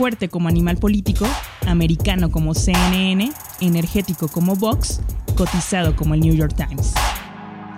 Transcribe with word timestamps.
fuerte 0.00 0.30
como 0.30 0.48
animal 0.48 0.78
político, 0.78 1.26
americano 1.66 2.30
como 2.30 2.54
CNN, 2.54 3.30
energético 3.60 4.28
como 4.28 4.56
Vox, 4.56 4.98
cotizado 5.36 5.94
como 5.94 6.14
el 6.14 6.20
New 6.20 6.34
York 6.34 6.54
Times. 6.56 6.94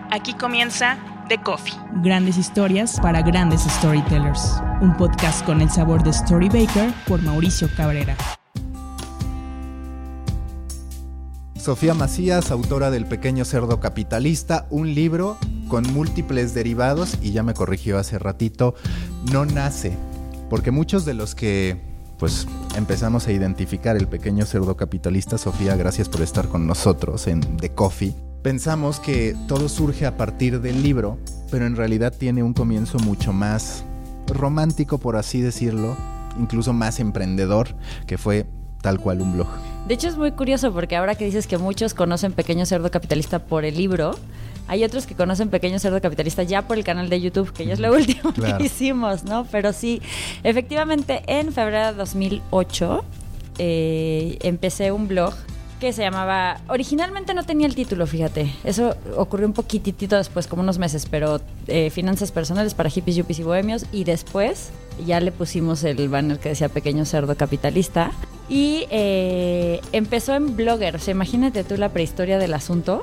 Aquí 0.08 0.32
comienza 0.34 0.98
The 1.28 1.38
Coffee. 1.42 1.74
Grandes 2.00 2.38
historias 2.38 3.00
para 3.00 3.22
grandes 3.22 3.62
storytellers. 3.62 4.54
Un 4.80 4.96
podcast 4.96 5.44
con 5.44 5.60
el 5.62 5.68
sabor 5.68 6.04
de 6.04 6.10
Story 6.10 6.48
Baker 6.48 6.94
por 7.08 7.20
Mauricio 7.22 7.68
Cabrera. 7.76 8.16
Sofía 11.56 11.94
Macías, 11.94 12.52
autora 12.52 12.92
del 12.92 13.06
Pequeño 13.06 13.44
Cerdo 13.44 13.80
Capitalista, 13.80 14.68
un 14.70 14.94
libro 14.94 15.38
con 15.66 15.92
múltiples 15.92 16.54
derivados, 16.54 17.18
y 17.20 17.32
ya 17.32 17.42
me 17.42 17.54
corrigió 17.54 17.98
hace 17.98 18.20
ratito, 18.20 18.76
no 19.32 19.44
nace, 19.44 19.96
porque 20.48 20.70
muchos 20.70 21.04
de 21.04 21.14
los 21.14 21.34
que 21.34 21.91
pues 22.22 22.46
empezamos 22.76 23.26
a 23.26 23.32
identificar 23.32 23.96
el 23.96 24.06
pequeño 24.06 24.46
cerdo 24.46 24.76
capitalista, 24.76 25.38
Sofía, 25.38 25.74
gracias 25.74 26.08
por 26.08 26.20
estar 26.20 26.46
con 26.46 26.68
nosotros 26.68 27.26
en 27.26 27.40
The 27.56 27.70
Coffee. 27.70 28.14
Pensamos 28.42 29.00
que 29.00 29.34
todo 29.48 29.68
surge 29.68 30.06
a 30.06 30.16
partir 30.16 30.60
del 30.60 30.84
libro, 30.84 31.18
pero 31.50 31.66
en 31.66 31.74
realidad 31.74 32.14
tiene 32.16 32.44
un 32.44 32.52
comienzo 32.52 33.00
mucho 33.00 33.32
más 33.32 33.82
romántico, 34.28 34.98
por 34.98 35.16
así 35.16 35.40
decirlo, 35.40 35.96
incluso 36.38 36.72
más 36.72 37.00
emprendedor, 37.00 37.74
que 38.06 38.18
fue 38.18 38.46
tal 38.82 39.00
cual 39.00 39.20
un 39.20 39.32
blog. 39.32 39.48
De 39.88 39.94
hecho 39.94 40.06
es 40.06 40.16
muy 40.16 40.30
curioso 40.30 40.72
porque 40.72 40.94
ahora 40.94 41.16
que 41.16 41.24
dices 41.24 41.48
que 41.48 41.58
muchos 41.58 41.92
conocen 41.92 42.34
Pequeño 42.34 42.66
Cerdo 42.66 42.92
Capitalista 42.92 43.40
por 43.40 43.64
el 43.64 43.76
libro, 43.76 44.14
hay 44.72 44.84
otros 44.84 45.06
que 45.06 45.14
conocen 45.14 45.50
Pequeño 45.50 45.78
Cerdo 45.78 46.00
Capitalista 46.00 46.44
ya 46.44 46.62
por 46.62 46.78
el 46.78 46.84
canal 46.84 47.10
de 47.10 47.20
YouTube, 47.20 47.52
que 47.52 47.66
ya 47.66 47.74
es 47.74 47.78
lo 47.78 47.92
último 47.92 48.32
que 48.32 48.64
hicimos, 48.64 49.22
¿no? 49.22 49.44
Pero 49.50 49.74
sí, 49.74 50.00
efectivamente 50.44 51.22
en 51.26 51.52
febrero 51.52 51.88
de 51.88 51.92
2008 51.92 53.04
eh, 53.58 54.38
empecé 54.40 54.90
un 54.90 55.08
blog 55.08 55.34
que 55.78 55.92
se 55.92 56.00
llamaba. 56.00 56.58
Originalmente 56.68 57.34
no 57.34 57.44
tenía 57.44 57.66
el 57.66 57.74
título, 57.74 58.06
fíjate. 58.06 58.50
Eso 58.64 58.96
ocurrió 59.14 59.46
un 59.46 59.52
poquitito 59.52 60.16
después, 60.16 60.46
como 60.46 60.62
unos 60.62 60.78
meses, 60.78 61.06
pero 61.10 61.42
eh, 61.66 61.90
Finanzas 61.90 62.32
Personales 62.32 62.72
para 62.72 62.88
Hippies, 62.88 63.16
Yuppies 63.16 63.40
y 63.40 63.42
Bohemios. 63.42 63.84
Y 63.92 64.04
después 64.04 64.70
ya 65.06 65.20
le 65.20 65.32
pusimos 65.32 65.84
el 65.84 66.08
banner 66.08 66.38
que 66.38 66.48
decía 66.48 66.70
Pequeño 66.70 67.04
Cerdo 67.04 67.36
Capitalista. 67.36 68.10
Y 68.48 68.86
eh, 68.90 69.82
empezó 69.92 70.34
en 70.34 70.56
Blogger. 70.56 70.96
O 70.96 70.98
sea, 70.98 71.12
imagínate 71.12 71.62
tú 71.62 71.76
la 71.76 71.90
prehistoria 71.90 72.38
del 72.38 72.54
asunto 72.54 73.02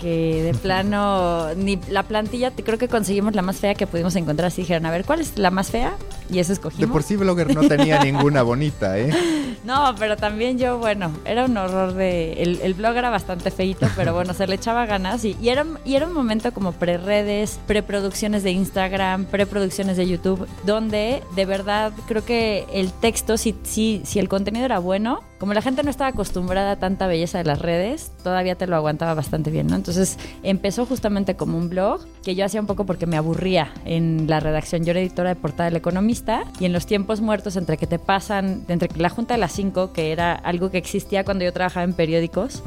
que 0.00 0.42
de 0.42 0.54
plano 0.54 1.54
ni 1.54 1.78
la 1.88 2.02
plantilla 2.02 2.50
creo 2.50 2.78
que 2.78 2.88
conseguimos 2.88 3.34
la 3.34 3.42
más 3.42 3.56
fea 3.56 3.74
que 3.74 3.86
pudimos 3.86 4.16
encontrar. 4.16 4.48
Así 4.48 4.62
dijeron 4.62 4.86
a 4.86 4.90
ver 4.90 5.04
cuál 5.04 5.20
es 5.20 5.38
la 5.38 5.50
más 5.50 5.70
fea 5.70 5.96
y 6.30 6.38
eso 6.38 6.52
escogimos. 6.52 6.80
De 6.80 6.88
por 6.88 7.02
sí 7.02 7.16
blogger 7.16 7.54
no 7.54 7.66
tenía 7.68 8.02
ninguna 8.02 8.42
bonita 8.42 8.98
eh 8.98 9.10
no 9.64 9.94
pero 9.98 10.16
también 10.16 10.58
yo 10.58 10.78
bueno 10.78 11.12
era 11.24 11.44
un 11.44 11.56
horror 11.56 11.94
de 11.94 12.34
el, 12.42 12.74
blog 12.74 12.96
era 12.96 13.10
bastante 13.10 13.50
feito 13.50 13.86
pero 13.96 14.14
bueno 14.14 14.34
se 14.34 14.46
le 14.46 14.54
echaba 14.54 14.86
ganas 14.86 15.24
y, 15.24 15.36
y 15.40 15.48
era 15.48 15.64
y 15.84 15.94
era 15.94 16.06
un 16.06 16.12
momento 16.12 16.52
como 16.52 16.72
pre 16.72 16.98
redes 16.98 17.58
preproducciones 17.66 18.42
de 18.42 18.52
Instagram 18.52 19.26
preproducciones 19.26 19.96
de 19.96 20.06
YouTube 20.06 20.46
donde 20.64 21.22
de 21.34 21.46
verdad 21.46 21.92
creo 22.06 22.24
que 22.24 22.66
el 22.72 22.92
texto 22.92 23.36
si 23.36 23.54
si 23.62 24.02
si 24.04 24.18
el 24.18 24.28
contenido 24.28 24.64
era 24.64 24.78
bueno 24.78 25.20
como 25.44 25.52
la 25.52 25.60
gente 25.60 25.82
no 25.82 25.90
estaba 25.90 26.08
acostumbrada 26.08 26.70
a 26.70 26.76
tanta 26.76 27.06
belleza 27.06 27.36
de 27.36 27.44
las 27.44 27.58
redes, 27.58 28.12
todavía 28.22 28.54
te 28.54 28.66
lo 28.66 28.76
aguantaba 28.76 29.12
bastante 29.12 29.50
bien, 29.50 29.66
¿no? 29.66 29.76
Entonces 29.76 30.18
empezó 30.42 30.86
justamente 30.86 31.36
como 31.36 31.58
un 31.58 31.68
blog 31.68 32.00
que 32.22 32.34
yo 32.34 32.46
hacía 32.46 32.62
un 32.62 32.66
poco 32.66 32.86
porque 32.86 33.04
me 33.04 33.18
aburría 33.18 33.70
en 33.84 34.24
la 34.26 34.40
redacción. 34.40 34.86
Yo 34.86 34.92
era 34.92 35.00
editora 35.00 35.28
de 35.28 35.36
portada 35.36 35.68
del 35.68 35.76
Economista 35.76 36.44
y 36.60 36.64
en 36.64 36.72
los 36.72 36.86
tiempos 36.86 37.20
muertos 37.20 37.56
entre 37.56 37.76
que 37.76 37.86
te 37.86 37.98
pasan, 37.98 38.64
entre 38.68 38.88
la 38.98 39.10
Junta 39.10 39.34
de 39.34 39.40
las 39.40 39.52
5, 39.52 39.92
que 39.92 40.12
era 40.12 40.32
algo 40.32 40.70
que 40.70 40.78
existía 40.78 41.26
cuando 41.26 41.44
yo 41.44 41.52
trabajaba 41.52 41.84
en 41.84 41.92
periódicos, 41.92 42.62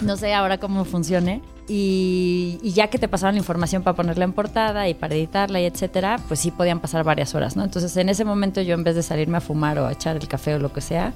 no 0.00 0.16
sé 0.16 0.32
ahora 0.32 0.56
cómo 0.56 0.86
funcione, 0.86 1.42
y, 1.72 2.58
ya 2.64 2.88
que 2.88 2.98
te 2.98 3.06
pasaban 3.06 3.36
la 3.36 3.38
información 3.38 3.84
para 3.84 3.94
ponerla 3.94 4.24
en 4.24 4.32
portada 4.32 4.88
y 4.88 4.94
para 4.94 5.14
editarla 5.14 5.60
y 5.60 5.66
etcétera, 5.66 6.18
pues 6.26 6.40
sí 6.40 6.50
podían 6.50 6.80
pasar 6.80 7.04
varias 7.04 7.36
horas, 7.36 7.54
¿no? 7.54 7.62
Entonces 7.62 7.96
en 7.96 8.08
ese 8.08 8.24
momento 8.24 8.60
yo 8.60 8.74
en 8.74 8.82
vez 8.82 8.96
de 8.96 9.04
salirme 9.04 9.36
a 9.36 9.40
fumar 9.40 9.78
o 9.78 9.86
a 9.86 9.92
echar 9.92 10.16
el 10.16 10.26
café 10.26 10.56
o 10.56 10.58
lo 10.58 10.72
que 10.72 10.80
sea, 10.80 11.12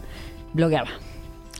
blogueaba. 0.54 0.88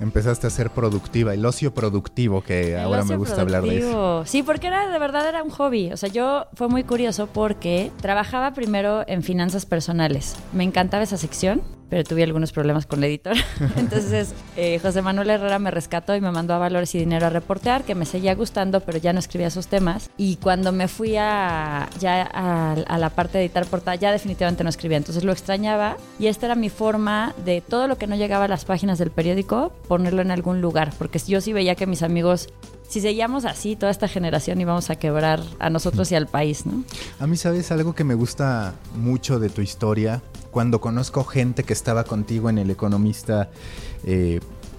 Empezaste 0.01 0.49
a 0.49 0.51
ser 0.51 0.71
productiva, 0.71 1.35
el 1.35 1.47
ocio 1.47 1.73
productivo, 1.73 2.43
que 2.43 2.77
ahora 2.77 3.05
me 3.05 3.17
gusta 3.17 3.43
hablar 3.43 3.63
de 3.63 3.79
eso. 3.79 4.25
Sí, 4.27 4.43
porque 4.43 4.67
era 4.67 4.89
de 4.89 4.99
verdad 4.99 5.29
era 5.29 5.43
un 5.43 5.51
hobby. 5.51 5.93
O 5.93 5.97
sea, 5.97 6.09
yo 6.09 6.47
fue 6.55 6.69
muy 6.69 6.83
curioso 6.83 7.29
porque 7.29 7.93
trabajaba 8.01 8.55
primero 8.55 9.05
en 9.07 9.23
finanzas 9.23 9.67
personales. 9.67 10.35
Me 10.53 10.65
encantaba 10.65 11.05
esa 11.05 11.17
sección 11.17 11.63
pero 11.89 12.05
tuve 12.05 12.23
algunos 12.23 12.53
problemas 12.53 12.87
con 12.87 13.01
la 13.01 13.07
editora. 13.07 13.41
Entonces, 13.77 14.35
eh, 14.57 14.79
José 14.81 15.03
Manuel 15.03 15.31
Herrera 15.31 15.59
me 15.59 15.71
rescató 15.71 16.15
y 16.15 16.21
me 16.21 16.31
mandó 16.31 16.55
a 16.55 16.59
Valores 16.59 16.95
y 16.95 16.99
Dinero 16.99 17.27
a 17.27 17.31
reportear, 17.31 17.85
que 17.85 17.95
me 17.95 18.07
seguía 18.07 18.35
gustando, 18.35 18.81
pero 18.81 18.99
ya 18.99 19.13
no 19.13 19.19
escribía 19.19 19.49
esos 19.49 19.67
temas. 19.67 20.11
Y 20.17 20.37
cuando 20.37 20.73
me 20.73 20.89
fui 20.89 21.17
a, 21.17 21.89
ya 22.01 22.23
a, 22.23 22.99
la 22.99 23.11
parte 23.11 23.39
de 23.39 23.45
editar 23.45 23.67
portada, 23.67 23.97
ya 23.97 24.13
definitivamente 24.13 24.65
no 24.65 24.71
escribía. 24.71 24.97
Entonces 24.97 25.25
lo 25.25 25.33
extrañaba 25.33 25.97
y 26.19 26.27
esta 26.27 26.47
era 26.47 26.55
mi 26.55 26.69
forma 26.69 27.35
de 27.45 27.61
todo 27.61 27.87
lo 27.89 27.97
que 27.99 28.07
no 28.07 28.17
llegaba 28.17 28.45
a 28.47 28.49
las 28.49 28.65
páginas 28.65 28.99
del 28.99 29.11
periódico, 29.11 29.73
ponerlo 29.89 30.23
en 30.23 30.31
algún 30.31 30.61
lugar, 30.61 30.93
porque 30.99 31.19
yo 31.19 31.41
sí 31.41 31.53
veía 31.53 31.75
que 31.75 31.87
mis 31.87 32.03
amigos 32.03 32.49
si 32.89 33.01
seguíamos 33.01 33.45
así, 33.45 33.77
toda 33.77 33.91
esta 33.91 34.09
generación 34.09 34.61
íbamos 34.61 34.91
a 34.91 34.97
quebrar 34.97 35.41
a 35.59 35.71
nosotros 35.71 36.13
y 36.13 36.15
al 36.15 36.27
país, 36.27 36.67
¿no? 36.67 36.85
A 37.19 37.27
mí, 37.27 37.37
¿sabes 37.37 37.73
algo 37.73 37.95
que 37.95 38.05
me 38.05 38.15
gusta 38.15 38.75
mucho 38.95 39.39
de 39.39 39.49
tu 39.49 39.63
historia? 39.63 40.23
Cuando 40.55 40.81
conozco 40.81 41.25
gente 41.25 41.65
que 41.65 41.73
estaba 41.73 42.05
contigo 42.05 42.49
en 42.49 42.59
El 42.59 42.71
Economista, 42.71 43.51
eh, 44.05 44.39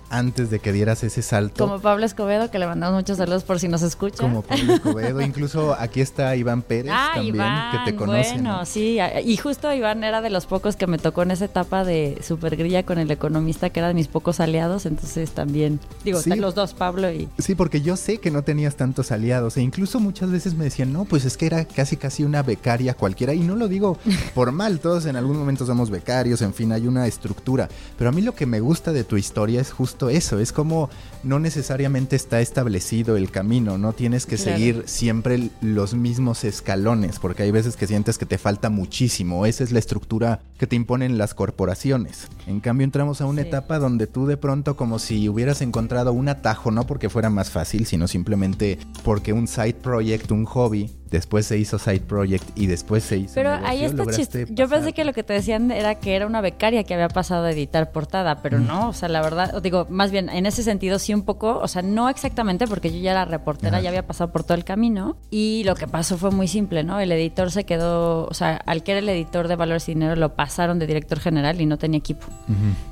antes 0.09 0.49
de 0.49 0.59
que 0.59 0.71
dieras 0.71 1.03
ese 1.03 1.21
salto. 1.21 1.66
Como 1.66 1.79
Pablo 1.79 2.05
Escobedo, 2.05 2.51
que 2.51 2.59
le 2.59 2.67
mandamos 2.67 2.95
muchos 2.95 3.17
saludos 3.17 3.43
por 3.43 3.59
si 3.59 3.67
nos 3.67 3.81
escucha. 3.81 4.17
Como 4.17 4.41
Pablo 4.41 4.75
Escobedo. 4.75 5.21
Incluso 5.21 5.75
aquí 5.77 6.01
está 6.01 6.35
Iván 6.35 6.61
Pérez 6.61 6.91
ah, 6.95 7.11
también, 7.16 7.45
que 7.71 7.91
te 7.91 7.97
conoce. 7.97 8.33
Bueno, 8.33 8.65
sí. 8.65 8.99
Y 9.25 9.38
justo 9.38 9.73
Iván 9.73 10.03
era 10.03 10.21
de 10.21 10.29
los 10.29 10.45
pocos 10.45 10.75
que 10.75 10.88
me 10.88 10.97
tocó 10.97 11.23
en 11.23 11.31
esa 11.31 11.45
etapa 11.45 11.83
de 11.83 12.19
supergrilla 12.21 12.83
con 12.83 12.99
el 12.99 13.09
economista, 13.09 13.69
que 13.69 13.79
era 13.79 13.88
de 13.88 13.94
mis 13.94 14.07
pocos 14.07 14.39
aliados. 14.39 14.85
Entonces 14.85 15.31
también, 15.31 15.79
digo, 16.03 16.19
los 16.35 16.55
dos, 16.55 16.73
Pablo 16.73 17.11
y... 17.11 17.29
Sí, 17.39 17.55
porque 17.55 17.81
yo 17.81 17.95
sé 17.95 18.19
que 18.19 18.31
no 18.31 18.44
tenías 18.44 18.75
tantos 18.75 19.11
aliados. 19.11 19.57
E 19.57 19.61
incluso 19.61 19.99
muchas 19.99 20.31
veces 20.31 20.55
me 20.55 20.65
decían, 20.65 20.94
no, 20.94 21.05
pues 21.05 21.25
es 21.25 21.38
que 21.38 21.45
era 21.45 21.65
casi 21.65 21.97
casi 21.97 22.23
una 22.23 22.44
becaria 22.44 22.94
cualquiera. 22.94 23.33
Y 23.33 23.39
no 23.39 23.55
lo 23.55 23.67
digo 23.67 23.97
por 24.35 24.51
mal, 24.51 24.79
todos 24.79 25.05
en 25.05 25.15
algún 25.15 25.38
momento 25.38 25.65
somos 25.65 25.89
becarios, 25.89 26.41
en 26.41 26.53
fin, 26.53 26.71
hay 26.71 26.88
una 26.88 27.07
estructura. 27.07 27.69
Pero 27.97 28.09
a 28.09 28.13
mí 28.13 28.21
lo 28.21 28.35
que 28.35 28.45
me 28.45 28.59
gusta 28.59 28.91
de 28.91 29.03
tu 29.03 29.17
historia 29.17 29.61
es 29.61 29.71
justo 29.71 29.94
eso, 30.03 30.39
es 30.39 30.51
como 30.51 30.89
no 31.23 31.39
necesariamente 31.39 32.16
está 32.16 32.39
establecido 32.39 33.17
el 33.17 33.31
camino, 33.31 33.78
no 33.78 33.94
tienes 33.94 34.25
que 34.25 34.38
seguir 34.38 34.83
siempre 34.85 35.50
los 35.61 35.95
mismos 35.95 36.44
escalones, 36.44 37.19
porque 37.19 37.44
hay 37.44 37.51
veces 37.51 37.75
que 37.75 37.88
sientes 37.88 38.17
que 38.17 38.25
te 38.25 38.38
falta 38.38 38.69
muchísimo, 38.69 39.45
esa 39.45 39.63
es 39.63 39.72
la 39.72 39.79
estructura 39.79 40.41
que 40.57 40.67
te 40.67 40.75
imponen 40.75 41.17
las 41.17 41.33
corporaciones. 41.33 42.28
En 42.45 42.59
cambio 42.59 42.85
entramos 42.85 43.22
a 43.22 43.25
una 43.25 43.41
etapa 43.41 43.79
donde 43.79 44.07
tú 44.07 44.28
de 44.28 44.38
pronto 44.38 44.75
como 44.75 45.00
si 45.00 45.28
hubieras 45.28 45.61
encontrado 45.61 46.13
un 46.13 46.29
atajo, 46.29 46.69
no 46.72 46.85
porque 46.85 47.09
fuera 47.09 47.29
más 47.29 47.50
fácil, 47.50 47.85
sino 47.85 48.07
simplemente 48.07 48.77
porque 49.03 49.33
un 49.33 49.47
side 49.47 49.75
project, 49.75 50.31
un 50.31 50.45
hobby, 50.45 50.91
después 51.11 51.45
se 51.45 51.57
hizo 51.57 51.79
Side 51.79 52.01
Project 52.01 52.49
y 52.55 52.67
después 52.67 53.03
se 53.03 53.17
hizo. 53.17 53.33
Pero 53.35 53.51
ahí 53.51 53.83
está 53.83 54.05
chiste. 54.07 54.45
Yo 54.49 54.67
pensé 54.67 54.93
que 54.93 55.03
lo 55.05 55.13
que 55.13 55.23
te 55.23 55.33
decían 55.33 55.71
era 55.71 55.95
que 55.95 56.16
era 56.16 56.25
una 56.25 56.41
becaria 56.41 56.83
que 56.83 56.93
había 56.93 57.09
pasado 57.09 57.45
a 57.45 57.51
editar 57.51 57.91
portada, 57.91 58.41
pero 58.41 58.59
no, 58.59 58.89
o 58.89 58.93
sea, 58.93 59.09
la 59.09 59.21
verdad, 59.21 59.61
digo, 59.61 59.88
más 59.89 60.11
bien 60.11 60.29
en 60.29 60.45
ese 60.45 60.63
sentido 60.63 60.99
sí 60.99 61.13
un 61.13 61.23
poco, 61.23 61.59
o 61.59 61.67
sea, 61.67 61.81
no 61.81 62.09
exactamente 62.09 62.67
porque 62.67 62.91
yo 62.91 62.99
ya 62.99 63.11
era 63.11 63.25
reportera, 63.25 63.81
ya 63.81 63.89
había 63.89 64.05
pasado 64.05 64.31
por 64.31 64.44
todo 64.44 64.55
el 64.55 64.63
camino 64.63 65.17
y 65.29 65.63
lo 65.65 65.75
que 65.75 65.88
pasó 65.88 66.17
fue 66.17 66.31
muy 66.31 66.47
simple, 66.47 66.83
¿no? 66.83 66.99
El 66.99 67.11
editor 67.11 67.51
se 67.51 67.63
quedó, 67.63 68.25
o 68.25 68.33
sea, 68.33 68.55
al 68.55 68.83
que 68.83 68.91
era 68.91 68.99
el 68.99 69.09
editor 69.09 69.47
de 69.47 69.55
Valores 69.55 69.88
y 69.89 69.94
Dinero 69.94 70.15
lo 70.15 70.35
pasaron 70.35 70.79
de 70.79 70.88
director 70.88 71.19
general 71.19 71.61
y 71.61 71.65
no 71.65 71.77
tenía 71.77 71.97
equipo. 71.97 72.27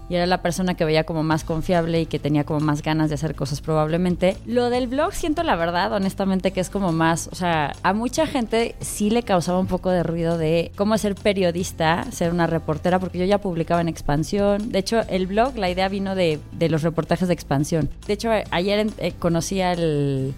Y 0.09 0.15
era 0.15 0.25
la 0.25 0.41
persona 0.41 0.75
que 0.75 0.85
veía 0.85 1.05
como 1.05 1.23
más 1.23 1.43
confiable 1.43 2.01
y 2.01 2.05
que 2.05 2.19
tenía 2.19 2.43
como 2.43 2.59
más 2.59 2.81
ganas 2.81 3.09
de 3.09 3.15
hacer 3.15 3.35
cosas 3.35 3.61
probablemente. 3.61 4.37
Lo 4.45 4.69
del 4.69 4.87
blog 4.87 5.13
siento 5.13 5.43
la 5.43 5.55
verdad, 5.55 5.93
honestamente, 5.93 6.51
que 6.51 6.59
es 6.59 6.69
como 6.69 6.91
más, 6.91 7.29
o 7.31 7.35
sea, 7.35 7.73
a 7.83 7.93
mucha 8.03 8.27
gente 8.27 8.75
sí 8.81 9.09
le 9.09 9.23
causaba 9.23 9.59
un 9.59 9.67
poco 9.67 9.89
de 9.89 10.03
ruido 10.03 10.37
de 10.37 10.73
cómo 10.75 10.97
ser 10.97 11.15
periodista, 11.15 12.05
ser 12.11 12.33
una 12.33 12.47
reportera, 12.47 12.99
porque 12.99 13.17
yo 13.17 13.23
ya 13.23 13.37
publicaba 13.37 13.79
en 13.79 13.87
Expansión. 13.87 14.73
De 14.73 14.79
hecho, 14.79 15.03
el 15.07 15.25
blog, 15.25 15.55
la 15.55 15.69
idea 15.69 15.87
vino 15.87 16.13
de, 16.13 16.41
los 16.67 16.81
reportajes 16.81 17.29
de 17.29 17.33
Expansión. 17.33 17.89
De 18.05 18.11
hecho, 18.11 18.29
ayer 18.51 18.87
eh, 18.97 19.13
conocí 19.17 19.61
al 19.61 20.33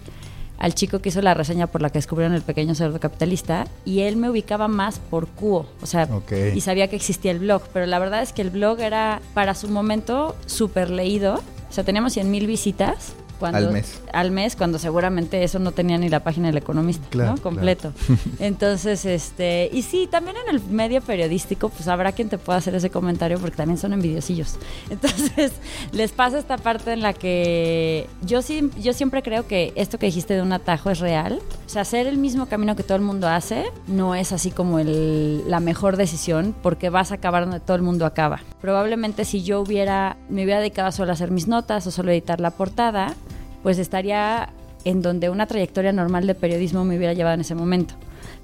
al 0.58 0.74
chico 0.74 1.00
que 1.00 1.08
hizo 1.10 1.20
la 1.20 1.34
reseña 1.34 1.66
por 1.66 1.82
la 1.82 1.90
que 1.90 1.98
descubrieron 1.98 2.34
el 2.34 2.42
pequeño 2.42 2.74
cerdo 2.76 2.98
capitalista 2.98 3.66
y 3.84 4.02
él 4.02 4.16
me 4.16 4.30
ubicaba 4.30 4.68
más 4.68 5.00
por 5.00 5.26
Cuo, 5.26 5.66
o 5.82 5.86
sea, 5.86 6.08
y 6.54 6.60
sabía 6.62 6.88
que 6.88 6.96
existía 6.96 7.32
el 7.32 7.40
blog, 7.40 7.62
pero 7.74 7.84
la 7.84 7.98
verdad 7.98 8.22
es 8.22 8.32
que 8.32 8.40
el 8.40 8.48
blog 8.48 8.80
era 8.80 9.20
para 9.34 9.54
su 9.54 9.68
momento 9.68 10.34
súper 10.46 10.88
leído, 10.88 11.42
o 11.68 11.72
sea, 11.72 11.84
teníamos 11.84 12.14
100 12.14 12.30
mil 12.30 12.46
visitas 12.46 13.14
al 13.40 13.72
mes. 13.72 14.00
Al 14.12 14.30
mes, 14.30 14.56
cuando 14.56 14.78
seguramente 14.78 15.42
eso 15.42 15.58
no 15.58 15.72
tenía 15.72 15.98
ni 15.98 16.08
la 16.08 16.20
página 16.20 16.48
del 16.48 16.56
economista, 16.56 17.06
¿no? 17.16 17.36
Completo. 17.38 17.92
Entonces, 18.38 19.04
este, 19.04 19.70
y 19.72 19.82
sí, 19.82 20.08
también 20.10 20.36
en 20.46 20.54
el 20.54 20.62
medio 20.64 21.00
periodístico, 21.00 21.68
pues 21.68 21.88
habrá 21.88 22.12
quien 22.12 22.28
te 22.28 22.38
pueda 22.38 22.58
hacer 22.58 22.74
ese 22.74 22.90
comentario 22.90 23.38
porque 23.38 23.56
también 23.56 23.78
son 23.78 23.92
envidiosillos. 23.92 24.56
Entonces, 24.90 25.52
les 25.92 26.12
pasa 26.12 26.38
esta 26.38 26.58
parte 26.58 26.92
en 26.92 27.02
la 27.02 27.12
que 27.12 28.08
yo 28.22 28.42
sí, 28.42 28.70
yo 28.80 28.92
siempre 28.92 29.22
creo 29.22 29.46
que 29.46 29.72
esto 29.76 29.98
que 29.98 30.06
dijiste 30.06 30.34
de 30.34 30.42
un 30.42 30.52
atajo 30.52 30.90
es 30.90 31.00
real. 31.00 31.40
O 31.66 31.68
sea, 31.68 31.82
hacer 31.82 32.06
el 32.06 32.18
mismo 32.18 32.46
camino 32.46 32.76
que 32.76 32.82
todo 32.82 32.96
el 32.96 33.02
mundo 33.02 33.28
hace 33.28 33.64
no 33.86 34.14
es 34.14 34.32
así 34.32 34.50
como 34.50 34.78
el, 34.78 35.48
la 35.50 35.60
mejor 35.60 35.96
decisión 35.96 36.54
porque 36.62 36.90
vas 36.90 37.12
a 37.12 37.16
acabar 37.16 37.44
donde 37.44 37.60
todo 37.60 37.76
el 37.76 37.82
mundo 37.82 38.06
acaba. 38.06 38.40
Probablemente 38.60 39.24
si 39.24 39.42
yo 39.42 39.60
hubiera, 39.60 40.16
me 40.28 40.44
hubiera 40.44 40.60
dedicado 40.60 40.92
solo 40.92 41.10
a 41.10 41.14
hacer 41.14 41.30
mis 41.30 41.48
notas 41.48 41.86
o 41.86 41.90
solo 41.90 42.10
editar 42.10 42.40
la 42.40 42.50
portada, 42.50 43.14
pues 43.66 43.78
estaría 43.78 44.50
en 44.84 45.02
donde 45.02 45.28
una 45.28 45.46
trayectoria 45.46 45.90
normal 45.90 46.24
de 46.28 46.36
periodismo 46.36 46.84
me 46.84 46.96
hubiera 46.96 47.14
llevado 47.14 47.34
en 47.34 47.40
ese 47.40 47.56
momento. 47.56 47.94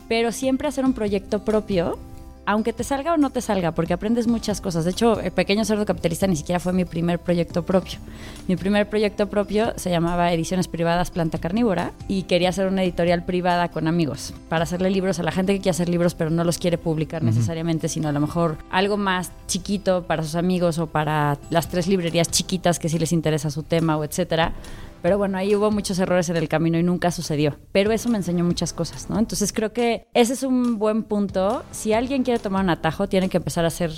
Pero 0.08 0.32
siempre 0.32 0.66
hacer 0.66 0.84
un 0.84 0.94
proyecto 0.94 1.44
propio 1.44 1.96
aunque 2.44 2.72
te 2.72 2.82
salga 2.82 3.14
o 3.14 3.16
no 3.16 3.30
te 3.30 3.40
salga, 3.40 3.72
porque 3.72 3.92
aprendes 3.92 4.26
muchas 4.26 4.60
cosas. 4.60 4.84
De 4.84 4.90
hecho, 4.90 5.20
el 5.20 5.30
pequeño 5.30 5.64
cerdo 5.64 5.86
capitalista 5.86 6.26
ni 6.26 6.34
siquiera 6.34 6.58
fue 6.58 6.72
mi 6.72 6.84
primer 6.84 7.20
proyecto 7.20 7.64
propio. 7.64 8.00
Mi 8.48 8.56
primer 8.56 8.88
proyecto 8.88 9.28
propio 9.28 9.72
se 9.76 9.90
llamaba 9.90 10.32
Ediciones 10.32 10.66
Privadas 10.66 11.12
Planta 11.12 11.38
Carnívora 11.38 11.92
y 12.08 12.24
quería 12.24 12.48
hacer 12.48 12.66
una 12.66 12.82
editorial 12.82 13.24
privada 13.24 13.68
con 13.68 13.86
amigos 13.86 14.34
para 14.48 14.64
hacerle 14.64 14.90
libros 14.90 15.20
a 15.20 15.22
la 15.22 15.30
gente 15.30 15.52
que 15.52 15.60
quiere 15.60 15.70
hacer 15.70 15.88
libros 15.88 16.14
pero 16.14 16.30
no 16.30 16.42
los 16.42 16.58
quiere 16.58 16.78
publicar 16.78 17.22
necesariamente, 17.22 17.88
sino 17.88 18.08
a 18.08 18.12
lo 18.12 18.18
mejor 18.18 18.58
algo 18.70 18.96
más 18.96 19.30
chiquito 19.46 20.04
para 20.08 20.24
sus 20.24 20.34
amigos 20.34 20.78
o 20.78 20.88
para 20.88 21.38
las 21.50 21.68
tres 21.68 21.86
librerías 21.86 22.28
chiquitas 22.28 22.80
que 22.80 22.88
sí 22.88 22.98
les 22.98 23.12
interesa 23.12 23.50
su 23.50 23.62
tema 23.62 23.96
o 23.96 24.02
etcétera 24.02 24.52
pero 25.02 25.18
bueno, 25.18 25.36
ahí 25.36 25.54
hubo 25.54 25.70
muchos 25.70 25.98
errores 25.98 26.28
en 26.28 26.36
el 26.36 26.48
camino 26.48 26.78
y 26.78 26.82
nunca 26.82 27.10
sucedió. 27.10 27.58
Pero 27.72 27.92
eso 27.92 28.08
me 28.08 28.18
enseñó 28.18 28.44
muchas 28.44 28.72
cosas, 28.72 29.10
¿no? 29.10 29.18
Entonces 29.18 29.52
creo 29.52 29.72
que 29.72 30.06
ese 30.14 30.32
es 30.32 30.42
un 30.44 30.78
buen 30.78 31.02
punto. 31.02 31.64
Si 31.72 31.92
alguien 31.92 32.22
quiere 32.22 32.38
tomar 32.38 32.62
un 32.64 32.70
atajo, 32.70 33.08
tiene 33.08 33.28
que 33.28 33.36
empezar 33.36 33.64
a 33.64 33.68
hacer 33.68 33.90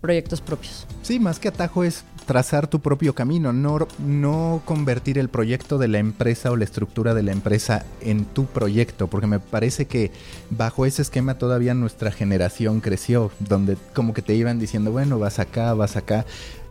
proyectos 0.00 0.40
propios. 0.40 0.86
Sí, 1.02 1.18
más 1.18 1.38
que 1.38 1.48
atajo 1.48 1.84
es 1.84 2.04
trazar 2.26 2.66
tu 2.66 2.80
propio 2.80 3.14
camino, 3.14 3.52
no, 3.52 3.86
no 3.98 4.62
convertir 4.64 5.16
el 5.16 5.28
proyecto 5.28 5.78
de 5.78 5.88
la 5.88 5.98
empresa 5.98 6.50
o 6.50 6.56
la 6.56 6.64
estructura 6.64 7.14
de 7.14 7.22
la 7.22 7.32
empresa 7.32 7.84
en 8.00 8.24
tu 8.24 8.46
proyecto, 8.46 9.06
porque 9.06 9.28
me 9.28 9.38
parece 9.38 9.86
que 9.86 10.10
bajo 10.50 10.86
ese 10.86 11.02
esquema 11.02 11.38
todavía 11.38 11.74
nuestra 11.74 12.10
generación 12.10 12.80
creció, 12.80 13.30
donde 13.38 13.76
como 13.94 14.12
que 14.12 14.22
te 14.22 14.34
iban 14.34 14.58
diciendo, 14.58 14.90
bueno, 14.90 15.18
vas 15.18 15.38
acá, 15.38 15.72
vas 15.74 15.96
acá 15.96 16.26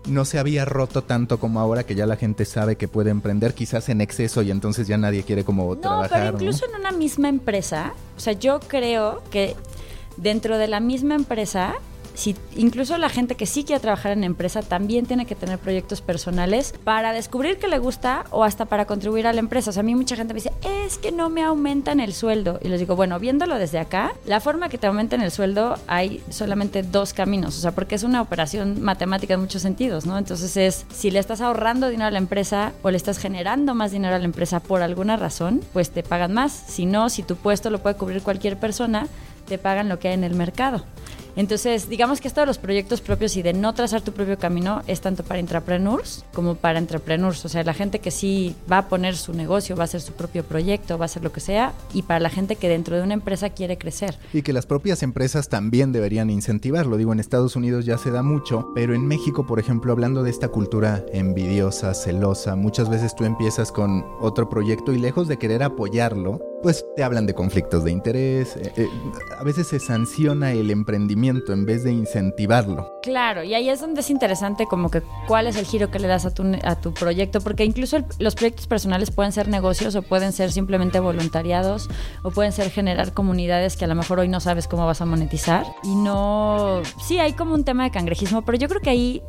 no 0.07 0.25
se 0.25 0.39
había 0.39 0.65
roto 0.65 1.03
tanto 1.03 1.39
como 1.39 1.59
ahora 1.59 1.83
que 1.83 1.95
ya 1.95 2.05
la 2.05 2.15
gente 2.15 2.45
sabe 2.45 2.75
que 2.75 2.87
puede 2.87 3.09
emprender 3.09 3.53
quizás 3.53 3.89
en 3.89 4.01
exceso 4.01 4.41
y 4.41 4.51
entonces 4.51 4.87
ya 4.87 4.97
nadie 4.97 5.23
quiere 5.23 5.43
como 5.43 5.75
no, 5.75 5.77
trabajar. 5.77 6.09
Pero 6.09 6.33
incluso 6.33 6.65
en 6.67 6.79
una 6.79 6.91
misma 6.91 7.29
empresa, 7.29 7.93
o 8.17 8.19
sea, 8.19 8.33
yo 8.33 8.59
creo 8.59 9.23
que 9.31 9.55
dentro 10.17 10.57
de 10.57 10.67
la 10.67 10.79
misma 10.79 11.15
empresa 11.15 11.75
si 12.15 12.35
incluso 12.55 12.97
la 12.97 13.09
gente 13.09 13.35
que 13.35 13.45
sí 13.45 13.63
quiere 13.63 13.79
trabajar 13.79 14.13
en 14.13 14.23
empresa 14.23 14.61
también 14.61 15.05
tiene 15.05 15.25
que 15.25 15.35
tener 15.35 15.59
proyectos 15.59 16.01
personales 16.01 16.73
para 16.83 17.13
descubrir 17.13 17.57
que 17.57 17.67
le 17.67 17.77
gusta 17.77 18.25
o 18.31 18.43
hasta 18.43 18.65
para 18.65 18.85
contribuir 18.85 19.27
a 19.27 19.33
la 19.33 19.39
empresa. 19.39 19.69
O 19.69 19.73
sea, 19.73 19.81
a 19.81 19.83
mí 19.83 19.93
mucha 19.95 20.15
gente 20.15 20.33
me 20.33 20.39
dice, 20.39 20.53
es 20.85 20.97
que 20.97 21.11
no 21.11 21.29
me 21.29 21.43
aumentan 21.43 21.99
el 21.99 22.13
sueldo. 22.13 22.59
Y 22.63 22.69
les 22.69 22.79
digo, 22.79 22.95
bueno, 22.95 23.19
viéndolo 23.19 23.57
desde 23.59 23.79
acá, 23.79 24.13
la 24.25 24.39
forma 24.39 24.69
que 24.69 24.77
te 24.77 24.87
aumenten 24.87 25.21
el 25.21 25.31
sueldo 25.31 25.77
hay 25.87 26.23
solamente 26.29 26.83
dos 26.83 27.13
caminos. 27.13 27.57
O 27.57 27.61
sea, 27.61 27.73
porque 27.73 27.95
es 27.95 28.03
una 28.03 28.21
operación 28.21 28.81
matemática 28.81 29.33
en 29.33 29.41
muchos 29.41 29.61
sentidos, 29.61 30.05
¿no? 30.05 30.17
Entonces 30.17 30.55
es, 30.57 30.85
si 30.93 31.11
le 31.11 31.19
estás 31.19 31.41
ahorrando 31.41 31.89
dinero 31.89 32.07
a 32.07 32.11
la 32.11 32.17
empresa 32.17 32.73
o 32.81 32.91
le 32.91 32.97
estás 32.97 33.17
generando 33.17 33.75
más 33.75 33.91
dinero 33.91 34.15
a 34.15 34.19
la 34.19 34.25
empresa 34.25 34.59
por 34.61 34.81
alguna 34.81 35.17
razón, 35.17 35.61
pues 35.73 35.91
te 35.91 36.03
pagan 36.03 36.33
más. 36.33 36.51
Si 36.51 36.85
no, 36.85 37.09
si 37.09 37.23
tu 37.23 37.35
puesto 37.35 37.69
lo 37.69 37.79
puede 37.79 37.95
cubrir 37.95 38.21
cualquier 38.21 38.57
persona, 38.57 39.07
te 39.47 39.57
pagan 39.57 39.89
lo 39.89 39.99
que 39.99 40.09
hay 40.09 40.13
en 40.13 40.23
el 40.23 40.35
mercado. 40.35 40.85
Entonces, 41.35 41.89
digamos 41.89 42.21
que 42.21 42.27
esto 42.27 42.41
de 42.41 42.47
los 42.47 42.57
proyectos 42.57 43.01
propios 43.01 43.35
y 43.35 43.41
de 43.41 43.53
no 43.53 43.73
trazar 43.73 44.01
tu 44.01 44.11
propio 44.13 44.37
camino 44.37 44.81
es 44.87 45.01
tanto 45.01 45.23
para 45.23 45.39
intrapreneurs 45.39 46.23
como 46.33 46.55
para 46.55 46.79
entrepreneurs. 46.79 47.43
O 47.45 47.49
sea, 47.49 47.63
la 47.63 47.73
gente 47.73 47.99
que 47.99 48.11
sí 48.11 48.55
va 48.71 48.79
a 48.79 48.87
poner 48.87 49.15
su 49.15 49.33
negocio, 49.33 49.75
va 49.75 49.83
a 49.83 49.85
hacer 49.85 50.01
su 50.01 50.13
propio 50.13 50.43
proyecto, 50.43 50.97
va 50.97 51.05
a 51.05 51.07
hacer 51.07 51.23
lo 51.23 51.31
que 51.31 51.39
sea, 51.39 51.73
y 51.93 52.03
para 52.03 52.19
la 52.19 52.29
gente 52.29 52.55
que 52.55 52.69
dentro 52.69 52.95
de 52.95 53.03
una 53.03 53.13
empresa 53.13 53.49
quiere 53.49 53.77
crecer. 53.77 54.17
Y 54.33 54.41
que 54.41 54.53
las 54.53 54.65
propias 54.65 55.03
empresas 55.03 55.49
también 55.49 55.91
deberían 55.91 56.29
incentivarlo. 56.29 56.97
Digo, 56.97 57.13
en 57.13 57.19
Estados 57.19 57.55
Unidos 57.55 57.85
ya 57.85 57.97
se 57.97 58.11
da 58.11 58.23
mucho, 58.23 58.71
pero 58.73 58.93
en 58.93 59.05
México, 59.05 59.45
por 59.45 59.59
ejemplo, 59.59 59.91
hablando 59.91 60.23
de 60.23 60.29
esta 60.29 60.47
cultura 60.47 61.05
envidiosa, 61.11 61.93
celosa, 61.93 62.55
muchas 62.55 62.89
veces 62.89 63.15
tú 63.15 63.25
empiezas 63.25 63.71
con 63.71 64.05
otro 64.19 64.49
proyecto 64.49 64.93
y 64.93 64.99
lejos 64.99 65.27
de 65.27 65.37
querer 65.37 65.63
apoyarlo, 65.63 66.39
pues 66.65 66.83
te 66.95 67.03
hablan 67.03 67.27
de 67.27 67.35
conflictos 67.35 67.83
de 67.83 67.91
interés, 67.91 68.55
eh, 68.55 68.73
eh, 68.75 68.89
a 69.37 69.43
veces 69.43 69.67
se 69.67 69.79
sanciona 69.79 70.51
el 70.51 70.71
emprendimiento 70.71 71.53
en 71.53 71.63
vez 71.63 71.83
de 71.83 71.91
incentivarlo. 71.91 72.91
Claro, 73.03 73.43
y 73.43 73.53
ahí 73.53 73.69
es 73.69 73.81
donde 73.81 74.01
es 74.01 74.09
interesante 74.09 74.65
como 74.65 74.89
que 74.89 75.03
cuál 75.27 75.45
es 75.45 75.57
el 75.57 75.65
giro 75.65 75.91
que 75.91 75.99
le 75.99 76.07
das 76.07 76.25
a 76.25 76.33
tu, 76.33 76.43
a 76.63 76.81
tu 76.81 76.91
proyecto, 76.91 77.39
porque 77.41 77.65
incluso 77.65 77.99
los 78.17 78.33
proyectos 78.33 78.65
personales 78.65 79.11
pueden 79.11 79.31
ser 79.31 79.47
negocios 79.47 79.93
o 79.93 80.01
pueden 80.01 80.33
ser 80.33 80.51
simplemente 80.51 80.99
voluntariados 80.99 81.87
o 82.23 82.31
pueden 82.31 82.51
ser 82.51 82.71
generar 82.71 83.13
comunidades 83.13 83.77
que 83.77 83.85
a 83.85 83.87
lo 83.87 83.93
mejor 83.93 84.17
hoy 84.17 84.27
no 84.27 84.39
sabes 84.39 84.67
cómo 84.67 84.87
vas 84.87 85.01
a 85.01 85.05
monetizar. 85.05 85.67
Y 85.83 85.93
no, 85.93 86.81
sí, 86.99 87.19
hay 87.19 87.33
como 87.33 87.53
un 87.53 87.63
tema 87.63 87.83
de 87.83 87.91
cangrejismo, 87.91 88.43
pero 88.43 88.57
yo 88.57 88.67
creo 88.69 88.81
que 88.81 88.89
ahí 88.89 89.21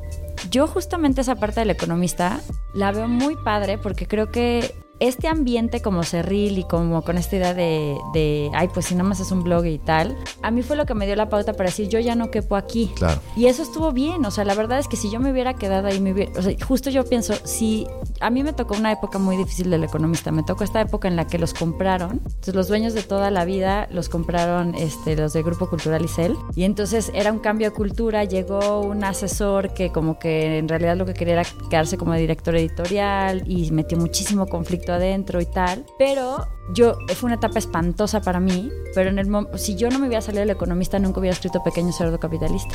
yo 0.50 0.66
justamente 0.66 1.20
esa 1.20 1.34
parte 1.34 1.60
del 1.60 1.68
economista 1.68 2.40
la 2.72 2.92
veo 2.92 3.08
muy 3.08 3.36
padre 3.36 3.76
porque 3.76 4.06
creo 4.06 4.30
que 4.30 4.74
este 5.00 5.28
ambiente 5.28 5.82
como 5.82 6.02
cerril 6.02 6.58
y 6.58 6.64
como 6.64 7.02
con 7.02 7.18
esta 7.18 7.36
idea 7.36 7.54
de, 7.54 7.98
de, 8.14 8.50
ay, 8.54 8.68
pues 8.72 8.86
si 8.86 8.94
nada 8.94 9.08
más 9.08 9.20
es 9.20 9.30
un 9.30 9.42
blog 9.42 9.66
y 9.66 9.78
tal, 9.78 10.16
a 10.42 10.50
mí 10.50 10.62
fue 10.62 10.76
lo 10.76 10.86
que 10.86 10.94
me 10.94 11.06
dio 11.06 11.16
la 11.16 11.28
pauta 11.28 11.52
para 11.52 11.68
decir, 11.68 11.88
yo 11.88 11.98
ya 11.98 12.14
no 12.14 12.30
quepo 12.30 12.56
aquí. 12.56 12.90
Claro. 12.96 13.20
Y 13.36 13.46
eso 13.46 13.62
estuvo 13.62 13.92
bien, 13.92 14.24
o 14.24 14.30
sea, 14.30 14.44
la 14.44 14.54
verdad 14.54 14.78
es 14.78 14.88
que 14.88 14.96
si 14.96 15.10
yo 15.10 15.20
me 15.20 15.30
hubiera 15.30 15.54
quedado 15.54 15.88
ahí, 15.88 16.00
me 16.00 16.12
hubiera, 16.12 16.32
o 16.38 16.42
sea, 16.42 16.54
justo 16.66 16.90
yo 16.90 17.04
pienso, 17.04 17.34
si 17.44 17.86
a 18.20 18.30
mí 18.30 18.42
me 18.42 18.52
tocó 18.52 18.74
una 18.74 18.92
época 18.92 19.18
muy 19.18 19.36
difícil 19.36 19.70
del 19.70 19.84
economista, 19.84 20.32
me 20.32 20.42
tocó 20.42 20.64
esta 20.64 20.80
época 20.80 21.08
en 21.08 21.16
la 21.16 21.26
que 21.26 21.38
los 21.38 21.52
compraron, 21.52 22.22
entonces 22.24 22.54
los 22.54 22.68
dueños 22.68 22.94
de 22.94 23.02
toda 23.02 23.30
la 23.30 23.44
vida 23.44 23.88
los 23.90 24.08
compraron 24.08 24.74
este, 24.74 25.16
los 25.16 25.32
del 25.32 25.42
Grupo 25.42 25.68
Cultural 25.68 26.04
Isel, 26.04 26.36
y 26.54 26.64
entonces 26.64 27.10
era 27.14 27.32
un 27.32 27.38
cambio 27.38 27.70
de 27.70 27.76
cultura, 27.76 28.24
llegó 28.24 28.80
un 28.80 29.04
asesor 29.04 29.74
que 29.74 29.90
como 29.92 30.18
que 30.18 30.58
en 30.58 30.68
realidad 30.68 30.96
lo 30.96 31.04
que 31.04 31.14
quería 31.14 31.34
era 31.34 31.44
quedarse 31.68 31.98
como 31.98 32.14
director 32.14 32.56
editorial 32.56 33.42
y 33.46 33.70
metió 33.70 33.98
muchísimo 33.98 34.46
conflicto 34.46 34.85
adentro 34.92 35.40
y 35.40 35.46
tal. 35.46 35.84
Pero 35.98 36.46
yo, 36.72 36.96
fue 37.14 37.28
una 37.28 37.36
etapa 37.36 37.58
espantosa 37.58 38.20
para 38.20 38.40
mí, 38.40 38.70
pero 38.94 39.10
en 39.10 39.18
el 39.18 39.28
si 39.58 39.76
yo 39.76 39.88
no 39.90 39.98
me 39.98 40.06
hubiera 40.06 40.22
salido 40.22 40.42
el 40.42 40.50
economista, 40.50 40.98
nunca 40.98 41.20
hubiera 41.20 41.34
escrito 41.34 41.62
Pequeño 41.62 41.92
Cerdo 41.92 42.18
Capitalista. 42.18 42.74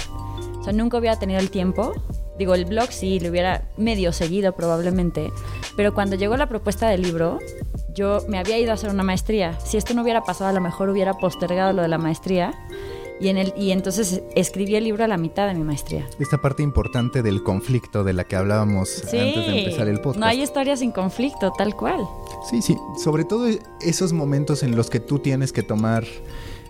O 0.60 0.64
sea, 0.64 0.74
nunca 0.74 0.98
hubiera 0.98 1.18
tenido 1.18 1.40
el 1.40 1.50
tiempo. 1.50 1.94
Digo, 2.38 2.54
el 2.54 2.66
blog 2.66 2.92
sí, 2.92 3.20
lo 3.20 3.30
hubiera 3.30 3.64
medio 3.78 4.14
seguido 4.14 4.54
probablemente, 4.54 5.32
pero 5.76 5.94
cuando 5.94 6.16
llegó 6.16 6.38
la 6.38 6.48
propuesta 6.48 6.88
del 6.88 7.02
libro, 7.02 7.40
yo 7.94 8.20
me 8.28 8.38
había 8.38 8.58
ido 8.58 8.72
a 8.72 8.76
hacer 8.76 8.90
una 8.90 9.04
maestría. 9.04 9.60
Si 9.60 9.78
esto 9.78 9.94
no 9.94 10.04
hubiera 10.04 10.24
pasado, 10.24 10.50
a 10.50 10.54
lo 10.54 10.62
mejor 10.62 10.90
hubiera 10.90 11.14
postergado 11.14 11.74
lo 11.74 11.82
de 11.82 11.88
la 11.88 11.98
maestría 11.98 12.54
y, 13.22 13.30
en 13.30 13.38
el, 13.38 13.54
y 13.56 13.72
entonces 13.72 14.22
escribí 14.36 14.76
el 14.76 14.84
libro 14.84 15.04
a 15.04 15.08
la 15.08 15.18
mitad 15.18 15.48
de 15.48 15.54
mi 15.54 15.64
maestría. 15.64 16.08
Esta 16.20 16.42
parte 16.42 16.64
importante 16.64 17.22
del 17.22 17.44
conflicto 17.44 18.04
de 18.04 18.14
la 18.14 18.24
que 18.24 18.36
hablábamos 18.36 19.04
antes 19.04 19.12
de 19.14 19.60
empezar 19.60 19.88
el 19.88 20.02
podcast. 20.02 20.20
No 20.20 20.26
hay 20.26 20.42
historia 20.42 20.76
sin 20.76 20.92
conflicto, 20.92 21.52
tal 21.58 21.76
cual. 21.76 22.08
Sí, 22.50 22.62
sí. 22.62 22.76
Sobre 23.02 23.24
todo 23.24 23.48
esos 23.82 24.14
momentos 24.14 24.64
en 24.64 24.76
los 24.76 24.90
que 24.90 25.00
tú 25.00 25.20
tienes 25.20 25.54
que 25.54 25.64
tomar 25.64 26.06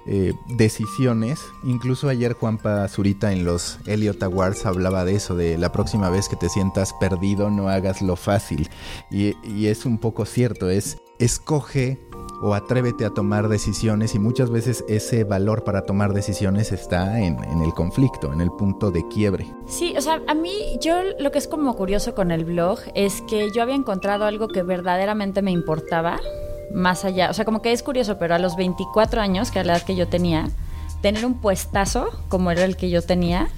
eh, 0.08 0.34
decisiones. 0.48 1.40
Incluso 1.64 2.10
ayer 2.10 2.34
Juanpa 2.34 2.88
Zurita 2.88 3.32
en 3.32 3.46
los 3.46 3.78
Elliot 3.86 4.22
Awards 4.24 4.66
hablaba 4.66 5.06
de 5.06 5.16
eso, 5.16 5.36
de 5.36 5.58
la 5.58 5.72
próxima 5.72 6.10
vez 6.10 6.28
que 6.28 6.36
te 6.36 6.50
sientas 6.50 6.94
perdido, 7.00 7.50
no 7.52 7.70
hagas 7.70 8.02
lo 8.02 8.16
fácil. 8.16 8.68
Y, 9.12 9.36
y 9.48 9.68
es 9.68 9.86
un 9.86 10.00
poco 10.00 10.26
cierto, 10.26 10.70
es 10.70 10.98
escoge 11.20 12.00
o 12.42 12.56
atrévete 12.56 13.06
a 13.06 13.12
tomar 13.12 13.48
decisiones 13.48 14.16
y 14.16 14.20
muchas 14.20 14.50
veces 14.50 14.84
ese 14.88 15.24
valor 15.24 15.64
para 15.64 15.84
tomar 15.84 16.14
decisiones 16.14 16.72
está 16.72 17.20
en, 17.22 17.38
el 17.62 17.74
conflicto, 17.74 18.34
en 18.34 18.42
el 18.42 18.52
punto 18.52 18.90
de 18.90 19.08
quiebre. 19.08 19.46
Sí, 19.68 19.94
o 19.96 20.02
sea, 20.02 20.22
a 20.28 20.34
mí 20.34 20.52
yo 20.82 20.96
lo 21.20 21.32
que 21.32 21.38
es 21.38 21.48
como 21.48 21.76
curioso 21.76 22.16
con 22.16 22.32
el 22.32 22.46
blog 22.46 22.80
es 22.96 23.22
que 23.30 23.52
yo 23.52 23.62
había 23.62 23.76
encontrado 23.76 24.26
algo 24.26 24.48
que 24.48 24.64
verdaderamente 24.64 25.42
me 25.44 25.52
importaba 25.52 26.20
más 26.74 27.06
allá, 27.06 27.30
o 27.30 27.34
sea, 27.34 27.46
como 27.46 27.62
que 27.62 27.74
es 27.74 27.84
curioso, 27.84 28.18
pero 28.18 28.34
a 28.34 28.40
los 28.40 28.56
24 28.56 29.22
años, 29.22 29.52
que 29.52 29.60
era 29.60 29.68
la 29.68 29.78
edad 29.78 29.86
que 29.86 29.96
yo 29.96 30.08
tenía, 30.08 30.50
tener 31.02 31.26
un 31.26 31.40
puestazo 31.40 32.10
como 32.28 32.50
era 32.50 32.64
el 32.64 32.76
que 32.76 32.90
yo 32.90 33.02
tenía, 33.02 33.50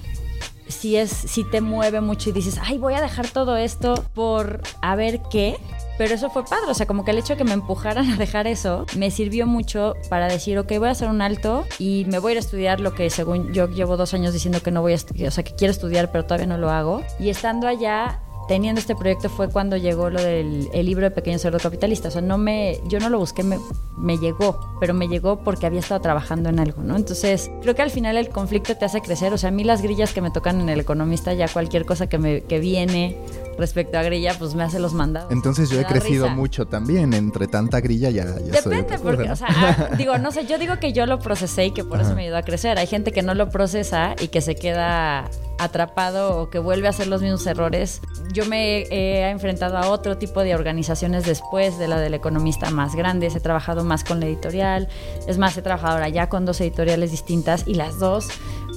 si 0.68 0.96
es 0.96 1.10
si 1.10 1.44
te 1.44 1.60
mueve 1.60 2.00
mucho 2.00 2.30
y 2.30 2.32
dices, 2.32 2.58
"Ay, 2.62 2.78
voy 2.78 2.94
a 2.94 3.00
dejar 3.00 3.28
todo 3.28 3.56
esto 3.56 3.94
por 4.14 4.62
a 4.82 4.96
ver 4.96 5.20
qué." 5.30 5.58
Pero 5.96 6.14
eso 6.14 6.30
fue 6.30 6.44
padre, 6.44 6.66
o 6.68 6.74
sea, 6.74 6.86
como 6.86 7.04
que 7.04 7.12
el 7.12 7.18
hecho 7.18 7.34
de 7.34 7.38
que 7.38 7.44
me 7.44 7.52
empujaran 7.52 8.10
a 8.10 8.16
dejar 8.16 8.46
eso 8.46 8.86
me 8.96 9.10
sirvió 9.10 9.46
mucho 9.46 9.94
para 10.08 10.26
decir, 10.26 10.58
ok, 10.58 10.72
voy 10.78 10.88
a 10.88 10.92
hacer 10.92 11.08
un 11.08 11.22
alto 11.22 11.64
y 11.78 12.04
me 12.08 12.18
voy 12.18 12.30
a 12.30 12.32
ir 12.32 12.38
a 12.38 12.40
estudiar 12.40 12.80
lo 12.80 12.94
que 12.94 13.10
según 13.10 13.52
yo 13.52 13.68
llevo 13.68 13.96
dos 13.96 14.14
años 14.14 14.32
diciendo 14.32 14.60
que 14.60 14.70
no 14.70 14.82
voy 14.82 14.92
a 14.92 14.96
estudiar, 14.96 15.28
o 15.28 15.30
sea, 15.30 15.44
que 15.44 15.54
quiero 15.54 15.70
estudiar 15.70 16.10
pero 16.10 16.24
todavía 16.24 16.46
no 16.46 16.58
lo 16.58 16.70
hago. 16.70 17.02
Y 17.18 17.28
estando 17.28 17.68
allá 17.68 18.20
teniendo 18.46 18.80
este 18.80 18.94
proyecto 18.94 19.28
fue 19.28 19.48
cuando 19.48 19.76
llegó 19.76 20.10
lo 20.10 20.22
del 20.22 20.68
libro 20.72 21.04
de 21.04 21.10
Pequeño 21.10 21.38
Cerdo 21.38 21.58
Capitalista. 21.58 22.08
O 22.08 22.10
sea, 22.10 22.20
no 22.20 22.38
me, 22.38 22.80
yo 22.86 23.00
no 23.00 23.08
lo 23.08 23.18
busqué, 23.18 23.42
me, 23.42 23.58
me 23.96 24.18
llegó, 24.18 24.76
pero 24.80 24.94
me 24.94 25.08
llegó 25.08 25.38
porque 25.38 25.66
había 25.66 25.80
estado 25.80 26.00
trabajando 26.00 26.48
en 26.48 26.58
algo, 26.58 26.82
¿no? 26.82 26.96
Entonces, 26.96 27.50
creo 27.62 27.74
que 27.74 27.82
al 27.82 27.90
final 27.90 28.16
el 28.16 28.28
conflicto 28.28 28.76
te 28.76 28.84
hace 28.84 29.00
crecer. 29.00 29.32
O 29.32 29.38
sea, 29.38 29.48
a 29.48 29.52
mí 29.52 29.64
las 29.64 29.82
grillas 29.82 30.12
que 30.12 30.20
me 30.20 30.30
tocan 30.30 30.60
en 30.60 30.68
El 30.68 30.80
Economista, 30.80 31.32
ya 31.32 31.48
cualquier 31.48 31.84
cosa 31.84 32.06
que, 32.06 32.18
me, 32.18 32.42
que 32.42 32.58
viene 32.58 33.16
respecto 33.58 33.98
a 33.98 34.02
grilla, 34.02 34.34
pues 34.38 34.54
me 34.54 34.62
hace 34.62 34.78
los 34.78 34.94
mandados. 34.94 35.30
Entonces 35.32 35.70
yo 35.70 35.80
he 35.80 35.84
crecido 35.84 36.28
mucho 36.28 36.66
también, 36.66 37.14
entre 37.14 37.46
tanta 37.46 37.80
grilla 37.80 38.10
ya, 38.10 38.24
ya 38.24 38.60
Depende, 38.60 38.98
porque, 38.98 39.30
o 39.30 39.36
sea, 39.36 39.48
ah, 39.50 39.88
digo, 39.98 40.18
no 40.18 40.32
sé, 40.32 40.46
yo 40.46 40.58
digo 40.58 40.78
que 40.78 40.92
yo 40.92 41.06
lo 41.06 41.18
procesé 41.18 41.66
y 41.66 41.70
que 41.70 41.84
por 41.84 42.00
eso 42.00 42.14
me 42.14 42.22
ayudó 42.22 42.36
a 42.36 42.42
crecer. 42.42 42.78
Hay 42.78 42.86
gente 42.86 43.12
que 43.12 43.22
no 43.22 43.34
lo 43.34 43.50
procesa 43.50 44.14
y 44.20 44.28
que 44.28 44.40
se 44.40 44.54
queda 44.54 45.30
atrapado 45.58 46.40
o 46.40 46.50
que 46.50 46.58
vuelve 46.58 46.86
a 46.86 46.90
hacer 46.90 47.06
los 47.06 47.22
mismos 47.22 47.46
errores. 47.46 48.00
Yo 48.32 48.44
me 48.46 48.82
he 48.82 49.28
enfrentado 49.30 49.78
a 49.78 49.88
otro 49.88 50.18
tipo 50.18 50.42
de 50.42 50.54
organizaciones 50.54 51.24
después 51.24 51.78
de 51.78 51.88
la 51.88 51.98
del 51.98 52.14
economista 52.14 52.70
más 52.70 52.94
grandes, 52.94 53.36
he 53.36 53.40
trabajado 53.40 53.84
más 53.84 54.04
con 54.04 54.20
la 54.20 54.26
editorial, 54.26 54.88
es 55.26 55.38
más, 55.38 55.56
he 55.56 55.62
trabajado 55.62 55.94
ahora 55.94 56.08
ya 56.08 56.28
con 56.28 56.44
dos 56.44 56.60
editoriales 56.60 57.10
distintas 57.10 57.64
y 57.66 57.74
las 57.74 57.98
dos, 57.98 58.28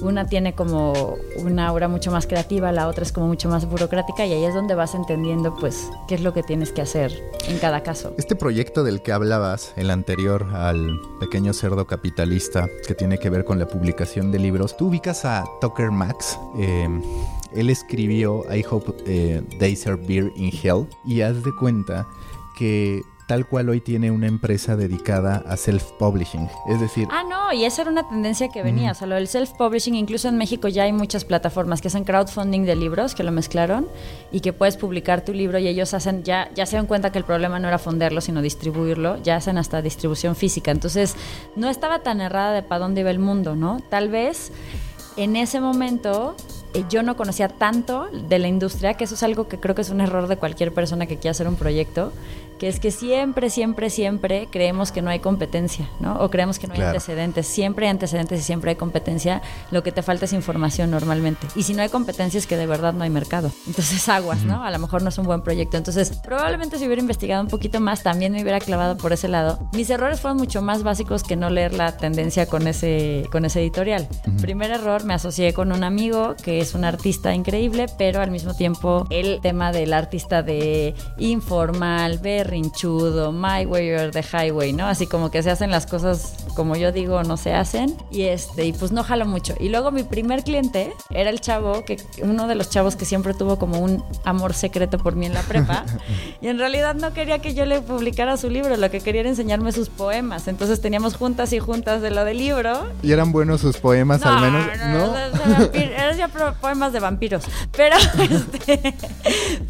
una 0.02 0.26
tiene 0.26 0.54
como 0.54 1.16
una 1.38 1.72
obra 1.72 1.88
mucho 1.88 2.10
más 2.10 2.26
creativa, 2.26 2.72
la 2.72 2.88
otra 2.88 3.04
es 3.04 3.12
como 3.12 3.26
mucho 3.26 3.48
más 3.48 3.68
burocrática 3.68 4.26
y 4.26 4.32
ahí 4.32 4.44
es 4.44 4.54
donde 4.54 4.74
vas 4.74 4.94
entendiendo 4.94 5.54
pues 5.56 5.90
qué 6.06 6.14
es 6.14 6.22
lo 6.22 6.32
que 6.32 6.42
tienes 6.42 6.72
que 6.72 6.82
hacer 6.82 7.12
en 7.48 7.58
cada 7.58 7.82
caso. 7.82 8.14
Este 8.18 8.36
proyecto 8.36 8.84
del 8.84 9.02
que 9.02 9.12
hablabas, 9.12 9.72
el 9.76 9.90
anterior 9.90 10.46
al 10.54 10.98
pequeño 11.20 11.52
cerdo 11.52 11.86
capitalista, 11.86 12.68
que 12.86 12.94
tiene 12.94 13.18
que 13.18 13.30
ver 13.30 13.44
con 13.44 13.58
la 13.58 13.66
publicación 13.66 14.30
de 14.30 14.38
libros, 14.38 14.76
tú 14.76 14.88
ubicas 14.88 15.24
a 15.24 15.44
Tucker 15.60 15.90
Max. 15.90 16.38
Em, 16.58 17.02
él 17.52 17.70
escribió 17.70 18.44
I 18.54 18.64
Hope 18.68 18.92
eh, 19.06 19.42
They 19.58 19.74
Serve 19.76 20.06
Beer 20.06 20.32
in 20.36 20.50
Hell 20.52 20.86
y 21.04 21.22
haz 21.22 21.42
de 21.42 21.54
cuenta 21.58 22.06
que 22.58 23.02
tal 23.28 23.46
cual 23.46 23.68
hoy 23.68 23.82
tiene 23.82 24.10
una 24.10 24.26
empresa 24.26 24.74
dedicada 24.74 25.44
a 25.46 25.56
self-publishing. 25.56 26.48
Es 26.66 26.80
decir... 26.80 27.06
Ah, 27.10 27.22
no, 27.28 27.52
y 27.52 27.66
esa 27.66 27.82
era 27.82 27.90
una 27.90 28.08
tendencia 28.08 28.48
que 28.48 28.62
venía. 28.62 28.92
O 28.92 28.94
sea, 28.94 29.06
lo 29.06 29.16
del 29.16 29.28
self-publishing, 29.28 29.94
incluso 29.94 30.28
en 30.28 30.38
México 30.38 30.66
ya 30.66 30.84
hay 30.84 30.94
muchas 30.94 31.26
plataformas 31.26 31.82
que 31.82 31.88
hacen 31.88 32.04
crowdfunding 32.04 32.64
de 32.64 32.74
libros, 32.74 33.14
que 33.14 33.22
lo 33.22 33.30
mezclaron, 33.30 33.86
y 34.32 34.40
que 34.40 34.54
puedes 34.54 34.78
publicar 34.78 35.26
tu 35.26 35.34
libro 35.34 35.58
y 35.58 35.68
ellos 35.68 35.92
hacen, 35.92 36.24
ya, 36.24 36.50
ya 36.54 36.64
se 36.64 36.76
dan 36.76 36.86
cuenta 36.86 37.12
que 37.12 37.18
el 37.18 37.24
problema 37.24 37.58
no 37.58 37.68
era 37.68 37.78
funderlo, 37.78 38.22
sino 38.22 38.40
distribuirlo, 38.40 39.22
ya 39.22 39.36
hacen 39.36 39.58
hasta 39.58 39.82
distribución 39.82 40.34
física. 40.34 40.70
Entonces, 40.70 41.14
no 41.54 41.68
estaba 41.68 41.98
tan 41.98 42.22
errada 42.22 42.54
de 42.54 42.62
para 42.62 42.78
dónde 42.78 43.02
iba 43.02 43.10
el 43.10 43.18
mundo, 43.18 43.54
¿no? 43.54 43.78
Tal 43.90 44.08
vez 44.08 44.52
en 45.18 45.36
ese 45.36 45.60
momento 45.60 46.34
eh, 46.74 46.84
yo 46.88 47.02
no 47.02 47.16
conocía 47.16 47.48
tanto 47.48 48.08
de 48.12 48.38
la 48.38 48.48
industria, 48.48 48.94
que 48.94 49.04
eso 49.04 49.14
es 49.14 49.22
algo 49.22 49.48
que 49.48 49.58
creo 49.58 49.74
que 49.74 49.82
es 49.82 49.90
un 49.90 50.00
error 50.00 50.28
de 50.28 50.36
cualquier 50.36 50.72
persona 50.72 51.06
que 51.06 51.16
quiera 51.16 51.32
hacer 51.32 51.48
un 51.48 51.56
proyecto, 51.56 52.12
que 52.58 52.68
es 52.68 52.80
que 52.80 52.90
siempre, 52.90 53.50
siempre, 53.50 53.90
siempre 53.90 54.48
creemos 54.50 54.92
que 54.92 55.02
no 55.02 55.10
hay 55.10 55.20
competencia, 55.20 55.88
¿no? 56.00 56.16
O 56.20 56.30
creemos 56.30 56.58
que 56.58 56.66
no 56.66 56.74
hay 56.74 56.82
antecedentes. 56.82 57.46
Siempre 57.46 57.86
hay 57.86 57.90
antecedentes 57.90 58.40
y 58.40 58.42
siempre 58.42 58.70
hay 58.70 58.76
competencia. 58.76 59.42
Lo 59.70 59.82
que 59.82 59.92
te 59.92 60.02
falta 60.02 60.24
es 60.24 60.32
información 60.32 60.90
normalmente. 60.90 61.46
Y 61.54 61.62
si 61.62 61.74
no 61.74 61.82
hay 61.82 61.88
competencia 61.88 62.38
es 62.38 62.46
que 62.46 62.56
de 62.56 62.66
verdad 62.66 62.92
no 62.92 63.04
hay 63.04 63.10
mercado. 63.10 63.50
Entonces 63.66 64.08
aguas, 64.08 64.42
¿no? 64.44 64.62
A 64.62 64.70
lo 64.70 64.78
mejor 64.78 65.02
no 65.02 65.08
es 65.08 65.18
un 65.18 65.26
buen 65.26 65.42
proyecto. 65.42 65.76
Entonces, 65.76 66.18
probablemente 66.22 66.78
si 66.78 66.86
hubiera 66.86 67.00
investigado 67.00 67.42
un 67.42 67.48
poquito 67.48 67.80
más, 67.80 68.02
también 68.02 68.32
me 68.32 68.42
hubiera 68.42 68.58
clavado 68.60 68.96
por 68.96 69.12
ese 69.12 69.28
lado. 69.28 69.58
Mis 69.72 69.90
errores 69.90 70.20
fueron 70.20 70.38
mucho 70.38 70.62
más 70.62 70.82
básicos 70.82 71.22
que 71.22 71.36
no 71.36 71.50
leer 71.50 71.74
la 71.74 71.96
tendencia 71.96 72.46
con 72.46 72.66
ese, 72.66 73.26
con 73.30 73.44
ese 73.44 73.60
editorial. 73.60 74.08
Primer 74.40 74.70
error, 74.70 75.04
me 75.04 75.14
asocié 75.14 75.52
con 75.52 75.72
un 75.72 75.84
amigo 75.84 76.34
que 76.42 76.60
es 76.60 76.74
un 76.74 76.84
artista 76.84 77.34
increíble, 77.34 77.86
pero 77.96 78.20
al 78.20 78.30
mismo 78.30 78.54
tiempo 78.54 79.06
el 79.10 79.40
tema 79.40 79.72
del 79.72 79.92
artista 79.92 80.42
de 80.42 80.94
informal, 81.18 82.18
ver 82.18 82.47
rinchudo, 82.48 83.32
my 83.32 83.64
way 83.66 83.92
or 83.92 84.10
the 84.10 84.22
highway, 84.22 84.72
¿no? 84.72 84.86
Así 84.86 85.06
como 85.06 85.30
que 85.30 85.42
se 85.42 85.50
hacen 85.50 85.70
las 85.70 85.86
cosas 85.86 86.34
como 86.58 86.74
yo 86.74 86.90
digo, 86.90 87.22
no 87.22 87.36
se 87.36 87.54
hacen. 87.54 87.96
Y 88.10 88.22
este, 88.22 88.64
y 88.64 88.72
pues 88.72 88.90
no 88.90 89.04
jalo 89.04 89.26
mucho. 89.26 89.54
Y 89.60 89.68
luego 89.68 89.92
mi 89.92 90.02
primer 90.02 90.42
cliente 90.42 90.92
era 91.10 91.30
el 91.30 91.40
chavo, 91.40 91.84
que 91.84 91.98
uno 92.20 92.48
de 92.48 92.56
los 92.56 92.68
chavos 92.68 92.96
que 92.96 93.04
siempre 93.04 93.32
tuvo 93.32 93.60
como 93.60 93.78
un 93.78 94.02
amor 94.24 94.54
secreto 94.54 94.98
por 94.98 95.14
mí 95.14 95.26
en 95.26 95.34
la 95.34 95.42
prepa. 95.42 95.84
y 96.40 96.48
en 96.48 96.58
realidad 96.58 96.96
no 96.96 97.12
quería 97.12 97.38
que 97.38 97.54
yo 97.54 97.64
le 97.64 97.80
publicara 97.80 98.36
su 98.36 98.50
libro, 98.50 98.76
lo 98.76 98.90
que 98.90 99.00
quería 99.00 99.20
era 99.20 99.30
enseñarme 99.30 99.70
sus 99.70 99.88
poemas. 99.88 100.48
Entonces 100.48 100.80
teníamos 100.80 101.14
juntas 101.14 101.52
y 101.52 101.60
juntas 101.60 102.02
de 102.02 102.10
lo 102.10 102.24
del 102.24 102.38
libro. 102.38 102.88
¿Y 103.04 103.12
eran 103.12 103.30
buenos 103.30 103.60
sus 103.60 103.76
poemas 103.76 104.26
al 104.26 104.40
menos? 104.40 104.66
No, 104.88 105.06
no, 105.06 105.64
eran 105.72 106.16
ya 106.16 106.26
poemas 106.26 106.92
de 106.92 106.98
vampiros. 106.98 107.44
Pero, 107.76 107.94
este, 108.18 108.94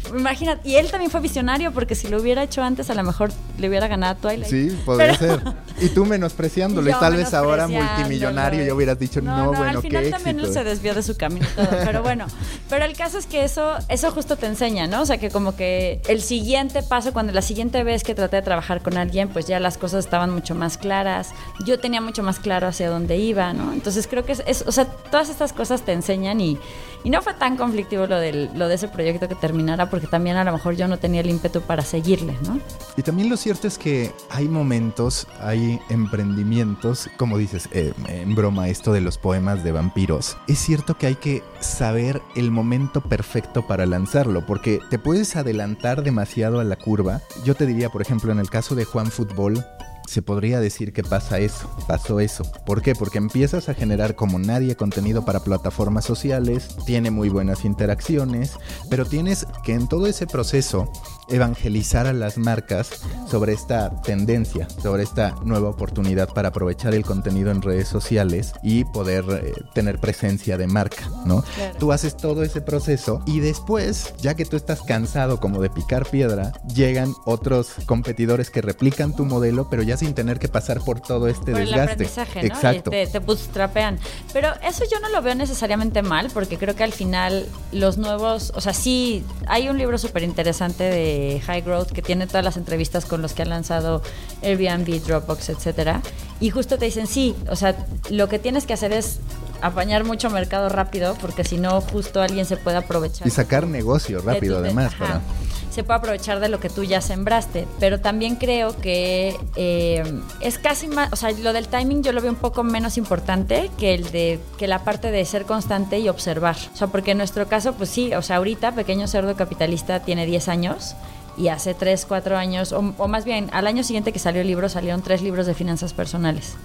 imagínate, 0.09 0.67
y 0.67 0.77
él 0.77 0.89
también 0.89 1.11
fue 1.11 1.21
visionario 1.21 1.71
porque 1.71 1.93
si 1.93 2.07
lo 2.07 2.19
hubiera 2.19 2.41
hecho 2.41 2.63
antes 2.63 2.68
a 2.89 2.93
lo 2.93 3.03
mejor 3.03 3.31
le 3.57 3.69
hubiera 3.69 3.87
ganado 3.87 4.13
a 4.13 4.15
Twilight. 4.15 4.49
Sí, 4.49 4.77
podría 4.85 5.15
ser. 5.17 5.41
Y 5.81 5.89
tú 5.89 6.05
menospreciándolo 6.05 6.89
y, 6.89 6.93
tal 6.93 7.15
vez 7.15 7.33
ahora 7.33 7.67
multimillonario 7.67 8.63
ya 8.63 8.73
hubieras 8.73 8.99
dicho, 8.99 9.21
no, 9.21 9.37
no, 9.37 9.47
bueno, 9.47 9.77
al 9.77 9.81
final 9.81 10.09
también 10.09 10.39
él 10.39 10.51
se 10.51 10.63
desvió 10.63 10.93
de 10.93 11.03
su 11.03 11.15
camino 11.15 11.45
y 11.51 11.55
todo, 11.55 11.69
pero 11.85 12.03
bueno, 12.03 12.25
pero 12.69 12.85
el 12.85 12.95
caso 12.95 13.17
es 13.17 13.25
que 13.25 13.43
eso 13.43 13.77
eso 13.87 14.11
justo 14.11 14.35
te 14.35 14.45
enseña, 14.45 14.87
¿no? 14.87 15.01
O 15.01 15.05
sea, 15.05 15.17
que 15.17 15.29
como 15.29 15.55
que 15.55 16.01
el 16.07 16.21
siguiente 16.21 16.83
paso 16.83 17.13
cuando 17.13 17.33
la 17.33 17.41
siguiente 17.41 17.83
vez 17.83 18.03
que 18.03 18.15
traté 18.15 18.37
de 18.37 18.41
trabajar 18.41 18.81
con 18.81 18.97
alguien, 18.97 19.29
pues 19.29 19.47
ya 19.47 19.59
las 19.59 19.77
cosas 19.77 20.05
estaban 20.05 20.29
mucho 20.29 20.55
más 20.55 20.77
claras. 20.77 21.29
Yo 21.65 21.79
tenía 21.79 22.01
mucho 22.01 22.23
más 22.23 22.39
claro 22.39 22.67
hacia 22.67 22.89
dónde 22.89 23.17
iba, 23.17 23.53
¿no? 23.53 23.73
Entonces 23.73 24.07
creo 24.07 24.25
que 24.25 24.33
es, 24.33 24.63
o 24.65 24.71
sea, 24.71 24.85
todas 24.85 25.29
estas 25.29 25.53
cosas 25.53 25.81
te 25.81 25.93
enseñan 25.93 26.39
y, 26.41 26.57
y 27.03 27.09
no 27.09 27.21
fue 27.21 27.33
tan 27.33 27.57
conflictivo 27.57 28.07
lo, 28.07 28.19
del, 28.19 28.49
lo 28.55 28.67
de 28.67 28.75
ese 28.75 28.87
proyecto 28.87 29.27
que 29.27 29.35
terminara 29.35 29.89
porque 29.89 30.07
también 30.07 30.35
a 30.37 30.43
lo 30.43 30.51
mejor 30.51 30.75
yo 30.75 30.87
no 30.87 30.97
tenía 30.97 31.21
el 31.21 31.29
ímpetu 31.29 31.61
para 31.61 31.83
seguirle, 31.83 32.37
¿no? 32.43 32.59
Y 32.97 33.03
también 33.03 33.29
lo 33.29 33.37
cierto 33.37 33.67
es 33.67 33.77
que 33.77 34.11
hay 34.29 34.47
momentos, 34.47 35.27
hay 35.41 35.79
emprendimientos, 35.89 37.09
como 37.17 37.37
dices, 37.37 37.69
eh, 37.71 37.93
en 38.07 38.35
broma 38.35 38.69
esto 38.69 38.91
de 38.91 39.01
los 39.01 39.17
poemas 39.17 39.63
de 39.63 39.71
vampiros. 39.71 40.37
Es 40.47 40.59
cierto 40.59 40.97
que 40.97 41.07
hay 41.07 41.15
que 41.15 41.43
saber 41.59 42.21
el 42.35 42.51
momento 42.51 43.01
perfecto 43.01 43.65
para 43.67 43.85
lanzarlo 43.85 44.45
porque 44.45 44.79
te 44.89 44.99
puedes 44.99 45.35
adelantar 45.35 46.03
demasiado 46.03 46.59
a 46.59 46.63
la 46.63 46.75
curva. 46.75 47.21
Yo 47.43 47.55
te 47.55 47.65
diría, 47.65 47.89
por 47.89 48.01
ejemplo, 48.01 48.31
en 48.31 48.39
el 48.39 48.49
caso 48.49 48.75
de 48.75 48.85
Juan 48.85 49.07
Fútbol, 49.07 49.63
se 50.09 50.23
podría 50.23 50.59
decir 50.59 50.91
que 50.91 51.03
pasa 51.03 51.37
eso, 51.37 51.69
pasó 51.87 52.19
eso. 52.19 52.43
¿Por 52.65 52.81
qué? 52.81 52.95
Porque 52.95 53.19
empiezas 53.19 53.69
a 53.69 53.75
generar 53.75 54.15
como 54.15 54.39
nadie 54.39 54.75
contenido 54.75 55.23
para 55.23 55.43
plataformas 55.43 56.03
sociales, 56.03 56.67
tiene 56.87 57.11
muy 57.11 57.29
buenas 57.29 57.63
interacciones, 57.63 58.53
pero 58.89 59.05
tienes 59.05 59.45
que 59.63 59.75
en 59.75 59.87
todo 59.87 60.07
ese 60.07 60.25
proceso 60.25 60.91
evangelizar 61.29 62.07
a 62.07 62.13
las 62.13 62.37
marcas 62.37 62.89
sobre 63.29 63.53
esta 63.53 64.01
tendencia, 64.01 64.67
sobre 64.81 65.03
esta 65.03 65.35
nueva 65.43 65.69
oportunidad 65.69 66.29
para 66.29 66.49
aprovechar 66.49 66.93
el 66.93 67.03
contenido 67.03 67.51
en 67.51 67.61
redes 67.61 67.87
sociales 67.87 68.53
y 68.63 68.83
poder 68.85 69.25
eh, 69.29 69.53
tener 69.73 69.99
presencia 69.99 70.57
de 70.57 70.67
marca, 70.67 71.09
¿no? 71.25 71.43
Tú 71.79 71.91
haces 71.91 72.17
todo 72.17 72.43
ese 72.43 72.61
proceso 72.61 73.21
y 73.25 73.39
después, 73.39 74.13
ya 74.19 74.35
que 74.35 74.45
tú 74.45 74.57
estás 74.57 74.81
cansado 74.81 75.39
como 75.39 75.61
de 75.61 75.69
picar 75.69 76.05
piedra, 76.09 76.53
llegan 76.73 77.13
otros 77.25 77.73
competidores 77.85 78.49
que 78.49 78.61
replican 78.61 79.15
tu 79.15 79.25
modelo, 79.25 79.69
pero 79.69 79.83
ya 79.83 79.97
sin 79.97 80.13
tener 80.13 80.39
que 80.39 80.47
pasar 80.47 80.81
por 80.81 80.99
todo 80.99 81.27
este 81.27 81.53
desgaste. 81.53 82.03
¿no? 82.03 82.41
Exacto. 82.41 82.91
te, 82.91 83.07
te 83.07 83.19
bootstrapean. 83.19 83.99
Pero 84.33 84.49
eso 84.63 84.83
yo 84.89 84.99
no 84.99 85.09
lo 85.09 85.21
veo 85.21 85.35
necesariamente 85.35 86.01
mal, 86.01 86.29
porque 86.33 86.57
creo 86.57 86.75
que 86.75 86.83
al 86.83 86.93
final 86.93 87.47
los 87.71 87.97
nuevos, 87.97 88.51
o 88.55 88.61
sea, 88.61 88.73
sí, 88.73 89.23
hay 89.47 89.69
un 89.69 89.77
libro 89.77 89.97
súper 89.97 90.23
interesante 90.23 90.83
de 90.83 91.18
High 91.45 91.61
Growth 91.61 91.91
que 91.91 92.01
tiene 92.01 92.27
todas 92.27 92.43
las 92.43 92.57
entrevistas 92.57 93.05
con 93.05 93.21
los 93.21 93.33
que 93.33 93.41
han 93.41 93.49
lanzado 93.49 94.01
Airbnb, 94.43 95.01
Dropbox, 95.03 95.49
etcétera. 95.49 96.01
Y 96.39 96.49
justo 96.49 96.77
te 96.77 96.85
dicen, 96.85 97.07
sí, 97.07 97.35
o 97.49 97.55
sea, 97.55 97.75
lo 98.09 98.29
que 98.29 98.39
tienes 98.39 98.65
que 98.65 98.73
hacer 98.73 98.93
es 98.93 99.19
apañar 99.61 100.05
mucho 100.05 100.29
mercado 100.29 100.69
rápido, 100.69 101.15
porque 101.19 101.43
si 101.43 101.57
no, 101.57 101.81
justo 101.81 102.21
alguien 102.21 102.45
se 102.45 102.57
puede 102.57 102.77
aprovechar. 102.77 103.27
Y 103.27 103.31
sacar 103.31 103.67
negocio 103.67 104.21
rápido, 104.21 104.59
además. 104.59 104.93
Para 104.95 105.21
se 105.69 105.83
puede 105.83 105.99
aprovechar 105.99 106.39
de 106.39 106.49
lo 106.49 106.59
que 106.59 106.69
tú 106.69 106.83
ya 106.83 107.01
sembraste. 107.01 107.67
Pero 107.79 107.99
también 107.99 108.35
creo 108.35 108.75
que 108.75 109.37
eh, 109.55 110.03
es 110.41 110.57
casi 110.57 110.87
más, 110.87 111.11
o 111.13 111.15
sea, 111.15 111.31
lo 111.31 111.53
del 111.53 111.67
timing 111.67 112.03
yo 112.03 112.11
lo 112.11 112.21
veo 112.21 112.31
un 112.31 112.37
poco 112.37 112.63
menos 112.63 112.97
importante 112.97 113.69
que 113.77 113.93
el 113.93 114.11
de 114.11 114.39
que 114.57 114.67
la 114.67 114.83
parte 114.83 115.11
de 115.11 115.23
ser 115.25 115.45
constante 115.45 115.99
y 115.99 116.09
observar. 116.09 116.57
O 116.73 116.75
sea, 116.75 116.87
porque 116.87 117.11
en 117.11 117.17
nuestro 117.17 117.47
caso, 117.47 117.73
pues 117.73 117.89
sí, 117.89 118.13
o 118.13 118.21
sea, 118.21 118.37
ahorita 118.37 118.73
Pequeño 118.73 119.07
Cerdo 119.07 119.35
Capitalista 119.35 120.01
tiene 120.01 120.25
10 120.25 120.47
años 120.47 120.95
y 121.37 121.49
hace 121.49 121.73
3, 121.73 122.05
4 122.07 122.37
años, 122.37 122.73
o, 122.73 122.81
más 122.81 123.25
bien 123.25 123.49
al 123.53 123.67
año 123.67 123.83
siguiente 123.83 124.11
que 124.11 124.19
salió 124.19 124.41
el 124.41 124.47
libro, 124.47 124.69
salieron 124.69 125.01
tres 125.01 125.21
libros 125.21 125.45
de 125.45 125.53
finanzas 125.53 125.93
personales. 125.93 126.55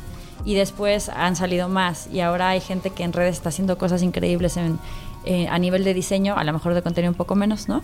Y 0.45 0.55
después 0.55 1.09
han 1.09 1.37
salido 1.37 1.69
más 1.69 2.09
y 2.13 2.21
ahora 2.21 2.51
hay 2.51 2.61
gente 2.61 2.91
que 2.91 3.03
en 3.03 3.13
redes 3.13 3.37
está 3.37 3.49
haciendo 3.49 3.79
cosas 3.79 4.03
increíbles 4.03 4.59
en, 4.59 4.79
eh, 5.25 5.49
a 5.49 5.59
nivel 5.59 5.85
de 5.85 5.95
diseño, 5.95 6.37
a 6.37 6.45
lo 6.45 6.53
mejor 6.53 6.75
de 6.75 6.83
contenido 6.83 7.11
un 7.11 7.17
poco 7.17 7.35
menos, 7.35 7.69
¿no? 7.69 7.83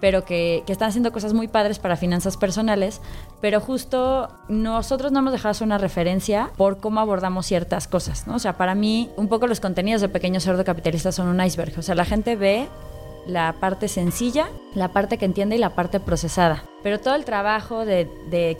pero 0.00 0.24
que, 0.24 0.64
están 0.66 0.88
haciendo 0.88 1.12
cosas 1.12 1.34
muy 1.34 1.46
padres 1.46 1.78
para 1.78 1.96
finanzas 1.96 2.36
personales, 2.36 3.00
pero 3.40 3.60
justo 3.60 4.30
nosotros 4.48 5.12
no 5.12 5.20
hemos 5.20 5.32
dejado 5.32 5.64
una 5.64 5.78
referencia 5.78 6.50
por 6.56 6.78
cómo 6.78 7.00
abordamos 7.00 7.46
ciertas 7.46 7.86
cosas, 7.86 8.26
¿no? 8.26 8.36
O 8.36 8.38
sea, 8.38 8.56
para 8.56 8.74
mí, 8.74 9.10
un 9.16 9.28
poco 9.28 9.46
los 9.46 9.60
contenidos 9.60 10.00
de 10.00 10.08
Pequeño 10.08 10.40
Cerdo 10.40 10.64
Capitalista 10.64 11.12
son 11.12 11.28
un 11.28 11.44
iceberg, 11.44 11.78
o 11.78 11.82
sea, 11.82 11.94
la 11.94 12.04
gente 12.04 12.36
ve 12.36 12.68
la 13.30 13.54
parte 13.60 13.88
sencilla 13.88 14.48
la 14.74 14.88
parte 14.88 15.18
que 15.18 15.24
entiende 15.24 15.56
y 15.56 15.58
la 15.58 15.74
parte 15.74 16.00
procesada. 16.00 16.69
Pero 16.82 16.98
todo 16.98 17.14
el 17.14 17.24
trabajo 17.24 17.84
de, 17.84 18.08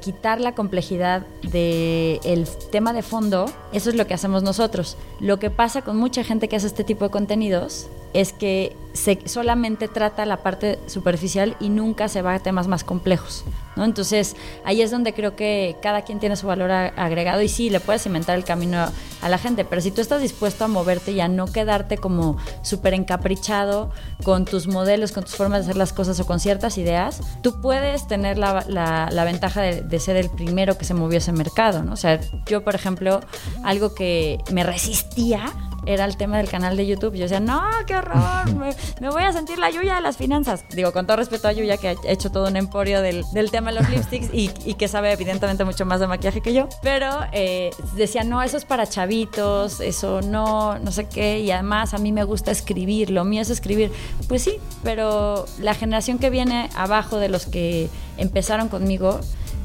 quitar 0.00 0.40
la 0.40 0.54
complejidad 0.54 1.26
del 1.42 2.46
tema 2.70 2.92
de 2.92 3.02
fondo, 3.02 3.46
eso 3.72 3.90
es 3.90 3.96
lo 3.96 4.06
que 4.06 4.14
hacemos 4.14 4.42
nosotros. 4.42 4.96
Lo 5.20 5.38
que 5.38 5.50
pasa 5.50 5.82
con 5.82 5.96
mucha 5.96 6.24
gente 6.24 6.48
que 6.48 6.56
hace 6.56 6.66
este 6.66 6.84
tipo 6.84 7.04
de 7.04 7.10
contenidos 7.10 7.88
es 8.12 8.32
que 8.32 8.76
se 8.92 9.20
solamente 9.26 9.86
trata 9.86 10.26
la 10.26 10.38
parte 10.38 10.78
superficial 10.86 11.56
y 11.60 11.68
nunca 11.68 12.08
se 12.08 12.22
va 12.22 12.34
a 12.34 12.38
temas 12.40 12.66
más 12.66 12.82
complejos. 12.82 13.44
¿no? 13.76 13.84
Entonces, 13.84 14.34
ahí 14.64 14.82
es 14.82 14.90
donde 14.90 15.14
creo 15.14 15.36
que 15.36 15.76
cada 15.80 16.02
quien 16.02 16.18
tiene 16.18 16.34
su 16.34 16.48
valor 16.48 16.72
agregado 16.72 17.40
y 17.40 17.48
sí, 17.48 17.70
le 17.70 17.78
puedes 17.78 18.04
inventar 18.06 18.36
el 18.36 18.44
camino 18.44 18.88
a 19.22 19.28
la 19.28 19.38
gente, 19.38 19.64
pero 19.64 19.80
si 19.80 19.92
tú 19.92 20.00
estás 20.00 20.20
dispuesto 20.22 20.64
a 20.64 20.68
moverte 20.68 21.12
y 21.12 21.20
a 21.20 21.28
no 21.28 21.46
quedarte 21.46 21.98
como 21.98 22.36
súper 22.62 22.94
encaprichado 22.94 23.90
con 24.24 24.44
tus 24.44 24.66
modelos, 24.66 25.12
con 25.12 25.24
tus 25.24 25.36
formas 25.36 25.60
de 25.60 25.70
hacer 25.70 25.76
las 25.76 25.92
cosas 25.92 26.18
o 26.18 26.26
con 26.26 26.40
ciertas 26.40 26.78
ideas, 26.78 27.20
tú 27.42 27.60
puedes 27.60 28.08
tener 28.10 28.38
la, 28.38 28.64
la, 28.68 29.24
ventaja 29.24 29.62
de, 29.62 30.00
ser 30.00 30.16
el 30.16 30.28
primero 30.30 30.76
que 30.76 30.84
se 30.84 30.94
movió 30.94 31.18
ese 31.18 31.30
mercado. 31.32 31.84
¿no? 31.84 31.92
O 31.92 31.96
sea, 31.96 32.20
yo, 32.44 32.64
por 32.64 32.74
ejemplo, 32.74 33.20
algo 33.62 33.94
que 33.94 34.38
me 34.52 34.64
resistía 34.64 35.44
era 35.86 36.04
el 36.04 36.16
tema 36.16 36.38
del 36.38 36.48
canal 36.48 36.76
de 36.76 36.86
YouTube. 36.86 37.14
Yo 37.14 37.22
decía, 37.22 37.40
no, 37.40 37.62
qué 37.86 37.96
horror, 37.96 38.54
me, 39.00 39.10
voy 39.10 39.22
a 39.22 39.32
sentir 39.32 39.58
la 39.58 39.70
Yuya 39.70 39.96
de 39.96 40.00
las 40.00 40.16
finanzas. 40.16 40.64
Digo, 40.70 40.92
con 40.92 41.06
todo 41.06 41.16
respeto 41.16 41.48
a 41.48 41.52
Yuya, 41.52 41.76
que 41.76 41.88
ha 41.88 41.94
hecho 42.04 42.30
todo 42.30 42.48
un 42.48 42.56
emporio 42.56 43.02
del, 43.02 43.24
tema 43.50 43.72
de 43.72 43.80
los 43.80 43.90
lipsticks 43.90 44.28
y, 44.32 44.48
que 44.74 44.88
sabe 44.88 45.12
evidentemente 45.12 45.64
mucho 45.64 45.84
más 45.84 46.00
de 46.00 46.06
maquillaje 46.06 46.40
que 46.40 46.52
yo. 46.52 46.68
Pero 46.82 47.10
eh, 47.32 47.70
decía, 47.94 48.24
no, 48.24 48.42
eso 48.42 48.56
es 48.56 48.64
para 48.64 48.86
chavitos, 48.86 49.80
eso 49.80 50.22
no, 50.22 50.78
no 50.78 50.92
sé 50.92 51.08
qué. 51.08 51.40
Y 51.40 51.50
además 51.50 51.94
a 51.94 51.98
mí 51.98 52.12
me 52.12 52.24
gusta 52.24 52.50
escribir, 52.50 53.10
lo 53.10 53.24
mío 53.24 53.42
es 53.42 53.50
escribir. 53.50 53.92
Pues 54.28 54.42
sí, 54.42 54.56
pero 54.82 55.46
la 55.58 55.74
generación 55.74 56.18
que 56.18 56.30
viene 56.30 56.70
abajo 56.74 57.16
de 57.16 57.28
los 57.28 57.46
que 57.46 57.88
empezaron 58.16 58.68
conmigo, 58.68 59.20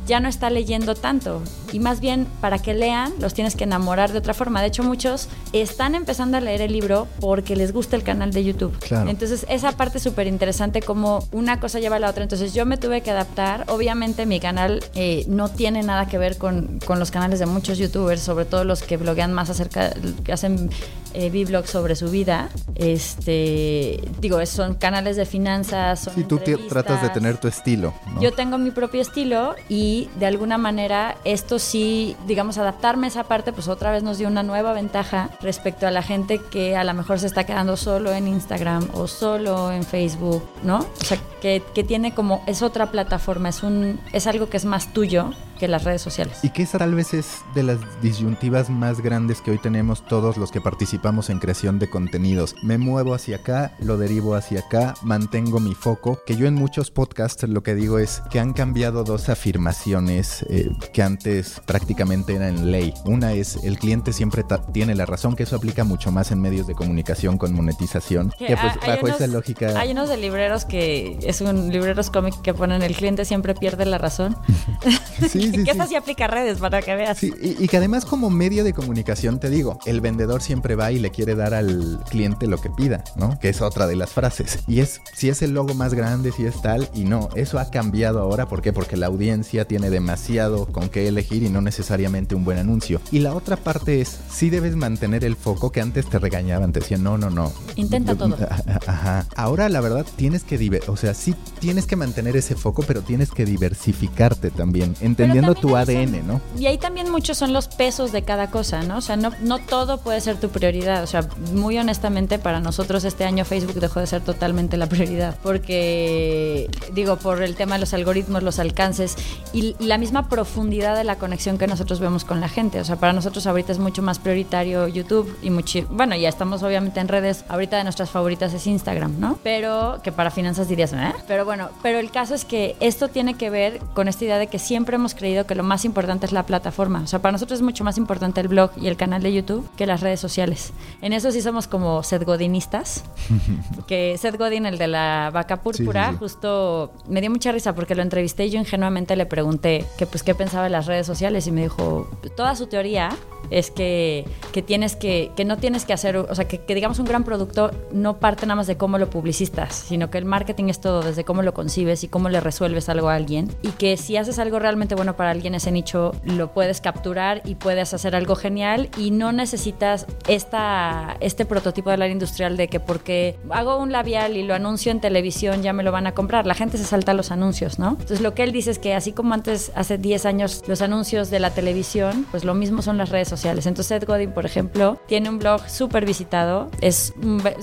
ya 0.06 0.20
no 0.20 0.30
está 0.30 0.50
leyendo 0.50 0.96
tanto. 0.96 1.42
Y 1.72 1.80
más 1.80 2.00
bien, 2.00 2.28
para 2.42 2.60
que 2.60 2.74
lean, 2.74 3.14
los 3.20 3.34
tienes 3.34 3.56
que 3.56 3.64
enamorar 3.64 4.12
de 4.12 4.20
otra 4.20 4.34
forma. 4.34 4.62
De 4.62 4.68
hecho, 4.68 4.84
muchos 4.84 5.28
están 5.54 5.96
empezando 5.96 6.38
a 6.38 6.42
leer 6.42 6.62
el 6.62 6.72
libro 6.72 7.08
porque 7.20 7.56
les 7.56 7.74
gusta 7.74 7.96
el 7.96 8.04
canal 8.04 8.32
de 8.32 8.44
YouTube. 8.44 8.76
Entonces, 9.08 9.46
esa 9.50 9.72
parte 9.74 9.98
es 9.98 10.04
súper 10.04 10.28
interesante, 10.28 10.82
como 10.82 11.28
una 11.32 11.60
cosa 11.60 11.80
lleva 11.80 11.98
a 11.98 12.00
la 12.00 12.10
otra. 12.10 12.24
Entonces, 12.24 12.54
yo 12.54 12.66
me 12.66 12.78
tuve 12.78 13.02
que 13.02 13.12
adaptar. 13.12 13.66
Obviamente, 13.68 14.26
mi 14.26 14.40
canal 14.40 14.84
eh, 14.94 15.26
no 15.28 15.50
tiene 15.50 15.84
nada 15.84 16.08
que 16.08 16.18
ver 16.18 16.38
con, 16.38 16.80
con, 16.86 17.00
los 17.00 17.12
canales 17.12 17.40
de 17.40 17.46
muchos 17.46 17.78
YouTubers, 17.78 18.22
sobre 18.22 18.46
todo 18.46 18.64
los 18.64 18.84
que 18.84 18.98
bloguean 18.98 19.34
más 19.34 19.50
acerca, 19.50 19.94
que 20.24 20.32
hacen 20.32 20.70
eh, 21.16 21.46
sobre 21.66 21.96
su 21.96 22.10
vida. 22.10 22.50
Este, 22.76 24.02
digo, 24.20 24.44
son 24.46 24.76
canales 24.76 25.16
de 25.16 25.26
finanzas. 25.26 26.02
Son 26.02 26.16
sí, 26.16 26.24
tú 26.24 26.40
tratas 26.70 27.02
de 27.02 27.10
tener 27.10 27.38
tu 27.38 27.48
estilo. 27.48 27.94
Yo 28.20 28.34
tengo 28.34 28.58
mi 28.58 28.72
propio 28.72 29.02
estilo 29.02 29.56
y 29.70 30.10
de 30.20 30.26
alguna 30.26 30.58
manera 30.58 31.16
esto 31.24 31.60
sí, 31.60 32.16
digamos, 32.28 32.58
adaptarme 32.58 33.08
a 33.08 33.10
esa 33.10 33.24
parte, 33.24 33.54
pues 33.54 33.68
otra 33.68 33.92
vez 33.92 34.04
nos 34.04 34.18
dio 34.18 34.28
una 34.28 34.44
nueva 34.44 34.74
ventaja 34.74 35.30
respecto 35.42 35.88
a 35.88 35.92
la 35.92 36.02
gente 36.02 36.40
que 36.40 36.76
a 36.76 36.84
lo 36.84 36.94
mejor 36.94 37.20
se 37.20 37.28
está 37.28 37.46
quedando 37.46 37.78
solo 37.78 38.12
en 38.14 38.28
Instagram 38.28 38.90
o 38.94 39.08
solo 39.08 39.72
en 39.72 39.84
Facebook, 39.84 40.44
¿no? 40.64 40.80
O 40.80 41.06
sea, 41.06 41.18
que, 41.42 41.64
que 41.74 41.84
tiene 41.84 42.14
como, 42.14 42.44
es 42.48 42.62
otra 42.62 42.92
plataforma, 42.92 43.50
es, 43.50 43.64
un, 43.64 44.00
es 44.14 44.28
algo 44.28 44.50
que 44.50 44.58
es 44.58 44.66
más 44.66 44.94
tuyo 44.94 45.32
que 45.60 45.68
las 45.68 45.84
redes 45.84 46.02
sociales. 46.02 46.40
Y 46.44 46.50
que 46.50 46.64
esa 46.64 46.78
tal 46.78 46.96
vez 46.96 47.14
es 47.14 47.40
de 47.54 47.64
las 47.64 47.80
disyuntivas 48.02 48.70
más 48.70 49.02
grandes 49.02 49.42
que 49.42 49.52
hoy 49.52 49.58
tenemos 49.58 50.06
todos 50.06 50.38
los 50.38 50.52
que 50.52 50.62
participamos 50.62 51.30
en 51.30 51.40
creación 51.40 51.80
de 51.80 51.90
contenidos. 51.90 52.56
Me 52.64 52.78
muevo 52.78 53.14
hacia 53.14 53.38
acá, 53.38 53.74
lo 53.80 53.98
derivo 53.98 54.36
hacia 54.36 54.62
acá, 54.62 54.96
mantengo 55.02 55.60
mi 55.60 55.74
foco, 55.74 56.20
que 56.26 56.36
yo 56.36 56.48
en 56.48 56.56
muchos 56.56 56.92
podcasts 56.92 57.48
lo 57.48 57.64
que 57.64 57.76
digo 57.76 58.00
es 58.00 58.22
que 58.30 58.40
han 58.40 58.54
cambiado 58.54 59.04
dos 59.04 59.30
afirmaciones 59.30 60.46
eh, 60.50 60.70
que 60.94 61.04
antes 61.04 61.62
prácticamente 61.66 62.36
eran 62.36 62.72
ley. 62.72 62.94
Una 63.06 63.34
es 63.34 63.58
el 63.64 63.78
cliente 63.78 64.14
siempre 64.14 64.44
tiene 64.74 64.96
la 64.96 65.06
razón, 65.06 65.36
que 65.36 65.44
eso 65.44 65.56
aplica 65.56 65.84
mucho 65.84 66.12
más 66.12 66.32
en 66.32 66.42
medios 66.42 66.68
de 66.68 66.76
comunicación 66.76 67.38
con 67.38 67.54
monetización, 67.54 68.32
que, 68.38 68.56
pues 68.58 68.74
bajo 68.86 69.08
esa 69.08 69.28
lógica... 69.28 69.80
Hay 69.80 69.92
unos 69.92 70.10
de 70.10 70.18
libreros 70.18 70.66
que 70.66 71.18
es 71.22 71.42
un 71.42 71.70
libreros 71.70 72.10
cómic 72.10 72.42
que 72.42 72.54
ponen 72.54 72.82
el 72.82 72.96
cliente 72.96 73.26
siempre 73.26 73.56
pierde 73.56 73.86
la 73.86 73.98
razón. 73.98 74.38
sí, 75.30 75.45
que 75.52 75.72
eso 75.72 75.86
sí 75.88 75.96
aplica 75.96 76.28
redes 76.28 76.60
para 76.60 76.82
que 76.82 76.96
veas. 76.96 77.18
Sí, 77.18 77.34
y, 77.42 77.68
que 77.68 77.78
además 77.78 78.06
como 78.06 78.30
medio 78.30 78.64
de 78.64 78.74
comunicación 78.74 79.40
te 79.40 79.50
digo, 79.50 79.80
el 79.86 80.02
vendedor 80.02 80.42
siempre 80.42 80.76
va 80.76 80.92
y 80.92 81.00
le 81.00 81.12
quiere 81.12 81.36
dar 81.36 81.54
al 81.54 82.02
cliente 82.10 82.48
lo 82.48 82.60
que 82.60 82.70
pida, 82.70 83.04
¿no? 83.16 83.40
Que 83.40 83.50
es 83.50 83.62
otra 83.62 83.88
de 83.88 83.96
las 83.96 84.12
frases. 84.12 84.60
Y 84.68 84.80
es 84.80 85.02
si 85.14 85.30
es 85.30 85.42
el 85.42 85.52
logo 85.52 85.74
más 85.74 85.94
grande, 85.94 86.32
si 86.32 86.46
es 86.46 86.62
tal, 86.62 86.90
y 86.94 87.04
no, 87.04 87.30
eso 87.36 87.60
ha 87.60 87.70
cambiado 87.70 88.20
ahora, 88.20 88.48
¿por 88.48 88.62
qué? 88.62 88.74
Porque 88.74 88.98
la 88.98 89.08
audiencia 89.08 89.66
tiene 89.66 89.90
demasiado 89.90 90.66
con 90.68 90.90
qué 90.90 91.08
elegir 91.08 91.44
y 91.44 91.50
no 91.50 91.62
necesariamente 91.62 92.36
un 92.36 92.44
buen 92.46 92.58
anuncio. 92.58 93.02
Y 93.12 93.20
la 93.20 93.34
otra 93.34 93.58
parte 93.58 94.02
es, 94.02 94.20
si 94.30 94.50
debes 94.50 94.76
mantener 94.76 95.24
el 95.24 95.36
foco 95.36 95.72
que 95.72 95.82
antes 95.82 96.08
te 96.08 96.20
regañaban, 96.20 96.72
te 96.72 96.80
decían, 96.80 97.04
no, 97.04 97.18
no, 97.18 97.30
no. 97.30 97.52
Intenta 97.76 98.16
todo. 98.18 98.38
Ajá. 98.86 99.26
Ahora 99.36 99.70
la 99.70 99.82
verdad 99.82 100.06
tienes 100.16 100.44
que, 100.44 100.82
o 100.88 100.98
sea, 100.98 101.14
sí 101.14 101.36
tienes 101.60 101.86
que 101.86 101.96
mantener 101.96 102.36
ese 102.38 102.56
foco, 102.56 102.84
pero 102.84 103.02
tienes 103.02 103.32
que 103.32 103.46
diversificarte 103.46 104.52
también, 104.52 104.96
entendiendo 105.40 105.56
tu 105.56 105.76
ADN, 105.76 106.28
¿no? 106.28 106.42
Y 106.58 106.68
ahí 106.68 106.78
también 106.78 107.12
muchos 107.12 107.38
son 107.38 107.54
los 107.54 107.68
pesos 107.68 108.12
de 108.12 108.24
cada 108.24 108.50
cosa, 108.50 108.84
¿no? 108.84 108.98
O 108.98 109.02
sea, 109.02 109.16
no, 109.16 109.32
no 109.42 109.60
todo 109.60 109.98
puede 109.98 110.22
ser 110.22 110.40
tu 110.40 110.50
prioridad. 110.50 111.04
O 111.04 111.08
sea, 111.08 111.28
muy 111.54 111.78
honestamente, 111.78 112.40
para 112.40 112.60
nosotros 112.60 113.04
este 113.04 113.26
año 113.26 113.46
Facebook 113.46 113.80
dejó 113.80 114.00
de 114.00 114.08
ser 114.08 114.22
totalmente 114.22 114.78
la 114.78 114.88
prioridad. 114.88 115.38
Porque, 115.44 116.70
digo, 116.94 117.18
por 117.18 117.42
el 117.44 117.56
tema 117.56 117.76
de 117.76 117.82
los 117.82 117.94
algoritmos, 117.94 118.44
los 118.44 118.60
alcances 118.60 119.16
y, 119.54 119.76
la 119.80 119.98
misma 119.98 120.30
profundidad 120.30 120.96
de 120.96 121.04
la 121.04 121.18
conexión 121.18 121.58
que 121.58 121.68
nosotros 121.68 122.00
vemos 122.00 122.26
con 122.26 122.40
la 122.40 122.50
gente. 122.50 122.80
O 122.80 122.86
sea, 122.86 122.96
para 122.96 123.14
nosotros 123.14 123.46
ahorita 123.48 123.72
es 123.72 123.80
mucho 123.80 124.02
más 124.02 124.20
prioritario 124.20 124.88
YouTube 124.88 125.38
y 125.42 125.50
mucho, 125.50 125.86
bueno, 125.90 126.16
ya 126.16 126.30
estamos 126.30 126.64
obviamente 126.64 127.00
en 127.00 127.08
redes. 127.08 127.46
Ahorita 127.50 127.78
de 127.78 127.84
nuestras 127.84 128.10
favoritas 128.10 128.54
es 128.54 128.68
Instagram, 128.68 129.20
¿no? 129.20 129.40
Pero 129.44 130.00
que 130.04 130.12
para 130.12 130.32
finanzas 130.32 130.68
dirías, 130.68 130.94
¿eh? 130.94 131.14
Pero 131.28 131.46
bueno, 131.46 131.70
pero 131.82 132.00
el 132.00 132.12
caso 132.12 132.34
es 132.34 132.46
que 132.46 132.76
esto 132.80 133.08
tiene 133.08 133.36
que 133.36 133.50
ver 133.50 133.80
con 133.94 134.08
esta 134.08 134.26
idea 134.26 134.38
de 134.38 134.48
que 134.48 134.60
siempre 134.60 134.96
hemos 134.96 135.16
creído 135.16 135.25
que 135.26 135.56
lo 135.56 135.64
más 135.64 135.86
importante 135.86 136.26
es 136.26 136.32
la 136.32 136.46
plataforma. 136.46 137.02
O 137.04 137.08
sea, 137.08 137.20
para 137.20 137.32
nosotros 137.32 137.60
es 137.60 137.64
mucho 137.64 137.84
más 137.84 137.98
importante 137.98 138.42
el 138.42 138.48
blog 138.48 138.72
y 138.80 138.88
el 138.88 138.98
canal 138.98 139.24
de 139.24 139.34
YouTube 139.34 139.68
que 139.76 139.86
las 139.86 140.02
redes 140.02 140.20
sociales. 140.20 140.72
En 141.02 141.14
eso 141.14 141.32
sí 141.32 141.42
somos 141.42 141.68
como 141.68 142.04
Seth 142.04 142.24
Godinistas. 142.24 143.04
que 143.88 144.18
Seth 144.18 144.38
Godin, 144.38 144.66
el 144.66 144.78
de 144.78 144.88
la 144.88 145.32
vaca 145.34 145.62
púrpura, 145.62 146.14
justo 146.14 146.92
me 147.08 147.22
dio 147.22 147.32
mucha 147.32 147.52
risa 147.52 147.74
porque 147.74 147.96
lo 147.96 148.02
entrevisté 148.02 148.46
y 148.46 148.52
yo 148.52 148.60
ingenuamente 148.60 149.16
le 149.16 149.26
pregunté 149.26 149.86
que 149.98 150.06
pues 150.06 150.24
qué 150.24 150.36
pensaba 150.36 150.66
de 150.66 150.70
las 150.70 150.86
redes 150.86 151.08
sociales 151.08 151.48
y 151.48 151.52
me 151.52 151.64
dijo, 151.64 152.08
toda 152.36 152.56
su 152.56 152.68
teoría 152.68 153.10
es 153.50 153.72
que, 153.72 154.26
que, 154.52 154.62
tienes 154.62 154.96
que, 154.96 155.32
que 155.36 155.46
no 155.46 155.58
tienes 155.58 155.86
que 155.86 155.94
hacer, 155.94 156.18
o 156.18 156.36
sea, 156.36 156.48
que, 156.48 156.76
digamos 156.76 157.00
un 157.00 157.06
gran 157.06 157.24
producto 157.24 157.72
no 157.92 158.18
parte 158.18 158.46
nada 158.46 158.56
más 158.56 158.68
de 158.68 158.78
cómo 158.78 158.98
lo 158.98 159.10
publicistas, 159.10 159.76
sino 159.76 160.10
que 160.10 160.18
el 160.18 160.26
marketing 160.26 160.66
es 160.66 160.82
todo, 160.82 161.02
desde 161.02 161.24
cómo 161.24 161.42
lo 161.42 161.54
concibes 161.54 162.04
y 162.04 162.08
cómo 162.08 162.30
le 162.30 162.40
resuelves 162.40 162.90
algo 162.90 163.10
a 163.10 163.16
alguien. 163.16 163.52
Y 163.62 163.70
que 163.70 163.98
si 163.98 164.18
haces 164.18 164.40
algo 164.40 164.60
realmente 164.60 164.96
bueno 164.96 165.16
para 165.16 165.32
alguien, 165.32 165.56
ese 165.56 165.72
nicho 165.72 166.14
lo 166.24 166.52
puedes 166.54 166.82
capturar 166.82 167.42
y 167.46 167.56
puedes 167.56 167.94
hacer 167.94 168.16
algo 168.16 168.36
genial 168.36 168.90
y 168.98 169.12
no 169.12 169.32
necesitas 169.32 170.08
esta, 170.28 171.18
este 171.20 171.46
prototipo 171.46 171.90
del 171.90 172.02
área 172.02 172.14
industrial 172.14 172.58
de 172.58 172.68
que 172.68 172.80
porque 172.80 173.38
hago 173.50 173.78
un 173.78 173.92
labial 173.92 174.38
y 174.38 174.44
lo 174.44 174.54
anuncio 174.54 174.92
en 174.92 175.02
televisión 175.02 175.62
ya 175.62 175.74
me 175.74 175.84
lo 175.84 175.92
van 175.92 176.08
a 176.08 176.14
comprar. 176.14 176.46
La 176.46 176.56
gente 176.56 176.78
se 176.78 176.86
salta 176.86 177.14
los 177.14 177.32
anuncios, 177.32 177.80
¿no? 177.80 177.90
Entonces 177.90 178.22
lo 178.22 178.34
que 178.34 178.44
él 178.44 178.52
dice 178.52 178.72
es 178.72 178.80
que 178.80 178.94
así 178.94 179.12
como 179.12 179.34
antes, 179.34 179.72
hace 179.76 179.98
10 179.98 180.26
años, 180.26 180.64
los 180.68 180.82
anuncios 180.82 181.30
de 181.30 181.40
la 181.40 181.52
televisión, 181.52 182.26
pues 182.32 182.44
lo 182.44 182.54
mismo 182.54 182.82
son 182.82 182.98
las 182.98 183.10
redes 183.10 183.28
sociales. 183.28 183.35
Entonces 183.44 183.92
Ed 183.92 184.06
Godin, 184.06 184.32
por 184.32 184.46
ejemplo, 184.46 185.00
tiene 185.08 185.30
un 185.30 185.40
blog 185.40 185.68
súper 185.70 186.06
visitado, 186.06 186.70
es 186.82 187.14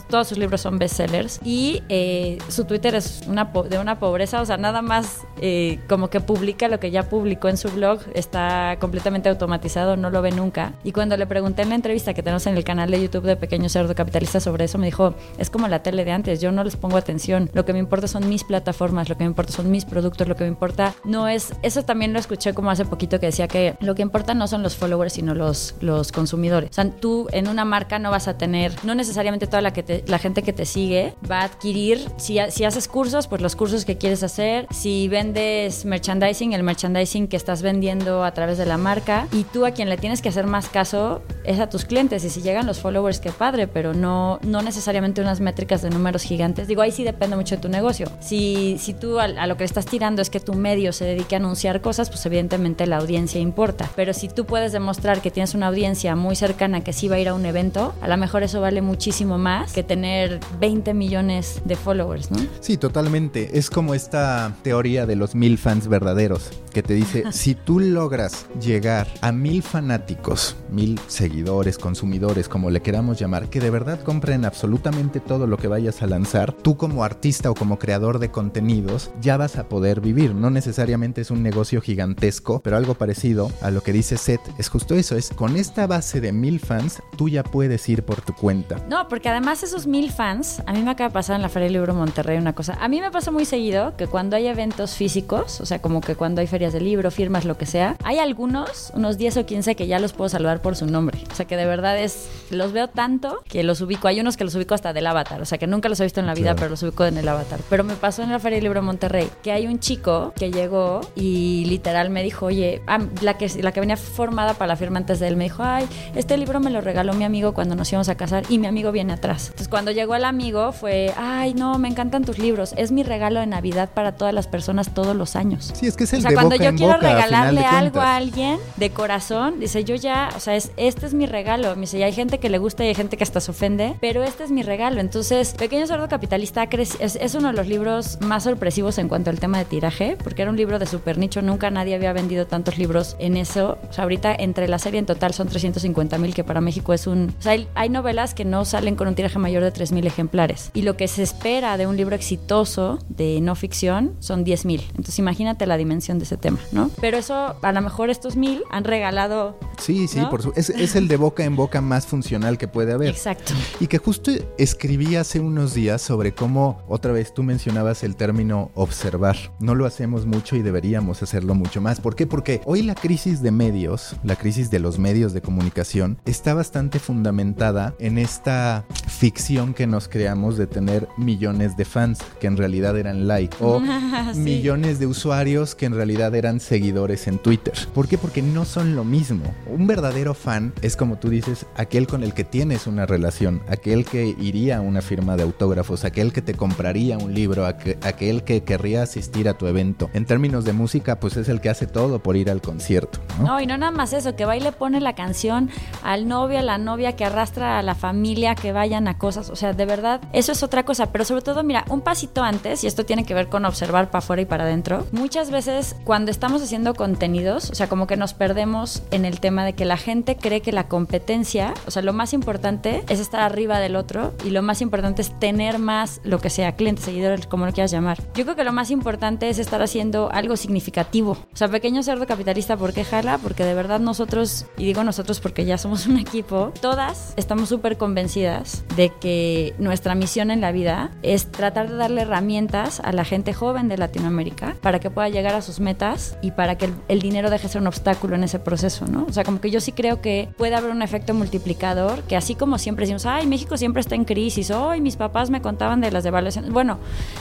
todos 0.08 0.28
sus 0.28 0.38
libros 0.38 0.60
son 0.60 0.78
bestsellers 0.78 1.40
y 1.44 1.82
eh, 1.88 2.38
su 2.48 2.64
Twitter 2.64 2.94
es 2.94 3.22
una 3.26 3.44
de 3.44 3.78
una 3.78 3.98
pobreza, 3.98 4.40
o 4.40 4.46
sea, 4.46 4.56
nada 4.56 4.82
más 4.82 5.20
eh, 5.40 5.78
como 5.88 6.08
que 6.08 6.20
publica 6.20 6.68
lo 6.68 6.78
que 6.80 6.90
ya 6.90 7.08
publicó 7.08 7.48
en 7.48 7.56
su 7.56 7.68
blog, 7.70 8.00
está 8.14 8.76
completamente 8.80 9.28
automatizado, 9.28 9.96
no 9.96 10.10
lo 10.10 10.22
ve 10.22 10.30
nunca. 10.30 10.74
Y 10.84 10.92
cuando 10.92 11.16
le 11.16 11.26
pregunté 11.26 11.62
en 11.62 11.70
la 11.70 11.74
entrevista 11.74 12.14
que 12.14 12.22
tenemos 12.22 12.46
en 12.46 12.56
el 12.56 12.64
canal 12.64 12.90
de 12.90 13.02
YouTube 13.02 13.24
de 13.24 13.36
Pequeño 13.36 13.68
Cerdo 13.68 13.94
Capitalista 13.94 14.40
sobre 14.40 14.64
eso, 14.64 14.78
me 14.78 14.86
dijo, 14.86 15.14
es 15.38 15.50
como 15.50 15.68
la 15.68 15.82
tele 15.82 16.04
de 16.04 16.12
antes, 16.12 16.40
yo 16.40 16.52
no 16.52 16.64
les 16.64 16.76
pongo 16.76 16.96
atención, 16.96 17.50
lo 17.52 17.64
que 17.64 17.72
me 17.72 17.78
importa 17.78 18.08
son 18.08 18.28
mis 18.28 18.44
plataformas, 18.44 19.08
lo 19.08 19.16
que 19.16 19.24
me 19.24 19.28
importa 19.28 19.52
son 19.52 19.70
mis 19.70 19.84
productos, 19.84 20.28
lo 20.28 20.36
que 20.36 20.44
me 20.44 20.50
importa 20.50 20.94
no 21.04 21.28
es, 21.28 21.52
eso 21.62 21.82
también 21.82 22.12
lo 22.12 22.18
escuché 22.18 22.54
como 22.54 22.70
hace 22.70 22.84
poquito 22.84 23.20
que 23.20 23.26
decía 23.26 23.48
que 23.48 23.76
lo 23.80 23.94
que 23.94 24.02
importa 24.02 24.34
no 24.34 24.46
son 24.46 24.62
los 24.62 24.76
followers, 24.76 25.14
sino 25.14 25.34
los 25.34 25.61
los, 25.80 26.12
consumidores. 26.12 26.70
O 26.70 26.74
sea, 26.74 26.90
tú 26.90 27.28
en 27.32 27.48
una 27.48 27.64
marca 27.64 27.98
no 27.98 28.10
vas 28.10 28.28
a 28.28 28.36
tener, 28.36 28.72
no 28.84 28.94
necesariamente 28.94 29.46
toda 29.46 29.60
la, 29.60 29.72
que 29.72 30.04
la 30.06 30.18
gente 30.18 30.42
que 30.42 30.52
te 30.52 30.66
sigue 30.66 31.14
va 31.30 31.40
a 31.40 31.44
adquirir, 31.44 32.06
si, 32.16 32.38
si 32.50 32.64
haces 32.64 32.88
cursos, 32.88 33.28
pues 33.28 33.40
los 33.40 33.56
cursos 33.56 33.84
que 33.84 33.96
quieres 33.98 34.22
hacer, 34.22 34.66
si, 34.70 35.08
vendes 35.08 35.84
merchandising, 35.84 36.52
el 36.52 36.62
merchandising 36.62 37.28
que 37.28 37.36
estás 37.36 37.62
vendiendo 37.62 38.24
a 38.24 38.32
través 38.32 38.58
de 38.58 38.66
la 38.66 38.78
marca 38.78 39.26
y 39.32 39.44
tú 39.44 39.66
a 39.66 39.72
quien 39.72 39.88
le 39.88 39.96
tienes 39.96 40.22
que 40.22 40.28
hacer 40.28 40.46
más 40.46 40.68
caso 40.68 41.22
es 41.44 41.60
a 41.60 41.68
tus 41.68 41.84
clientes 41.84 42.24
y 42.24 42.30
si 42.30 42.42
llegan 42.42 42.66
los 42.66 42.80
followers, 42.80 43.20
qué 43.20 43.30
padre, 43.30 43.66
pero 43.68 43.94
no, 43.94 44.38
no 44.42 44.62
necesariamente 44.62 45.20
unas 45.20 45.40
métricas 45.40 45.82
de 45.82 45.90
números 45.90 46.22
gigantes. 46.22 46.68
Digo, 46.68 46.82
ahí 46.82 46.92
sí 46.92 47.04
depende 47.04 47.36
mucho 47.36 47.56
de 47.56 47.62
tu 47.62 47.68
negocio. 47.68 48.06
Si, 48.20 48.76
si 48.78 48.94
tú 48.94 49.18
a, 49.18 49.24
a 49.24 49.46
lo 49.46 49.56
que 49.56 49.60
le 49.60 49.66
estás 49.66 49.86
tirando 49.86 50.22
es 50.22 50.30
que 50.30 50.40
tu 50.40 50.54
medio 50.54 50.92
se 50.92 51.04
dedique 51.04 51.34
a 51.34 51.38
anunciar 51.38 51.80
cosas, 51.80 52.10
pues 52.10 52.24
evidentemente 52.26 52.86
la 52.86 52.98
audiencia 52.98 53.40
importa. 53.40 53.90
Pero 53.96 54.12
si 54.12 54.28
tú 54.28 54.44
puedes 54.46 54.72
demostrar 54.72 55.20
que 55.20 55.30
tienes 55.30 55.51
una 55.54 55.68
audiencia 55.68 56.16
muy 56.16 56.36
cercana 56.36 56.82
que 56.82 56.92
sí 56.92 57.08
va 57.08 57.16
a 57.16 57.18
ir 57.20 57.28
a 57.28 57.34
un 57.34 57.46
evento, 57.46 57.94
a 58.00 58.08
lo 58.08 58.16
mejor 58.16 58.42
eso 58.42 58.60
vale 58.60 58.82
muchísimo 58.82 59.38
más 59.38 59.72
que 59.72 59.82
tener 59.82 60.40
20 60.60 60.94
millones 60.94 61.62
de 61.64 61.76
followers, 61.76 62.30
¿no? 62.30 62.38
Sí, 62.60 62.76
totalmente. 62.76 63.58
Es 63.58 63.70
como 63.70 63.94
esta 63.94 64.54
teoría 64.62 65.06
de 65.06 65.16
los 65.16 65.34
mil 65.34 65.58
fans 65.58 65.88
verdaderos, 65.88 66.50
que 66.72 66.82
te 66.82 66.94
dice, 66.94 67.24
si 67.32 67.54
tú 67.54 67.80
logras 67.80 68.46
llegar 68.60 69.06
a 69.20 69.32
mil 69.32 69.62
fanáticos, 69.62 70.56
mil 70.70 70.98
seguidores, 71.06 71.78
consumidores, 71.78 72.48
como 72.48 72.70
le 72.70 72.82
queramos 72.82 73.18
llamar, 73.18 73.48
que 73.48 73.60
de 73.60 73.70
verdad 73.70 74.00
compren 74.02 74.44
absolutamente 74.44 75.20
todo 75.20 75.46
lo 75.46 75.56
que 75.56 75.68
vayas 75.68 76.02
a 76.02 76.06
lanzar, 76.06 76.52
tú 76.52 76.76
como 76.76 77.04
artista 77.04 77.50
o 77.50 77.54
como 77.54 77.78
creador 77.78 78.18
de 78.18 78.30
contenidos 78.30 79.10
ya 79.20 79.36
vas 79.36 79.56
a 79.56 79.68
poder 79.68 80.00
vivir. 80.00 80.34
No 80.34 80.50
necesariamente 80.50 81.20
es 81.20 81.30
un 81.30 81.42
negocio 81.42 81.80
gigantesco, 81.80 82.60
pero 82.62 82.76
algo 82.76 82.94
parecido 82.94 83.50
a 83.60 83.70
lo 83.70 83.82
que 83.82 83.92
dice 83.92 84.16
Seth 84.16 84.40
es 84.58 84.68
justo 84.68 84.94
eso, 84.94 85.16
es 85.16 85.30
con 85.30 85.56
esta 85.56 85.86
base 85.86 86.20
de 86.20 86.32
mil 86.32 86.60
fans, 86.60 87.02
tú 87.16 87.28
ya 87.28 87.42
puedes 87.42 87.88
ir 87.88 88.04
por 88.04 88.20
tu 88.20 88.34
cuenta. 88.34 88.76
No, 88.88 89.08
porque 89.08 89.28
además 89.28 89.62
esos 89.62 89.86
mil 89.86 90.10
fans, 90.10 90.62
a 90.66 90.72
mí 90.72 90.82
me 90.82 90.90
acaba 90.90 91.08
de 91.08 91.14
pasar 91.14 91.36
en 91.36 91.42
la 91.42 91.48
Feria 91.48 91.66
del 91.66 91.74
Libro 91.74 91.94
Monterrey 91.94 92.38
una 92.38 92.54
cosa, 92.54 92.78
a 92.80 92.88
mí 92.88 93.00
me 93.00 93.10
pasa 93.10 93.30
muy 93.30 93.44
seguido 93.44 93.96
que 93.96 94.06
cuando 94.06 94.36
hay 94.36 94.46
eventos 94.46 94.94
físicos, 94.94 95.60
o 95.60 95.66
sea, 95.66 95.80
como 95.80 96.00
que 96.00 96.16
cuando 96.16 96.40
hay 96.40 96.46
ferias 96.62 96.72
de 96.74 96.80
libro, 96.80 97.10
firmas, 97.10 97.44
lo 97.44 97.58
que 97.58 97.66
sea, 97.66 97.96
hay 98.04 98.20
algunos, 98.20 98.92
unos 98.94 99.18
10 99.18 99.38
o 99.38 99.46
15 99.46 99.74
que 99.74 99.88
ya 99.88 99.98
los 99.98 100.12
puedo 100.12 100.28
saludar 100.28 100.62
por 100.62 100.76
su 100.76 100.86
nombre. 100.86 101.18
O 101.32 101.34
sea, 101.34 101.44
que 101.44 101.56
de 101.56 101.66
verdad 101.66 101.98
es, 101.98 102.28
los 102.50 102.70
veo 102.70 102.86
tanto 102.86 103.40
que 103.48 103.64
los 103.64 103.80
ubico. 103.80 104.06
Hay 104.06 104.20
unos 104.20 104.36
que 104.36 104.44
los 104.44 104.54
ubico 104.54 104.74
hasta 104.74 104.92
del 104.92 105.08
avatar, 105.08 105.42
o 105.42 105.44
sea, 105.44 105.58
que 105.58 105.66
nunca 105.66 105.88
los 105.88 105.98
he 105.98 106.04
visto 106.04 106.20
en 106.20 106.26
la 106.26 106.34
vida, 106.34 106.54
pero 106.54 106.68
los 106.68 106.80
ubico 106.84 107.04
en 107.04 107.16
el 107.16 107.26
avatar. 107.26 107.58
Pero 107.68 107.82
me 107.82 107.94
pasó 107.94 108.22
en 108.22 108.30
la 108.30 108.38
Feria 108.38 108.58
del 108.58 108.64
Libro 108.64 108.80
Monterrey 108.80 109.28
que 109.42 109.50
hay 109.50 109.66
un 109.66 109.80
chico 109.80 110.32
que 110.36 110.52
llegó 110.52 111.00
y 111.16 111.64
literal 111.64 112.10
me 112.10 112.22
dijo, 112.22 112.46
oye, 112.46 112.80
ah, 112.86 113.00
la, 113.22 113.36
que, 113.36 113.48
la 113.60 113.72
que 113.72 113.80
venía 113.80 113.96
formada 113.96 114.54
para 114.54 114.68
la 114.68 114.76
firma 114.76 114.98
antes 114.98 115.18
de 115.18 115.26
él, 115.26 115.36
me 115.36 115.44
dijo, 115.44 115.64
ay, 115.64 115.88
este 116.14 116.36
libro 116.36 116.60
me 116.60 116.70
lo 116.70 116.80
regaló 116.80 117.12
mi 117.14 117.24
amigo 117.24 117.54
cuando 117.54 117.74
nos 117.74 117.90
íbamos 117.90 118.08
a 118.08 118.14
casar 118.14 118.44
y 118.50 118.58
mi 118.58 118.68
amigo 118.68 118.92
viene 118.92 119.14
atrás. 119.14 119.46
Entonces 119.46 119.68
cuando 119.68 119.90
llegó 119.90 120.14
el 120.14 120.24
amigo 120.24 120.70
fue, 120.70 121.12
ay, 121.16 121.54
no, 121.54 121.76
me 121.80 121.88
encantan 121.88 122.24
tus 122.24 122.38
libros, 122.38 122.72
es 122.76 122.92
mi 122.92 123.02
regalo 123.02 123.40
de 123.40 123.46
Navidad 123.46 123.90
para 123.92 124.12
todas 124.12 124.32
las 124.32 124.46
personas 124.46 124.94
todos 124.94 125.16
los 125.16 125.34
años. 125.34 125.72
Sí, 125.74 125.88
es 125.88 125.96
que 125.96 126.04
es 126.04 126.12
el 126.12 126.20
O 126.24 126.30
sea, 126.30 126.44
de 126.48 126.51
cuando 126.58 126.70
yo 126.72 126.76
quiero 126.76 126.94
boca, 126.94 127.08
regalarle 127.08 127.64
algo 127.64 128.00
a 128.00 128.16
alguien 128.16 128.58
de 128.76 128.90
corazón, 128.90 129.60
dice, 129.60 129.84
yo 129.84 129.94
ya, 129.94 130.30
o 130.36 130.40
sea, 130.40 130.56
es, 130.56 130.72
este 130.76 131.06
es 131.06 131.14
mi 131.14 131.26
regalo. 131.26 131.74
Me 131.74 131.82
dice, 131.82 131.98
y 131.98 132.02
hay 132.02 132.12
gente 132.12 132.38
que 132.38 132.48
le 132.48 132.58
gusta 132.58 132.84
y 132.84 132.88
hay 132.88 132.94
gente 132.94 133.16
que 133.16 133.24
hasta 133.24 133.40
se 133.40 133.50
ofende, 133.50 133.96
pero 134.00 134.22
este 134.22 134.44
es 134.44 134.50
mi 134.50 134.62
regalo. 134.62 135.00
Entonces, 135.00 135.54
Pequeño 135.54 135.86
Sordo 135.86 136.08
Capitalista 136.08 136.68
es, 136.72 136.96
es 137.00 137.34
uno 137.34 137.48
de 137.48 137.54
los 137.54 137.66
libros 137.66 138.18
más 138.20 138.44
sorpresivos 138.44 138.98
en 138.98 139.08
cuanto 139.08 139.30
al 139.30 139.38
tema 139.38 139.58
de 139.58 139.64
tiraje, 139.64 140.16
porque 140.22 140.42
era 140.42 140.50
un 140.50 140.56
libro 140.56 140.78
de 140.78 140.86
super 140.86 141.18
nicho, 141.18 141.42
nunca 141.42 141.70
nadie 141.70 141.94
había 141.94 142.12
vendido 142.12 142.46
tantos 142.46 142.78
libros 142.78 143.16
en 143.18 143.36
eso. 143.36 143.78
O 143.88 143.92
sea, 143.92 144.04
ahorita 144.04 144.34
entre 144.34 144.68
la 144.68 144.78
serie 144.78 144.98
en 144.98 145.06
total 145.06 145.34
son 145.34 145.48
350 145.48 146.18
mil, 146.18 146.34
que 146.34 146.44
para 146.44 146.60
México 146.60 146.92
es 146.92 147.06
un... 147.06 147.34
O 147.38 147.42
sea, 147.42 147.52
hay, 147.52 147.68
hay 147.74 147.88
novelas 147.88 148.34
que 148.34 148.44
no 148.44 148.64
salen 148.64 148.96
con 148.96 149.08
un 149.08 149.14
tiraje 149.14 149.38
mayor 149.38 149.62
de 149.62 149.70
3 149.70 149.92
mil 149.92 150.06
ejemplares. 150.06 150.70
Y 150.74 150.82
lo 150.82 150.96
que 150.96 151.08
se 151.08 151.22
espera 151.22 151.76
de 151.76 151.86
un 151.86 151.96
libro 151.96 152.14
exitoso 152.14 152.98
de 153.08 153.40
no 153.40 153.54
ficción 153.54 154.14
son 154.20 154.44
10 154.44 154.64
mil. 154.64 154.82
Entonces, 154.90 155.18
imagínate 155.18 155.66
la 155.66 155.76
dimensión 155.76 156.18
de 156.18 156.24
ese 156.24 156.36
tema, 156.42 156.58
¿no? 156.72 156.90
Pero 157.00 157.16
eso, 157.16 157.56
a 157.62 157.72
lo 157.72 157.80
mejor 157.80 158.10
estos 158.10 158.36
mil 158.36 158.62
han 158.70 158.84
regalado... 158.84 159.56
Sí, 159.78 160.06
sí, 160.06 160.18
¿no? 160.20 160.28
por 160.28 160.42
su- 160.42 160.52
es, 160.54 160.68
es 160.68 160.94
el 160.94 161.08
de 161.08 161.16
boca 161.16 161.42
en 161.44 161.56
boca 161.56 161.80
más 161.80 162.06
funcional 162.06 162.58
que 162.58 162.68
puede 162.68 162.92
haber. 162.92 163.08
Exacto. 163.08 163.54
Y 163.80 163.86
que 163.86 163.96
justo 163.98 164.30
escribí 164.58 165.16
hace 165.16 165.40
unos 165.40 165.72
días 165.74 166.02
sobre 166.02 166.34
cómo, 166.34 166.82
otra 166.88 167.12
vez 167.12 167.32
tú 167.32 167.42
mencionabas 167.42 168.02
el 168.04 168.14
término 168.16 168.70
observar. 168.74 169.36
No 169.58 169.74
lo 169.74 169.86
hacemos 169.86 170.26
mucho 170.26 170.54
y 170.56 170.62
deberíamos 170.62 171.22
hacerlo 171.22 171.54
mucho 171.54 171.80
más. 171.80 172.00
¿Por 172.00 172.14
qué? 172.14 172.26
Porque 172.26 172.60
hoy 172.66 172.82
la 172.82 172.94
crisis 172.94 173.40
de 173.42 173.50
medios, 173.50 174.14
la 174.22 174.36
crisis 174.36 174.70
de 174.70 174.78
los 174.80 174.98
medios 174.98 175.32
de 175.32 175.40
comunicación, 175.40 176.18
está 176.26 176.52
bastante 176.54 176.98
fundamentada 176.98 177.94
en 177.98 178.18
esta 178.18 178.84
ficción 179.08 179.72
que 179.74 179.86
nos 179.86 180.08
creamos 180.08 180.56
de 180.56 180.66
tener 180.66 181.08
millones 181.16 181.76
de 181.76 181.84
fans 181.84 182.18
que 182.40 182.46
en 182.48 182.56
realidad 182.56 182.98
eran 182.98 183.26
like 183.28 183.56
o 183.60 183.80
Sí. 184.32 184.38
millones 184.40 184.98
de 184.98 185.06
usuarios 185.06 185.74
que 185.74 185.86
en 185.86 185.94
realidad 185.94 186.31
eran 186.34 186.60
seguidores 186.60 187.26
en 187.28 187.38
Twitter. 187.38 187.74
¿Por 187.94 188.08
qué? 188.08 188.18
Porque 188.18 188.42
no 188.42 188.64
son 188.64 188.94
lo 188.96 189.04
mismo. 189.04 189.44
Un 189.66 189.86
verdadero 189.86 190.34
fan 190.34 190.72
es 190.82 190.96
como 190.96 191.16
tú 191.16 191.28
dices, 191.28 191.66
aquel 191.76 192.06
con 192.06 192.22
el 192.22 192.34
que 192.34 192.44
tienes 192.44 192.86
una 192.86 193.06
relación, 193.06 193.62
aquel 193.68 194.04
que 194.04 194.34
iría 194.38 194.78
a 194.78 194.80
una 194.80 195.02
firma 195.02 195.36
de 195.36 195.42
autógrafos, 195.42 196.04
aquel 196.04 196.32
que 196.32 196.42
te 196.42 196.54
compraría 196.54 197.18
un 197.18 197.34
libro, 197.34 197.66
aqu- 197.66 197.96
aquel 198.02 198.44
que 198.44 198.62
querría 198.62 199.02
asistir 199.02 199.48
a 199.48 199.54
tu 199.54 199.66
evento. 199.66 200.10
En 200.14 200.24
términos 200.26 200.64
de 200.64 200.72
música, 200.72 201.18
pues 201.20 201.36
es 201.36 201.48
el 201.48 201.60
que 201.60 201.70
hace 201.70 201.86
todo 201.86 202.20
por 202.22 202.36
ir 202.36 202.50
al 202.50 202.60
concierto. 202.60 203.18
¿no? 203.38 203.46
No, 203.46 203.60
y 203.60 203.66
no 203.66 203.76
nada 203.76 203.92
más 203.92 204.12
eso, 204.12 204.36
que 204.36 204.44
va 204.44 204.56
y 204.56 204.60
le 204.60 204.72
pone 204.72 205.00
la 205.00 205.14
canción 205.14 205.70
al 206.02 206.28
novio, 206.28 206.58
a 206.58 206.62
la 206.62 206.78
novia, 206.78 207.16
que 207.16 207.24
arrastra 207.24 207.78
a 207.78 207.82
la 207.82 207.94
familia, 207.94 208.54
que 208.54 208.72
vayan 208.72 209.08
a 209.08 209.18
cosas. 209.18 209.50
O 209.50 209.56
sea, 209.56 209.72
de 209.72 209.84
verdad, 209.86 210.20
eso 210.32 210.52
es 210.52 210.62
otra 210.62 210.84
cosa. 210.84 211.10
Pero 211.12 211.24
sobre 211.24 211.42
todo, 211.42 211.62
mira, 211.64 211.84
un 211.88 212.00
pasito 212.00 212.42
antes, 212.42 212.84
y 212.84 212.86
esto 212.86 213.04
tiene 213.04 213.24
que 213.24 213.34
ver 213.34 213.48
con 213.48 213.64
observar 213.64 214.10
para 214.10 214.18
afuera 214.20 214.42
y 214.42 214.44
para 214.46 214.64
adentro. 214.64 215.06
Muchas 215.12 215.50
veces, 215.50 215.96
cuando 216.04 216.21
estamos 216.30 216.62
haciendo 216.62 216.94
contenidos, 216.94 217.70
o 217.70 217.74
sea, 217.74 217.88
como 217.88 218.06
que 218.06 218.16
nos 218.16 218.34
perdemos 218.34 219.02
en 219.10 219.24
el 219.24 219.40
tema 219.40 219.64
de 219.64 219.72
que 219.72 219.84
la 219.84 219.96
gente 219.96 220.36
cree 220.36 220.60
que 220.60 220.72
la 220.72 220.88
competencia, 220.88 221.74
o 221.86 221.90
sea, 221.90 222.02
lo 222.02 222.12
más 222.12 222.32
importante 222.32 223.04
es 223.08 223.20
estar 223.20 223.40
arriba 223.40 223.78
del 223.78 223.96
otro 223.96 224.34
y 224.44 224.50
lo 224.50 224.62
más 224.62 224.80
importante 224.80 225.22
es 225.22 225.38
tener 225.38 225.78
más, 225.78 226.20
lo 226.24 226.38
que 226.38 226.50
sea, 226.50 226.72
clientes, 226.72 227.04
seguidores, 227.04 227.46
como 227.46 227.66
lo 227.66 227.72
quieras 227.72 227.90
llamar. 227.90 228.18
Yo 228.34 228.44
creo 228.44 228.56
que 228.56 228.64
lo 228.64 228.72
más 228.72 228.90
importante 228.90 229.48
es 229.48 229.58
estar 229.58 229.82
haciendo 229.82 230.30
algo 230.32 230.56
significativo. 230.56 231.32
O 231.52 231.56
sea, 231.56 231.68
pequeño 231.68 232.02
cerdo 232.02 232.26
capitalista, 232.26 232.76
¿por 232.76 232.92
qué 232.92 233.04
jala? 233.04 233.38
Porque 233.38 233.64
de 233.64 233.74
verdad 233.74 234.00
nosotros, 234.00 234.66
y 234.76 234.84
digo 234.84 235.04
nosotros 235.04 235.40
porque 235.40 235.64
ya 235.64 235.78
somos 235.78 236.06
un 236.06 236.18
equipo, 236.18 236.72
todas 236.80 237.34
estamos 237.36 237.68
súper 237.68 237.96
convencidas 237.96 238.84
de 238.96 239.10
que 239.20 239.74
nuestra 239.78 240.14
misión 240.14 240.50
en 240.50 240.60
la 240.60 240.72
vida 240.72 241.10
es 241.22 241.50
tratar 241.50 241.90
de 241.90 241.96
darle 241.96 242.22
herramientas 242.22 243.00
a 243.00 243.12
la 243.12 243.24
gente 243.24 243.52
joven 243.52 243.88
de 243.88 243.98
Latinoamérica 243.98 244.76
para 244.80 245.00
que 245.00 245.10
pueda 245.10 245.28
llegar 245.28 245.54
a 245.54 245.62
sus 245.62 245.80
metas 245.80 246.11
y 246.40 246.50
para 246.50 246.76
que 246.76 246.90
el, 247.08 247.20
dinero 247.20 247.50
deje 247.50 247.64
de 247.64 247.72
ser 247.72 247.80
un 247.80 247.86
obstáculo 247.86 248.34
en 248.34 248.44
ese 248.44 248.58
proceso, 248.58 249.06
¿no? 249.06 249.26
O 249.28 249.32
sea, 249.32 249.44
como 249.44 249.60
que 249.60 249.70
yo 249.70 249.80
sí 249.80 249.92
creo 249.92 250.20
que 250.20 250.48
puede 250.56 250.74
haber 250.74 250.90
un 250.90 251.02
efecto 251.02 251.34
multiplicador, 251.34 252.22
que 252.22 252.36
así 252.36 252.54
como 252.54 252.78
siempre 252.78 253.04
decimos, 253.04 253.26
ay, 253.26 253.46
México 253.46 253.76
siempre 253.76 254.00
está 254.00 254.14
en 254.14 254.24
crisis, 254.24 254.70
ay, 254.70 255.00
mis 255.00 255.16
papás 255.16 255.50
me 255.50 255.62
contaban 255.62 256.00
de 256.00 256.10
las 256.10 256.24
devaluaciones. 256.24 256.70
Bueno, 256.70 256.98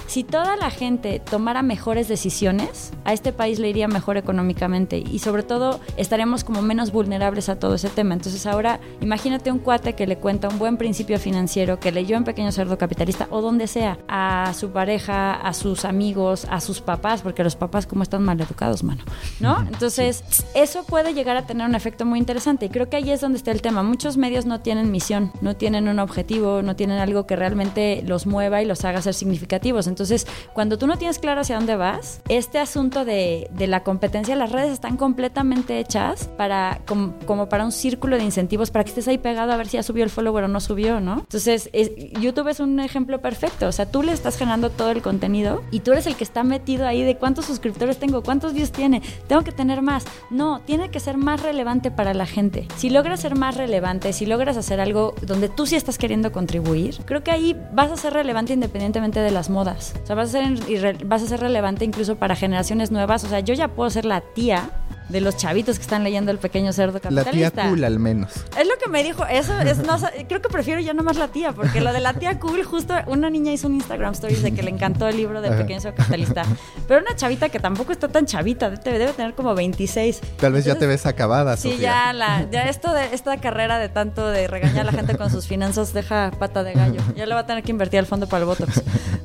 si 0.08 0.24
toda 0.24 0.56
la 0.56 0.70
gente 0.70 1.20
tomara 1.20 1.62
mejores 1.64 2.08
decisiones, 2.08 2.92
a 3.06 3.14
este 3.14 3.34
país 3.34 3.60
le 3.60 3.70
iría 3.70 3.88
mejor 3.88 4.18
económicamente 4.18 4.98
y 4.98 5.20
sobre 5.20 5.44
todo 5.44 5.80
estaríamos 5.98 6.44
como 6.44 6.62
menos 6.62 6.92
vulnerables 6.92 7.50
a 7.50 7.58
todo 7.58 7.76
ese 7.76 7.90
tema. 7.90 8.14
Entonces 8.14 8.46
ahora 8.46 8.80
imagínate 9.02 9.52
un 9.52 9.60
cuate 9.60 9.94
que 9.94 10.08
le 10.08 10.18
cuenta 10.18 10.50
un 10.50 10.60
buen 10.60 10.78
principio 10.78 11.20
financiero 11.20 11.80
que 11.80 11.92
leyó 11.92 12.18
en 12.18 12.24
Pequeño 12.24 12.52
Cerdo 12.52 12.78
Capitalista 12.78 13.28
o 13.30 13.42
donde 13.42 13.68
sea, 13.68 13.98
a 14.08 14.54
su 14.54 14.70
pareja, 14.72 15.34
a 15.34 15.54
sus 15.54 15.86
amigos, 15.86 16.46
a 16.50 16.62
sus 16.62 16.82
papás, 16.82 17.22
porque 17.22 17.44
los 17.44 17.56
papás 17.56 17.88
como 17.88 18.04
están 18.04 18.24
mal 18.24 18.40
educados, 18.40 18.52
mano, 18.84 19.04
¿no? 19.40 19.60
Entonces 19.62 20.24
eso 20.54 20.84
puede 20.84 21.14
llegar 21.14 21.38
a 21.38 21.46
tener 21.46 21.68
un 21.68 21.76
efecto 21.76 22.06
muy 22.06 22.20
interesante 22.20 22.66
y 22.68 22.70
creo 22.70 22.90
que 22.90 22.98
ahí 22.98 23.10
es 23.12 23.22
donde 23.22 23.38
está 23.38 23.52
el 23.52 23.62
tema. 23.62 23.84
Muchos 23.84 24.18
medios 24.18 24.46
no 24.46 24.60
tienen 24.62 24.92
misión, 24.92 25.32
no 25.42 25.56
tienen 25.56 25.88
un 25.88 26.00
objetivo, 26.00 26.62
no 26.62 26.76
tienen 26.76 27.00
algo 27.00 27.26
que 27.26 27.36
realmente 27.36 28.04
los 28.06 28.26
mueva 28.28 28.62
y 28.62 28.66
los 28.66 28.86
haga 28.86 29.02
ser 29.02 29.14
significativos. 29.14 29.88
Entonces, 29.88 30.28
cuando 30.54 30.78
tú 30.78 30.88
no 30.88 30.98
tienes 30.98 31.20
claro 31.20 31.42
hacia 31.42 31.56
dónde 31.56 31.76
vas, 31.76 32.22
este 32.30 32.60
asunto 32.60 33.06
de, 33.06 33.50
de 33.54 33.68
la 33.68 33.84
competencia, 33.84 34.36
las 34.36 34.52
redes 34.52 34.72
están 34.72 34.98
completamente 34.98 35.80
hechas 35.80 36.30
para 36.38 36.82
como, 36.88 37.14
como 37.26 37.50
para 37.50 37.66
un 37.66 37.72
círculo 37.72 38.18
de 38.18 38.24
incentivos 38.24 38.72
para 38.72 38.84
que 38.84 38.90
estés 38.90 39.08
ahí 39.08 39.18
pegado 39.18 39.52
a 39.52 39.58
ver 39.58 39.68
si 39.68 39.78
ya 39.78 39.84
subió 39.84 40.04
el 40.04 40.10
follower 40.10 40.44
o 40.44 40.48
no 40.48 40.60
subió, 40.60 41.00
¿no? 41.00 41.20
Entonces, 41.20 41.70
es- 41.74 41.92
YouTube 42.20 42.48
es 42.50 42.60
un 42.60 42.80
ejemplo 42.80 43.22
perfecto. 43.22 43.68
O 43.68 43.72
sea, 43.72 43.86
tú 43.90 44.04
le 44.04 44.12
estás 44.12 44.38
generando 44.38 44.70
todo 44.70 44.92
el 44.92 45.02
contenido 45.02 45.64
y 45.72 45.80
tú 45.82 45.92
eres 45.94 46.08
el 46.08 46.16
que 46.16 46.24
está 46.24 46.44
metido 46.44 46.86
ahí 46.88 47.04
de 47.04 47.16
cuántos 47.18 47.46
suscriptores 47.46 47.98
tengo, 47.98 48.22
cuántos 48.24 48.41
views 48.50 48.72
tiene, 48.72 49.02
tengo 49.28 49.44
que 49.44 49.52
tener 49.52 49.82
más. 49.82 50.06
No, 50.30 50.62
tiene 50.62 50.90
que 50.90 51.00
ser 51.00 51.18
más 51.18 51.42
relevante 51.42 51.92
para 51.92 52.14
la 52.14 52.26
gente. 52.26 52.68
Si 52.78 52.90
logras 52.90 53.20
ser 53.20 53.36
más 53.36 53.56
relevante, 53.56 54.14
si 54.14 54.26
logras 54.26 54.58
hacer 54.58 54.80
algo 54.80 55.14
donde 55.22 55.50
tú 55.50 55.66
sí 55.66 55.76
estás 55.76 55.98
queriendo 55.98 56.32
contribuir, 56.32 56.98
creo 57.06 57.24
que 57.24 57.32
ahí 57.32 57.56
vas 57.74 57.92
a 57.92 57.98
ser 57.98 58.14
relevante 58.14 58.54
independientemente 58.54 59.20
de 59.20 59.32
las 59.32 59.50
modas. 59.50 59.94
O 60.04 60.08
sea, 60.08 60.16
vas 60.16 60.34
a 60.34 60.56
ser, 60.58 61.06
vas 61.06 61.24
a 61.24 61.28
ser 61.28 61.40
relevante 61.40 61.86
incluso 61.86 62.16
para 62.16 62.36
generaciones 62.36 62.92
nuevas. 62.92 63.24
O 63.24 63.30
sea, 63.30 63.40
yo 63.40 63.54
ya 63.54 63.70
puedo 63.70 63.90
ser 63.90 64.06
la 64.06 64.22
tía 64.22 64.70
de 65.12 65.22
los 65.22 65.38
chavitos 65.38 65.78
que 65.78 65.84
están 65.84 66.04
leyendo 66.04 66.32
El 66.32 66.38
Pequeño 66.38 66.74
Cerdo 66.74 67.00
Capitalista. 67.00 67.32
La 67.32 67.52
tía 67.52 67.70
cool 67.70 67.84
al 67.84 68.00
menos. 68.00 68.32
Es 68.58 68.68
lo 68.68 68.78
que 68.82 68.90
me 68.90 69.04
dijo, 69.04 69.26
eso 69.26 69.60
es, 69.60 69.80
no, 69.80 69.98
creo 70.28 70.42
que 70.42 70.50
prefiero 70.50 70.82
ya 70.82 70.94
nomás 70.94 71.18
la 71.18 71.28
tía, 71.28 71.52
porque 71.52 71.82
lo 71.82 71.94
de 71.94 72.00
la 72.00 72.14
tía 72.14 72.40
cool, 72.40 72.64
justo 72.64 72.94
una 73.08 73.30
niña 73.30 73.52
hizo 73.52 73.68
un 73.68 73.76
Instagram 73.76 74.14
stories 74.14 74.42
de 74.42 74.54
que 74.54 74.64
le 74.64 74.72
encantó 74.72 75.08
el 75.08 75.18
libro 75.18 75.42
del 75.42 75.56
Pequeño 75.56 75.82
Cerdo 75.82 75.98
Capitalista, 75.98 76.44
pero 76.88 77.02
una 77.02 77.16
chavita 77.16 77.50
que 77.50 77.60
tampoco 77.60 77.92
está 77.92 78.08
tan 78.08 78.26
chavita, 78.26 78.70
debe, 78.70 79.08
tener 79.14 79.34
como 79.34 79.54
26. 79.54 80.22
Tal 80.38 80.54
vez 80.54 80.66
ya 80.66 80.76
te 80.76 80.88
ves 80.88 81.06
acabada, 81.06 81.58
Sí, 81.58 81.78
ya, 81.78 82.14
la, 82.14 82.50
ya 82.50 82.64
esto 82.64 82.94
de 82.94 83.14
esta 83.14 83.38
carrera 83.38 83.80
de 83.80 83.90
tanto 83.90 84.28
de 84.28 84.48
regañar 84.48 84.82
a 84.82 84.84
la 84.86 84.92
gente 84.92 85.18
con 85.18 85.30
sus 85.30 85.48
finanzas 85.48 85.94
deja 85.94 86.32
pata 86.40 86.64
de 86.64 86.74
gallo. 86.74 87.02
Ya 87.16 87.26
le 87.26 87.34
va 87.34 87.42
a 87.42 87.46
tener 87.46 87.64
que 87.64 87.72
invertir 87.72 88.00
al 88.00 88.06
fondo 88.06 88.28
para 88.28 88.42
el 88.42 88.46
Botox. 88.46 88.82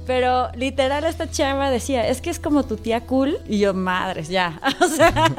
Pero 0.06 0.50
literal 0.54 1.04
esta 1.04 1.30
chava 1.30 1.70
decía, 1.70 2.08
es 2.08 2.20
que 2.20 2.30
es 2.30 2.38
como 2.38 2.64
tu 2.64 2.76
tía 2.76 3.00
cool. 3.02 3.38
Y 3.48 3.58
yo, 3.58 3.74
madres, 3.74 4.28
ya. 4.28 4.60
O 4.86 4.88
sea, 4.88 5.30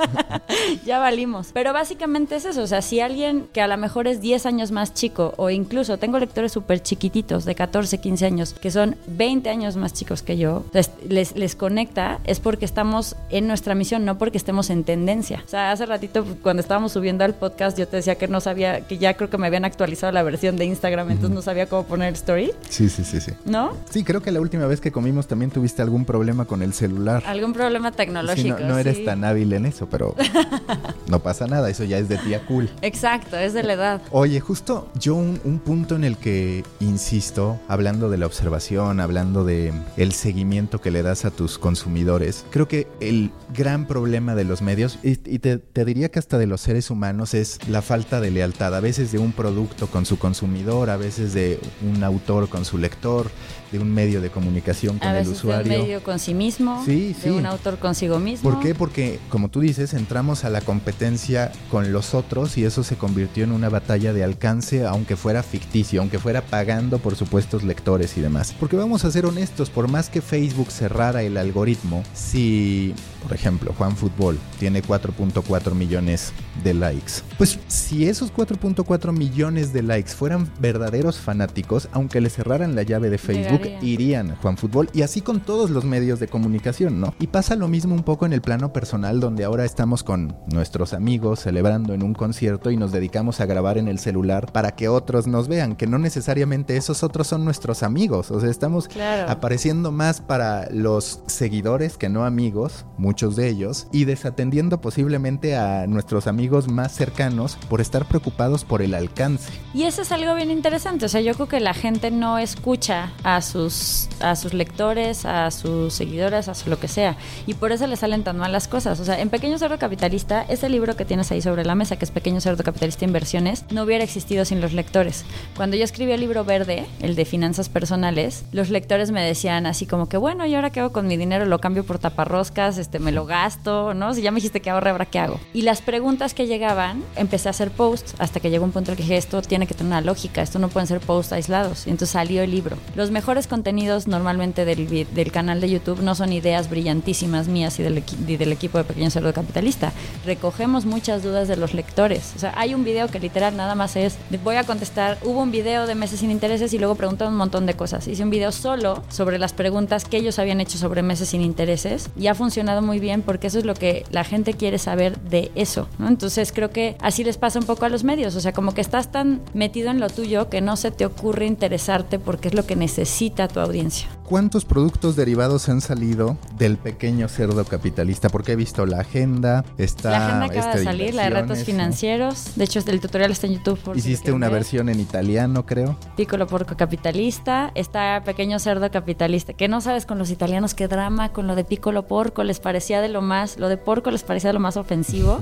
ya 0.86 1.00
valimos. 1.00 1.50
Pero 1.54 1.72
básicamente 1.72 2.36
es 2.36 2.46
eso. 2.46 2.64
O 2.64 2.68
sea, 2.68 2.82
si 2.82 3.00
alguien 3.00 3.48
que 3.54 3.62
a 3.62 3.68
lo 3.68 3.78
mejor 3.78 4.08
es 4.08 4.20
10 4.20 4.46
años 4.46 4.72
más 4.72 4.94
chico, 4.94 5.34
o 5.38 5.50
incluso 5.50 5.98
tengo 5.98 6.20
lectores 6.20 6.52
súper 6.52 6.82
chiquititos 6.82 7.46
de 7.46 7.56
14, 7.56 8.00
15 8.00 8.26
años, 8.26 8.54
que 8.54 8.72
son 8.72 8.98
20 9.08 9.50
años 9.50 9.78
más 9.78 9.94
chicos 9.94 10.22
que 10.22 10.38
yo, 10.38 10.66
les, 11.08 11.36
les 11.36 11.56
conecta, 11.56 12.20
es 12.26 12.40
porque 12.40 12.66
estamos 12.66 13.16
en 13.30 13.48
nuestra 13.48 13.76
misión, 13.76 14.06
no 14.06 14.18
porque 14.18 14.38
estemos 14.38 14.70
en 14.70 14.84
tendencia. 14.84 15.44
O 15.46 15.50
sea, 15.50 15.72
hace 15.72 15.86
ratito 15.86 16.26
cuando 16.42 16.62
estábamos 16.62 16.92
subiendo 16.92 17.24
al 17.24 17.36
podcast, 17.36 17.78
yo 17.78 17.88
te 17.88 17.98
decía 17.98 18.16
que 18.16 18.28
no 18.28 18.42
sabía, 18.42 18.82
que 18.82 18.98
ya 18.98 19.14
creo 19.16 19.30
que 19.30 19.38
me 19.38 19.48
habían 19.48 19.66
actualizado 19.66 20.12
la 20.12 20.24
versión 20.24 20.58
de 20.58 20.66
Instagram, 20.66 21.12
entonces 21.12 21.36
no 21.36 21.42
sabía 21.42 21.68
cómo 21.68 21.84
poner 21.84 22.14
story. 22.14 22.52
Sí, 22.70 22.90
sí, 22.90 23.04
sí, 23.04 23.22
sí. 23.22 23.32
¿No? 23.46 23.74
Sí, 23.90 24.04
creo 24.04 24.22
que 24.22 24.32
la 24.32 24.42
última 24.42 24.57
vez 24.66 24.82
que 24.82 24.92
comimos 24.92 25.28
también 25.28 25.52
tuviste 25.52 25.82
algún 25.82 26.06
problema 26.06 26.46
con 26.46 26.64
el 26.64 26.74
celular. 26.74 27.24
Algún 27.28 27.54
problema 27.54 27.92
tecnológico. 27.92 28.60
no, 28.60 28.78
eres 28.78 29.06
tan 29.06 29.24
hábil 29.24 29.54
en 29.54 29.66
eso, 29.66 29.88
pero 29.88 30.16
no 31.08 31.20
pasa 31.20 31.46
nada, 31.46 31.70
eso 31.70 31.84
ya 31.84 31.98
es 31.98 32.10
de 32.10 32.18
tía 32.18 32.46
cool. 32.46 32.70
Exacto, 32.82 33.38
es 33.38 33.54
de 33.54 33.64
la 33.64 33.74
edad. 33.74 34.02
Oye, 34.12 34.40
justo 34.40 34.90
yo 35.00 35.16
un, 35.16 35.62
punto 35.64 35.96
en 35.96 36.04
el 36.04 36.18
que 36.18 36.64
insisto, 36.80 37.60
hablando 37.68 38.10
de 38.10 38.18
la 38.18 38.26
observación, 38.26 39.00
hablando 39.00 39.44
de 39.44 39.74
el 39.98 40.14
seguimiento 40.14 40.80
que 40.82 40.92
le 40.92 41.04
das 41.04 41.26
a 41.26 41.32
tus 41.32 41.58
consumidores, 41.58 42.46
creo 42.50 42.68
que 42.68 42.88
el 43.00 43.32
gran 43.54 43.86
problema 43.86 44.34
de 44.34 44.46
los 44.46 44.62
medios, 44.62 44.98
y, 45.04 45.16
te, 45.18 45.58
te 45.58 45.86
diría 45.86 46.10
que 46.10 46.20
hasta 46.20 46.38
de 46.38 46.48
los 46.48 46.62
seres 46.62 46.90
humanos, 46.90 47.34
es 47.34 47.60
la 47.68 47.82
falta 47.82 48.22
de 48.22 48.32
lealtad, 48.32 48.74
a 48.76 48.80
veces 48.80 49.12
de 49.12 49.20
un 49.20 49.34
producto 49.34 49.88
con 49.88 50.06
su 50.06 50.18
consumidor, 50.18 50.90
a 50.90 50.98
veces 50.98 51.34
de 51.34 51.60
un 51.82 52.04
autor 52.04 52.50
con 52.50 52.66
su 52.66 52.78
lector, 52.78 53.30
de 53.72 53.80
un 53.80 53.94
medio 53.94 54.22
de 54.22 54.30
comunicación 54.30 55.00
con 55.00 55.10
el 55.10 55.28
usuario. 55.28 55.72
De 55.72 55.78
un 55.78 55.82
medio 55.84 56.04
con 56.04 56.20
sí 56.20 56.34
mismo, 56.34 56.84
sí, 56.86 57.16
de 57.24 57.32
un 57.32 57.46
autor 57.46 57.80
consigo 57.80 58.20
mismo. 58.20 58.50
¿Por 58.50 58.62
qué? 58.62 58.76
Porque, 58.76 59.20
como 59.30 59.50
tú 59.50 59.60
dices, 59.60 59.94
entramos 59.94 60.46
a 60.46 60.50
la 60.50 60.62
competencia 60.62 61.52
con 61.70 61.92
los 61.92 62.14
otros 62.14 62.58
y 62.58 62.66
eso 62.66 62.84
se 62.84 62.96
convirtió 62.96 63.44
en 63.44 63.52
una 63.52 63.70
batalla 63.70 64.14
de 64.14 64.24
alcance, 64.24 64.86
aunque 64.86 65.16
fuera 65.16 65.44
ficticio, 65.44 66.02
aunque 66.02 66.20
fuera 66.20 66.42
pagando 66.42 67.00
por 67.00 67.16
supuestos 67.16 67.64
lectores 67.64 68.18
y 68.18 68.22
demás. 68.22 68.56
Porque 68.60 68.76
vamos 68.76 69.06
a 69.06 69.12
ser 69.12 69.26
honestos, 69.26 69.70
por 69.70 69.90
más 69.90 70.10
que 70.10 70.22
Facebook 70.22 70.72
cerrara 70.72 71.24
el 71.24 71.38
algoritmo, 71.38 72.04
si, 72.14 72.94
por 73.24 73.34
ejemplo, 73.34 73.74
Juan 73.78 73.96
Fútbol 73.96 74.38
tiene 74.60 74.82
4.4 74.82 75.74
millones 75.74 76.34
de 76.64 76.74
likes, 76.74 77.14
pues 77.38 77.60
si 77.68 78.08
esos 78.08 78.34
4.4 78.34 79.12
millones 79.12 79.74
de 79.74 79.84
likes 79.84 80.12
fueran 80.12 80.52
verdaderos 80.60 81.20
fanáticos, 81.20 81.90
aunque 81.92 82.22
le 82.22 82.30
cerraran 82.30 82.76
la 82.76 82.84
llave 82.84 83.10
de 83.10 83.18
Facebook, 83.18 83.62
irían 83.82 84.32
a 84.32 84.36
Juan 84.38 84.58
Fútbol 84.58 84.90
y 84.94 85.02
así 85.02 85.22
con 85.22 85.40
todos 85.40 85.70
los 85.70 85.86
medios 85.86 86.20
de 86.20 86.28
comunicación, 86.28 87.00
¿no? 87.00 87.14
Y 87.20 87.28
pasa 87.28 87.56
lo 87.56 87.68
mismo 87.68 87.94
un 87.94 88.04
poco 88.04 88.26
en 88.26 88.34
el 88.34 88.42
plano 88.42 88.74
personal 88.74 89.20
donde 89.20 89.44
ahora 89.44 89.66
estamos 89.66 90.04
con 90.04 90.36
nuestros 90.48 90.94
amigos 90.94 91.42
celebrando 91.42 91.94
en 91.94 92.04
un 92.04 92.14
concierto 92.14 92.72
y 92.72 92.78
nos 92.78 92.92
dedicamos 92.92 93.40
a 93.40 93.46
grabar 93.46 93.78
en 93.78 93.88
el 93.88 94.00
celular 94.00 94.52
para 94.52 94.76
que 94.76 94.88
otros 94.88 95.28
nos 95.28 95.48
vean, 95.48 95.76
que 95.76 95.88
no 95.88 95.98
necesariamente 95.98 96.78
esos 96.78 97.04
otros 97.04 97.28
son 97.28 97.46
nuestros 97.46 97.84
amigos, 97.84 98.32
o 98.32 98.40
sea, 98.40 98.50
estamos 98.50 98.90
apareciendo 99.28 99.92
más 99.92 100.22
para 100.22 100.70
los 100.72 101.22
seguidores 101.28 101.98
que 101.98 102.10
no 102.10 102.26
amigos, 102.26 102.86
muchos 103.18 103.36
de 103.36 103.50
ellos, 103.50 103.88
y 103.92 104.06
desatendiendo 104.06 104.80
posiblemente 104.80 105.56
a 105.56 105.88
nuestros 105.88 106.28
amigos 106.28 106.68
más 106.68 106.94
cercanos 106.94 107.58
por 107.68 107.82
estar 107.82 108.06
preocupados 108.06 108.64
por 108.64 108.84
el 108.84 108.94
alcance. 108.94 109.52
Y 109.74 109.86
eso 109.86 110.04
es 110.04 110.12
algo 110.12 110.36
bien 110.36 110.52
interesante, 110.52 111.06
o 111.06 111.10
sea, 111.10 111.22
yo 111.22 111.34
creo 111.34 111.48
que 111.48 111.60
la 111.60 111.74
gente 111.74 112.12
no 112.12 112.38
escucha 112.38 113.12
a 113.24 113.42
sus, 113.42 114.08
a 114.20 114.36
sus 114.36 114.54
lectores, 114.54 115.26
a 115.26 115.50
sus 115.50 115.96
seguidores, 115.96 116.48
a 116.48 116.54
lo 116.68 116.80
que 116.80 116.88
sea. 116.88 117.18
Y 117.48 117.56
por 117.56 117.72
eso 117.72 117.88
le 117.88 117.96
salen 117.96 118.24
tan 118.24 118.38
mal 118.38 118.52
las 118.52 118.68
cosas. 118.68 119.00
O 119.00 119.06
sea, 119.06 119.20
en 119.20 119.30
Pequeño 119.30 119.58
Cerdo 119.58 119.80
Capitalista, 119.80 120.44
ese 120.44 120.70
libro 120.70 120.96
que 120.96 121.04
tienes 121.04 121.32
ahí 121.32 121.42
sobre 121.42 121.66
la 121.66 121.74
mesa, 121.74 121.96
que 121.96 122.06
es 122.06 122.12
Pequeño 122.12 122.40
Cerdo 122.40 122.64
Capitalista 122.64 123.04
Inversiones, 123.04 123.66
no 123.72 123.82
hubiera 123.82 124.04
existido 124.04 124.46
sin 124.46 124.62
los 124.62 124.74
lectores. 124.74 125.26
Cuando 125.56 125.76
yo 125.76 125.84
escribí 125.84 126.12
el 126.12 126.20
libro 126.20 126.46
verde, 126.46 126.86
el 127.00 127.16
de 127.16 127.26
finanzas 127.26 127.68
personales, 127.68 128.44
los 128.52 128.70
lectores 128.70 129.10
me 129.10 129.24
decían 129.24 129.66
así 129.66 129.88
como 129.88 130.08
que, 130.08 130.18
bueno, 130.18 130.46
¿y 130.46 130.54
ahora 130.54 130.70
qué 130.70 130.82
hago 130.82 130.92
con 130.92 131.08
mi 131.08 131.18
dinero? 131.18 131.46
¿Lo 131.46 131.58
cambio 131.58 131.84
por 131.84 131.98
taparroscas? 131.98 132.78
Este, 132.78 132.97
¿Me 133.00 133.12
lo 133.12 133.26
gasto? 133.26 133.94
¿No? 133.94 134.14
Si 134.14 134.22
ya 134.22 134.32
me 134.32 134.36
dijiste 134.36 134.62
que 134.62 134.70
ahorre, 134.70 134.90
¿ahora 134.92 135.06
qué 135.06 135.20
hago? 135.20 135.40
Y 135.54 135.62
las 135.62 135.82
preguntas 135.82 136.34
que 136.34 136.48
llegaban, 136.48 137.04
empecé 137.16 137.50
a 137.50 137.52
hacer 137.52 137.72
posts 137.72 138.16
hasta 138.20 138.40
que 138.40 138.50
llegó 138.50 138.66
un 138.66 138.72
punto 138.72 138.92
en 138.92 138.94
el 138.94 138.98
que 138.98 139.04
dije, 139.04 139.18
esto 139.18 139.42
tiene 139.42 139.68
que 139.68 139.74
tener 139.74 139.88
una 139.88 140.02
lógica, 140.02 140.42
esto 140.42 140.60
no 140.60 140.70
pueden 140.70 140.88
ser 140.88 141.00
posts 141.00 141.34
aislados. 141.34 141.88
Y 141.88 141.90
entonces 141.90 142.10
salió 142.10 142.42
el 142.42 142.52
libro. 142.52 142.78
Los 142.96 143.12
mejores 143.12 143.48
contenidos 143.48 144.08
normalmente 144.08 144.66
del, 144.66 144.88
del, 145.14 145.32
canal 145.32 145.62
de 145.62 145.70
YouTube 145.70 146.02
no 146.02 146.16
son 146.16 146.34
ideas 146.34 146.70
brillantísimas 146.70 147.48
mías 147.48 147.80
y 147.80 147.84
del, 147.84 148.04
del 148.26 148.52
equipo 148.52 148.78
de 148.78 148.84
Pequeño 148.84 149.10
Cerdo 149.10 149.34
Capitalista. 149.34 149.92
Recogemos 150.26 150.86
muchas 150.86 151.24
dudas 151.24 151.48
de 151.48 151.58
los 151.58 151.74
lectores. 151.74 152.34
O 152.36 152.40
sea, 152.40 152.54
hay 152.56 152.74
un 152.74 152.84
video 152.84 153.08
que 153.08 153.20
literal 153.20 153.56
nada 153.56 153.76
más 153.76 153.96
es, 153.96 154.18
voy 154.44 154.56
a 154.56 154.64
contestar, 154.64 155.18
hubo 155.24 155.42
un 155.42 155.52
video 155.52 155.88
de 155.88 155.96
meses 155.96 156.20
sin 156.20 156.32
intereses 156.32 156.74
y 156.74 156.80
luego 156.80 156.96
preguntan 156.96 157.30
un 157.30 157.38
montón 157.38 157.66
de 157.66 157.74
cosas. 157.74 158.08
Hice 158.08 158.24
un 158.24 158.30
video 158.30 158.52
solo 158.52 159.04
sobre 159.10 159.40
las 159.40 159.54
preguntas 159.54 160.06
que 160.06 160.18
ellos 160.18 160.40
habían 160.40 160.62
hecho 160.62 160.78
sobre 160.78 161.04
meses 161.04 161.30
sin 161.30 161.42
intereses 161.42 162.10
y 162.18 162.28
ha 162.28 162.36
funcionado 162.36 162.82
muy 162.88 163.00
bien 163.00 163.22
porque 163.22 163.48
eso 163.48 163.60
es 163.60 163.66
lo 163.66 163.76
que 163.76 164.04
la 164.10 164.24
gente 164.24 164.54
quiere 164.54 164.80
saber 164.80 165.20
de 165.20 165.52
eso. 165.54 165.88
¿no? 166.00 166.08
Entonces 166.08 166.52
creo 166.52 166.72
que 166.72 166.96
así 167.00 167.24
les 167.24 167.38
pasa 167.38 167.60
un 167.60 167.66
poco 167.66 167.86
a 167.86 167.90
los 167.90 168.04
medios. 168.04 168.36
O 168.36 168.40
sea, 168.40 168.54
como 168.54 168.74
que 168.74 168.82
estás 168.82 169.12
tan 169.12 169.42
metido 169.54 169.92
en 169.92 170.00
lo 170.00 170.10
tuyo 170.10 170.50
que 170.50 170.62
no 170.62 170.76
se 170.76 170.90
te 170.90 171.06
ocurre 171.06 171.46
interesarte 171.46 172.18
porque 172.18 172.48
es 172.48 172.56
lo 172.56 172.66
que 172.66 172.76
necesitas 172.76 173.52
a 173.52 173.54
tu 173.54 173.60
audiencia. 173.60 174.08
¿Cuántos 174.28 174.66
productos 174.66 175.16
derivados 175.16 175.70
han 175.70 175.80
salido 175.80 176.38
del 176.58 176.76
pequeño 176.76 177.30
cerdo 177.30 177.64
capitalista? 177.64 178.28
Porque 178.28 178.52
he 178.52 178.56
visto 178.58 178.86
la 178.86 179.00
agenda, 179.00 179.64
está... 179.78 180.10
La 180.10 180.28
agenda 180.28 180.46
acaba 180.48 180.76
de 180.76 180.84
salir, 180.84 181.14
la 181.14 181.24
de 181.24 181.30
retos 181.30 181.60
financieros. 181.60 182.58
De 182.58 182.66
hecho, 182.66 182.80
el 182.86 183.00
tutorial 183.00 183.32
está 183.32 183.48
en 183.48 183.54
YouTube. 183.54 183.96
Hiciste 183.96 184.34
una 184.34 184.50
versión 184.50 184.90
en 184.90 185.00
italiano, 185.00 185.66
creo. 185.66 185.98
Piccolo 186.18 186.46
Porco 186.46 186.76
Capitalista. 186.76 187.72
Está 187.74 188.22
Pequeño 188.26 188.60
Cerdo 188.60 188.92
Capitalista. 188.92 189.54
Que 189.54 189.70
no 189.70 189.80
sabes 189.80 190.06
con 190.06 190.18
los 190.18 190.30
italianos 190.30 190.74
qué 190.74 190.90
drama 190.90 191.30
con 191.30 191.48
lo 191.48 191.56
de 191.56 191.64
Piccolo 191.64 192.06
Porco. 192.06 192.44
Les 192.44 192.60
parecía 192.60 193.00
de 193.00 193.08
lo 193.08 193.22
más... 193.22 193.58
Lo 193.58 193.70
de 193.70 193.78
porco 193.78 194.12
les 194.12 194.24
parecía 194.24 194.50
de 194.50 194.56
lo 194.56 194.60
más 194.60 194.76
ofensivo. 194.76 195.40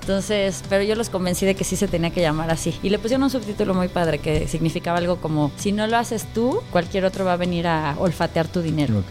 Entonces, 0.00 0.62
pero 0.68 0.84
yo 0.84 0.94
los 0.94 1.10
convencí 1.10 1.44
de 1.44 1.56
que 1.56 1.64
sí 1.64 1.74
se 1.74 1.88
tenía 1.88 2.10
que 2.10 2.20
llamar 2.20 2.52
así. 2.52 2.72
Y 2.84 2.90
le 2.90 3.00
pusieron 3.00 3.24
un 3.24 3.30
subtítulo 3.30 3.74
muy 3.74 3.88
padre 3.88 4.20
que 4.20 4.46
significaba 4.46 4.98
algo 4.98 5.16
como, 5.16 5.50
si 5.56 5.72
no 5.72 5.88
lo 5.88 5.96
haces 5.96 6.24
tú, 6.32 6.60
cualquier 6.70 7.04
otro 7.04 7.24
va 7.24 7.32
a 7.32 7.36
venir 7.36 7.66
a 7.66 7.96
olfatear 8.12 8.46
tu 8.48 8.60
dinero. 8.62 9.02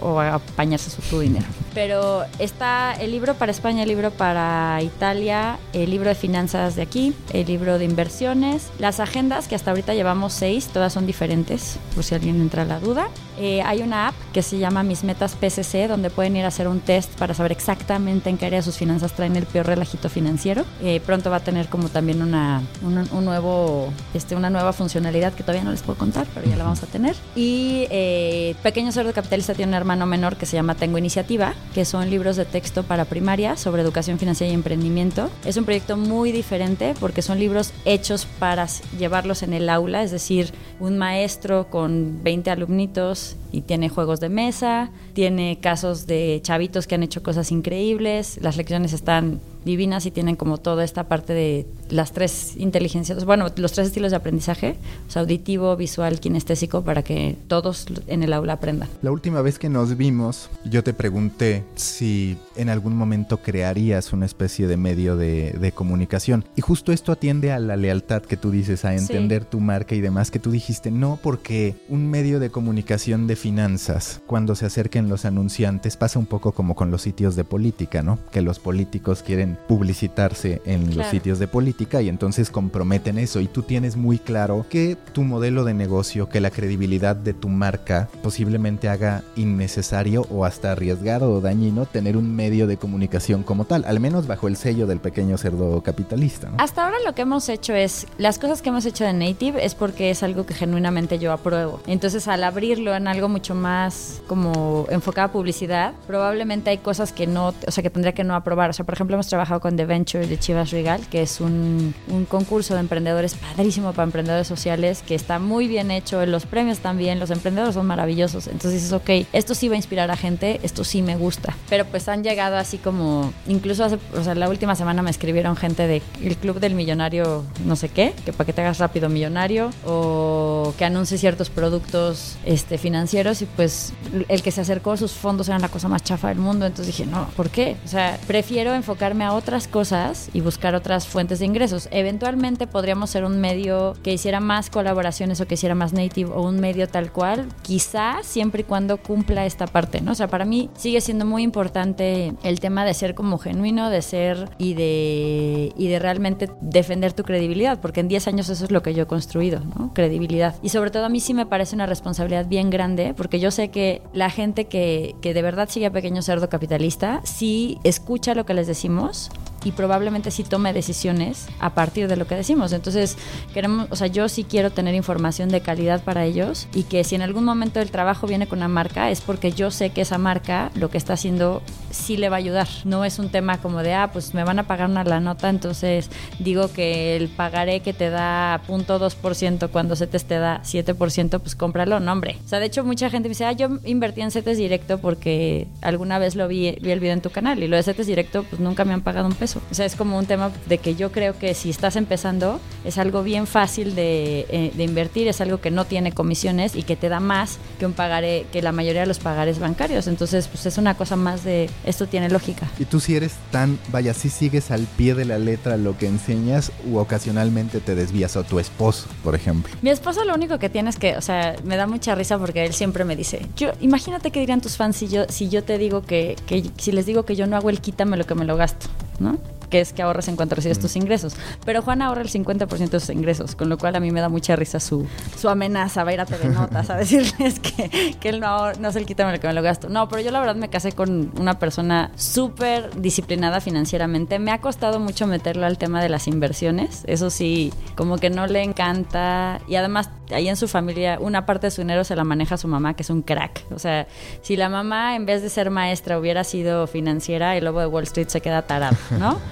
O, 0.00 0.20
a 0.20 0.34
apañarse 0.34 0.90
su, 0.90 1.02
tu 1.02 1.20
dinero. 1.20 1.46
Pero 1.76 2.24
está 2.38 2.94
el 2.94 3.10
libro 3.10 3.34
para 3.34 3.52
España, 3.52 3.82
el 3.82 3.90
libro 3.90 4.10
para 4.10 4.80
Italia, 4.80 5.58
el 5.74 5.90
libro 5.90 6.08
de 6.08 6.14
finanzas 6.14 6.74
de 6.74 6.80
aquí, 6.80 7.12
el 7.34 7.46
libro 7.48 7.78
de 7.78 7.84
inversiones, 7.84 8.70
las 8.78 8.98
agendas, 8.98 9.46
que 9.46 9.56
hasta 9.56 9.72
ahorita 9.72 9.92
llevamos 9.92 10.32
seis, 10.32 10.68
todas 10.68 10.94
son 10.94 11.06
diferentes, 11.06 11.78
por 11.94 12.02
si 12.02 12.14
alguien 12.14 12.40
entra 12.40 12.62
a 12.62 12.64
la 12.64 12.80
duda. 12.80 13.10
Eh, 13.38 13.60
hay 13.60 13.82
una 13.82 14.08
app 14.08 14.14
que 14.32 14.40
se 14.42 14.56
llama 14.56 14.82
Mis 14.82 15.04
Metas 15.04 15.34
PCC, 15.34 15.86
donde 15.86 16.08
pueden 16.08 16.34
ir 16.36 16.46
a 16.46 16.48
hacer 16.48 16.66
un 16.68 16.80
test 16.80 17.12
para 17.18 17.34
saber 17.34 17.52
exactamente 17.52 18.30
en 18.30 18.38
qué 18.38 18.46
área 18.46 18.60
de 18.60 18.62
sus 18.62 18.76
finanzas 18.76 19.12
traen 19.12 19.36
el 19.36 19.44
peor 19.44 19.66
relajito 19.66 20.08
financiero. 20.08 20.64
Eh, 20.82 21.00
pronto 21.04 21.28
va 21.28 21.36
a 21.36 21.40
tener 21.40 21.68
como 21.68 21.90
también 21.90 22.22
una, 22.22 22.62
un, 22.82 23.24
nuevo, 23.24 23.92
este, 24.14 24.34
una 24.34 24.48
nueva 24.48 24.72
funcionalidad 24.72 25.34
que 25.34 25.42
todavía 25.42 25.64
no 25.64 25.72
les 25.72 25.82
puedo 25.82 25.98
contar, 25.98 26.26
pero 26.32 26.48
ya 26.48 26.56
la 26.56 26.64
vamos 26.64 26.82
a 26.82 26.86
tener. 26.86 27.14
Y 27.34 27.86
eh, 27.90 28.54
Pequeño 28.62 28.90
Cerdo 28.92 29.12
Capitalista 29.12 29.52
tiene 29.52 29.72
un 29.72 29.74
hermano 29.74 30.06
menor 30.06 30.36
que 30.36 30.46
se 30.46 30.56
llama 30.56 30.74
Tengo 30.74 30.96
Iniciativa, 30.96 31.52
que 31.74 31.84
son 31.84 32.10
libros 32.10 32.36
de 32.36 32.44
texto 32.44 32.82
para 32.82 33.04
primaria 33.04 33.56
sobre 33.56 33.82
educación 33.82 34.18
financiera 34.18 34.50
y 34.50 34.54
emprendimiento. 34.54 35.30
Es 35.44 35.56
un 35.56 35.64
proyecto 35.64 35.96
muy 35.96 36.32
diferente 36.32 36.94
porque 36.98 37.22
son 37.22 37.38
libros 37.38 37.72
hechos 37.84 38.26
para 38.38 38.66
llevarlos 38.98 39.42
en 39.42 39.52
el 39.52 39.68
aula, 39.68 40.02
es 40.02 40.10
decir, 40.10 40.52
un 40.80 40.98
maestro 40.98 41.68
con 41.70 42.22
20 42.22 42.50
alumnitos 42.50 43.36
y 43.52 43.62
tiene 43.62 43.88
juegos 43.88 44.20
de 44.20 44.28
mesa, 44.28 44.90
tiene 45.12 45.58
casos 45.60 46.06
de 46.06 46.40
chavitos 46.42 46.86
que 46.86 46.94
han 46.94 47.02
hecho 47.02 47.22
cosas 47.22 47.50
increíbles, 47.52 48.38
las 48.40 48.56
lecciones 48.56 48.92
están 48.92 49.40
divinas 49.66 50.06
y 50.06 50.10
tienen 50.10 50.36
como 50.36 50.56
toda 50.56 50.82
esta 50.84 51.08
parte 51.08 51.34
de 51.34 51.66
las 51.90 52.12
tres 52.12 52.56
inteligencias, 52.56 53.24
bueno, 53.26 53.48
los 53.56 53.72
tres 53.72 53.88
estilos 53.88 54.12
de 54.12 54.16
aprendizaje, 54.16 54.76
auditivo, 55.14 55.76
visual, 55.76 56.20
kinestésico, 56.20 56.82
para 56.82 57.02
que 57.02 57.36
todos 57.48 57.86
en 58.06 58.22
el 58.22 58.32
aula 58.32 58.54
aprendan. 58.54 58.88
La 59.02 59.10
última 59.10 59.42
vez 59.42 59.58
que 59.58 59.68
nos 59.68 59.96
vimos, 59.96 60.50
yo 60.64 60.84
te 60.84 60.92
pregunté 60.92 61.64
si 61.74 62.36
en 62.54 62.68
algún 62.68 62.96
momento 62.96 63.38
crearías 63.38 64.12
una 64.12 64.26
especie 64.26 64.66
de 64.66 64.76
medio 64.76 65.16
de, 65.16 65.72
comunicación. 65.74 66.44
Y 66.54 66.62
justo 66.62 66.92
esto 66.92 67.12
atiende 67.12 67.50
a 67.50 67.58
la 67.58 67.76
lealtad 67.76 68.22
que 68.22 68.36
tú 68.36 68.50
dices, 68.50 68.84
a 68.84 68.94
entender 68.94 69.44
tu 69.44 69.58
marca 69.60 69.94
y 69.94 70.00
demás, 70.00 70.30
que 70.30 70.38
tú 70.38 70.52
dijiste, 70.52 70.90
no, 70.90 71.18
porque 71.22 71.74
un 71.88 72.08
medio 72.08 72.38
de 72.38 72.50
comunicación 72.50 73.26
de 73.26 73.36
finanzas, 73.36 74.22
cuando 74.26 74.54
se 74.54 74.64
acerquen 74.64 75.08
los 75.08 75.24
anunciantes, 75.24 75.96
pasa 75.96 76.18
un 76.18 76.26
poco 76.26 76.52
como 76.52 76.76
con 76.76 76.90
los 76.90 77.02
sitios 77.02 77.36
de 77.36 77.44
política, 77.44 78.02
¿no? 78.02 78.18
Que 78.30 78.42
los 78.42 78.58
políticos 78.58 79.22
quieren 79.22 79.55
publicitarse 79.56 80.62
en 80.64 80.96
los 80.96 81.06
sitios 81.06 81.38
de 81.38 81.48
política 81.48 82.02
y 82.02 82.08
entonces 82.08 82.50
comprometen 82.50 83.18
eso. 83.18 83.40
Y 83.40 83.46
tú 83.46 83.62
tienes 83.62 83.96
muy 83.96 84.18
claro 84.18 84.66
que 84.68 84.96
tu 85.12 85.22
modelo 85.22 85.64
de 85.64 85.74
negocio, 85.74 86.28
que 86.28 86.40
la 86.40 86.50
credibilidad 86.50 87.16
de 87.16 87.34
tu 87.34 87.48
marca 87.48 88.08
posiblemente 88.22 88.88
haga 88.88 89.22
innecesario 89.36 90.26
o 90.30 90.44
hasta 90.44 90.72
arriesgado 90.72 91.32
o 91.32 91.40
dañino 91.40 91.86
tener 91.86 92.16
un 92.16 92.34
medio 92.34 92.66
de 92.66 92.76
comunicación 92.76 93.42
como 93.42 93.64
tal, 93.64 93.84
al 93.86 94.00
menos 94.00 94.26
bajo 94.26 94.48
el 94.48 94.56
sello 94.56 94.86
del 94.86 95.00
pequeño 95.00 95.36
cerdo 95.38 95.82
capitalista. 95.82 96.50
Hasta 96.58 96.84
ahora 96.84 96.96
lo 97.04 97.14
que 97.14 97.22
hemos 97.22 97.48
hecho 97.48 97.74
es, 97.74 98.06
las 98.18 98.38
cosas 98.38 98.62
que 98.62 98.68
hemos 98.68 98.86
hecho 98.86 99.04
de 99.04 99.12
Native 99.12 99.64
es 99.64 99.74
porque 99.74 100.10
es 100.10 100.22
algo 100.22 100.46
que 100.46 100.54
genuinamente 100.54 101.18
yo 101.18 101.32
apruebo. 101.32 101.80
Entonces 101.86 102.28
al 102.28 102.44
abrirlo 102.44 102.94
en 102.94 103.08
algo 103.08 103.28
mucho 103.28 103.54
más 103.54 104.20
como 104.26 104.86
enfocado 104.90 105.28
a 105.28 105.32
publicidad, 105.32 105.94
probablemente 106.06 106.70
hay 106.70 106.78
cosas 106.78 107.12
que 107.12 107.26
no, 107.26 107.54
o 107.66 107.70
sea, 107.70 107.82
que 107.82 107.90
tendría 107.90 108.12
que 108.12 108.24
no 108.24 108.34
aprobar. 108.34 108.70
O 108.70 108.72
sea, 108.72 108.84
por 108.84 108.94
ejemplo, 108.94 109.14
hemos 109.14 109.28
trabajado 109.28 109.45
con 109.60 109.76
The 109.76 109.86
Venture 109.86 110.26
de 110.26 110.38
Chivas 110.38 110.70
Regal, 110.70 111.06
que 111.08 111.22
es 111.22 111.40
un, 111.40 111.94
un 112.08 112.24
concurso 112.24 112.74
de 112.74 112.80
emprendedores 112.80 113.34
padrísimo 113.34 113.92
para 113.92 114.04
emprendedores 114.04 114.46
sociales, 114.46 115.02
que 115.06 115.14
está 115.14 115.38
muy 115.38 115.68
bien 115.68 115.90
hecho, 115.90 116.24
los 116.26 116.46
premios 116.46 116.80
también, 116.80 117.18
los 117.18 117.30
emprendedores 117.30 117.74
son 117.74 117.86
maravillosos. 117.86 118.46
Entonces 118.46 118.74
dices, 118.74 118.92
ok, 118.92 119.26
esto 119.32 119.54
sí 119.54 119.68
va 119.68 119.74
a 119.74 119.76
inspirar 119.76 120.10
a 120.10 120.16
gente, 120.16 120.60
esto 120.62 120.84
sí 120.84 121.02
me 121.02 121.16
gusta. 121.16 121.56
Pero 121.68 121.84
pues 121.84 122.08
han 122.08 122.24
llegado 122.24 122.56
así 122.56 122.78
como, 122.78 123.32
incluso 123.46 123.84
hace, 123.84 123.98
o 124.14 124.24
sea, 124.24 124.34
la 124.34 124.48
última 124.48 124.74
semana 124.74 125.02
me 125.02 125.10
escribieron 125.10 125.56
gente 125.56 125.86
de 125.86 126.02
el 126.22 126.36
club 126.36 126.60
del 126.60 126.74
millonario, 126.74 127.44
no 127.64 127.76
sé 127.76 127.88
qué, 127.88 128.12
que 128.24 128.32
para 128.32 128.46
que 128.46 128.52
te 128.52 128.60
hagas 128.60 128.78
rápido 128.78 129.08
millonario, 129.08 129.70
o 129.84 130.74
que 130.76 130.84
anuncie 130.84 131.18
ciertos 131.18 131.50
productos 131.50 132.36
este, 132.44 132.78
financieros, 132.78 133.42
y 133.42 133.46
pues 133.46 133.92
el 134.28 134.42
que 134.42 134.50
se 134.50 134.60
acercó 134.60 134.92
a 134.92 134.96
sus 134.96 135.12
fondos 135.12 135.48
era 135.48 135.58
la 135.58 135.68
cosa 135.68 135.88
más 135.88 136.02
chafa 136.02 136.28
del 136.28 136.38
mundo. 136.38 136.66
Entonces 136.66 136.94
dije, 136.94 137.08
no, 137.08 137.28
¿por 137.36 137.50
qué? 137.50 137.76
O 137.84 137.88
sea, 137.88 138.18
prefiero 138.26 138.74
enfocarme 138.74 139.24
a 139.24 139.32
otras 139.36 139.68
cosas 139.68 140.30
y 140.32 140.40
buscar 140.40 140.74
otras 140.74 141.06
fuentes 141.06 141.38
de 141.38 141.46
ingresos. 141.46 141.88
Eventualmente 141.92 142.66
podríamos 142.66 143.10
ser 143.10 143.24
un 143.24 143.40
medio 143.40 143.94
que 144.02 144.12
hiciera 144.12 144.40
más 144.40 144.70
colaboraciones 144.70 145.40
o 145.40 145.46
que 145.46 145.54
hiciera 145.54 145.74
más 145.74 145.92
native 145.92 146.30
o 146.32 146.42
un 146.42 146.58
medio 146.60 146.88
tal 146.88 147.12
cual, 147.12 147.48
quizá 147.62 148.16
siempre 148.22 148.62
y 148.62 148.64
cuando 148.64 148.96
cumpla 148.96 149.46
esta 149.46 149.66
parte, 149.66 150.00
¿no? 150.00 150.12
O 150.12 150.14
sea, 150.14 150.28
para 150.28 150.44
mí 150.44 150.70
sigue 150.76 151.00
siendo 151.00 151.24
muy 151.24 151.42
importante 151.42 152.34
el 152.42 152.60
tema 152.60 152.84
de 152.84 152.94
ser 152.94 153.14
como 153.14 153.38
genuino, 153.38 153.90
de 153.90 154.02
ser 154.02 154.50
y 154.58 154.74
de, 154.74 155.72
y 155.76 155.88
de 155.88 155.98
realmente 155.98 156.50
defender 156.60 157.12
tu 157.12 157.22
credibilidad, 157.22 157.80
porque 157.80 158.00
en 158.00 158.08
10 158.08 158.28
años 158.28 158.48
eso 158.48 158.64
es 158.64 158.70
lo 158.70 158.82
que 158.82 158.94
yo 158.94 159.04
he 159.04 159.06
construido, 159.06 159.60
¿no? 159.60 159.92
Credibilidad. 159.94 160.54
Y 160.62 160.70
sobre 160.70 160.90
todo 160.90 161.04
a 161.04 161.08
mí 161.08 161.20
sí 161.20 161.34
me 161.34 161.46
parece 161.46 161.74
una 161.74 161.86
responsabilidad 161.86 162.46
bien 162.46 162.70
grande, 162.70 163.14
porque 163.16 163.38
yo 163.38 163.50
sé 163.50 163.68
que 163.68 164.02
la 164.12 164.30
gente 164.30 164.66
que, 164.66 165.14
que 165.20 165.34
de 165.34 165.42
verdad 165.42 165.68
sigue 165.68 165.86
a 165.86 165.92
Pequeño 165.92 166.22
Cerdo 166.22 166.48
Capitalista, 166.48 167.20
sí 167.24 167.78
escucha 167.84 168.34
lo 168.34 168.46
que 168.46 168.54
les 168.54 168.66
decimos 168.66 169.15
Studios. 169.16 169.55
Y 169.64 169.72
probablemente 169.72 170.30
sí 170.30 170.44
tome 170.44 170.72
decisiones 170.72 171.48
a 171.58 171.70
partir 171.74 172.08
de 172.08 172.16
lo 172.16 172.26
que 172.26 172.34
decimos. 172.34 172.72
Entonces, 172.72 173.16
queremos, 173.52 173.88
o 173.90 173.96
sea, 173.96 174.06
yo 174.06 174.28
sí 174.28 174.44
quiero 174.44 174.70
tener 174.70 174.94
información 174.94 175.48
de 175.48 175.60
calidad 175.60 176.02
para 176.02 176.24
ellos 176.24 176.68
y 176.74 176.84
que 176.84 177.04
si 177.04 177.14
en 177.14 177.22
algún 177.22 177.44
momento 177.44 177.80
el 177.80 177.90
trabajo 177.90 178.26
viene 178.26 178.46
con 178.46 178.58
una 178.58 178.68
marca 178.68 179.10
es 179.10 179.20
porque 179.20 179.52
yo 179.52 179.70
sé 179.70 179.90
que 179.90 180.02
esa 180.02 180.18
marca 180.18 180.70
lo 180.74 180.90
que 180.90 180.98
está 180.98 181.14
haciendo 181.14 181.62
sí 181.90 182.16
le 182.16 182.28
va 182.28 182.36
a 182.36 182.38
ayudar. 182.38 182.68
No 182.84 183.04
es 183.04 183.18
un 183.18 183.28
tema 183.28 183.58
como 183.58 183.82
de, 183.82 183.94
ah, 183.94 184.10
pues 184.12 184.34
me 184.34 184.44
van 184.44 184.58
a 184.58 184.66
pagar 184.66 184.88
una 184.88 185.04
la 185.04 185.20
nota, 185.20 185.48
entonces 185.48 186.10
digo 186.38 186.72
que 186.72 187.16
el 187.16 187.28
pagaré 187.28 187.80
que 187.80 187.92
te 187.92 188.10
da 188.10 188.60
0.2% 188.66 189.70
cuando 189.70 189.96
CETES 189.96 190.24
te 190.24 190.38
da 190.38 190.62
7%, 190.62 191.40
pues 191.40 191.54
cómpralo, 191.54 192.00
no 192.00 192.12
hombre. 192.12 192.38
O 192.44 192.48
sea, 192.48 192.58
de 192.58 192.66
hecho 192.66 192.84
mucha 192.84 193.10
gente 193.10 193.28
me 193.28 193.30
dice, 193.30 193.44
ah, 193.44 193.52
yo 193.52 193.68
invertí 193.84 194.20
en 194.20 194.30
CETES 194.30 194.58
directo 194.58 194.98
porque 194.98 195.66
alguna 195.80 196.18
vez 196.18 196.34
lo 196.34 196.48
vi, 196.48 196.76
vi 196.80 196.90
el 196.90 197.00
video 197.00 197.14
en 197.14 197.20
tu 197.20 197.30
canal 197.30 197.62
y 197.62 197.68
lo 197.68 197.76
de 197.76 197.82
CETES 197.82 198.06
directo 198.06 198.44
pues 198.44 198.60
nunca 198.60 198.84
me 198.84 198.92
han 198.92 199.02
pagado 199.02 199.26
un 199.26 199.34
peso. 199.34 199.45
O 199.54 199.74
sea, 199.74 199.86
es 199.86 199.94
como 199.94 200.18
un 200.18 200.26
tema 200.26 200.50
de 200.66 200.78
que 200.78 200.96
yo 200.96 201.12
creo 201.12 201.38
que 201.38 201.54
si 201.54 201.70
estás 201.70 201.96
empezando 201.96 202.60
es 202.84 202.98
algo 202.98 203.22
bien 203.22 203.46
fácil 203.46 203.94
de, 203.94 204.46
eh, 204.48 204.72
de 204.74 204.84
invertir, 204.84 205.28
es 205.28 205.40
algo 205.40 205.60
que 205.60 205.70
no 205.70 205.84
tiene 205.84 206.12
comisiones 206.12 206.74
y 206.74 206.82
que 206.82 206.96
te 206.96 207.08
da 207.08 207.20
más 207.20 207.58
que 207.78 207.86
un 207.86 207.92
pagaré, 207.92 208.46
que 208.52 208.62
la 208.62 208.72
mayoría 208.72 209.02
de 209.02 209.06
los 209.06 209.18
pagares 209.18 209.58
bancarios. 209.58 210.06
Entonces, 210.06 210.48
pues 210.48 210.66
es 210.66 210.78
una 210.78 210.94
cosa 210.94 211.16
más 211.16 211.44
de 211.44 211.70
esto 211.84 212.06
tiene 212.06 212.28
lógica. 212.28 212.68
Y 212.78 212.84
tú 212.86 213.00
si 213.00 213.14
eres 213.14 213.34
tan, 213.50 213.78
vaya, 213.88 214.14
si 214.14 214.30
sigues 214.30 214.70
al 214.70 214.86
pie 214.96 215.14
de 215.14 215.24
la 215.24 215.38
letra 215.38 215.76
lo 215.76 215.96
que 215.96 216.06
enseñas 216.06 216.72
u 216.90 216.98
ocasionalmente 216.98 217.80
te 217.80 217.94
desvías 217.94 218.36
o 218.36 218.44
tu 218.44 218.58
esposo, 218.58 219.06
por 219.22 219.34
ejemplo. 219.34 219.74
Mi 219.82 219.90
esposo 219.90 220.24
lo 220.24 220.34
único 220.34 220.58
que 220.58 220.68
tienes 220.68 220.96
que, 220.96 221.16
o 221.16 221.20
sea, 221.20 221.56
me 221.64 221.76
da 221.76 221.86
mucha 221.86 222.14
risa 222.14 222.38
porque 222.38 222.64
él 222.64 222.72
siempre 222.72 223.04
me 223.04 223.16
dice, 223.16 223.46
yo, 223.56 223.72
imagínate 223.80 224.30
qué 224.30 224.40
dirían 224.40 224.60
tus 224.60 224.76
fans 224.76 224.96
si 224.96 225.08
yo, 225.08 225.24
si 225.28 225.48
yo 225.48 225.64
te 225.64 225.78
digo 225.78 226.02
que, 226.02 226.36
que 226.46 226.70
si 226.78 226.92
les 226.92 227.06
digo 227.06 227.24
que 227.24 227.36
yo 227.36 227.46
no 227.46 227.56
hago 227.56 227.70
el 227.70 227.80
quítame 227.80 228.16
lo 228.16 228.24
que 228.24 228.34
me 228.34 228.44
lo 228.44 228.56
gasto, 228.56 228.86
¿no? 229.18 229.38
Que 229.70 229.80
es 229.80 229.92
que 229.92 230.02
ahorras 230.02 230.28
en 230.28 230.36
cuanto 230.36 230.54
recibes 230.54 230.78
tus 230.78 230.96
ingresos. 230.96 231.34
Pero 231.64 231.82
Juan 231.82 232.02
ahorra 232.02 232.22
el 232.22 232.30
50% 232.30 232.90
de 232.90 233.00
sus 233.00 233.10
ingresos, 233.10 233.54
con 233.54 233.68
lo 233.68 233.78
cual 233.78 233.96
a 233.96 234.00
mí 234.00 234.10
me 234.10 234.20
da 234.20 234.28
mucha 234.28 234.56
risa 234.56 234.80
su, 234.80 235.06
su 235.38 235.48
amenaza, 235.48 236.04
va 236.04 236.10
a 236.10 236.14
ir 236.14 236.20
a 236.20 236.26
TV 236.26 236.48
Notas 236.48 236.90
a 236.90 236.96
decirles 236.96 237.60
que, 237.60 238.16
que 238.18 238.28
él 238.28 238.40
no, 238.40 238.72
no 238.74 238.92
se 238.92 238.98
el 238.98 239.06
quítame 239.06 239.32
lo 239.32 239.40
que 239.40 239.46
me 239.46 239.54
lo 239.54 239.62
gasto. 239.62 239.88
No, 239.88 240.08
pero 240.08 240.22
yo 240.22 240.30
la 240.30 240.40
verdad 240.40 240.56
me 240.56 240.68
casé 240.68 240.92
con 240.92 241.32
una 241.38 241.58
persona 241.58 242.10
súper 242.16 242.94
disciplinada 243.00 243.60
financieramente. 243.60 244.38
Me 244.38 244.50
ha 244.50 244.60
costado 244.60 245.00
mucho 245.00 245.26
meterlo 245.26 245.66
al 245.66 245.78
tema 245.78 246.02
de 246.02 246.08
las 246.08 246.26
inversiones. 246.26 247.02
Eso 247.06 247.30
sí, 247.30 247.72
como 247.94 248.18
que 248.18 248.30
no 248.30 248.46
le 248.46 248.62
encanta. 248.62 249.60
Y 249.68 249.76
además, 249.76 250.10
ahí 250.30 250.48
en 250.48 250.56
su 250.56 250.68
familia, 250.68 251.18
una 251.20 251.46
parte 251.46 251.68
de 251.68 251.70
su 251.70 251.82
dinero 251.82 252.04
se 252.04 252.16
la 252.16 252.24
maneja 252.24 252.56
su 252.56 252.68
mamá, 252.68 252.94
que 252.94 253.02
es 253.02 253.10
un 253.10 253.22
crack. 253.22 253.64
O 253.74 253.78
sea, 253.78 254.06
si 254.42 254.56
la 254.56 254.68
mamá, 254.68 255.16
en 255.16 255.26
vez 255.26 255.42
de 255.42 255.50
ser 255.50 255.70
maestra, 255.70 256.18
hubiera 256.18 256.44
sido 256.44 256.86
financiera, 256.86 257.56
el 257.56 257.64
lobo 257.64 257.80
de 257.80 257.86
Wall 257.86 258.04
Street 258.04 258.28
se 258.28 258.40
queda 258.40 258.62
tarado, 258.62 258.96
¿no? 259.18 259.38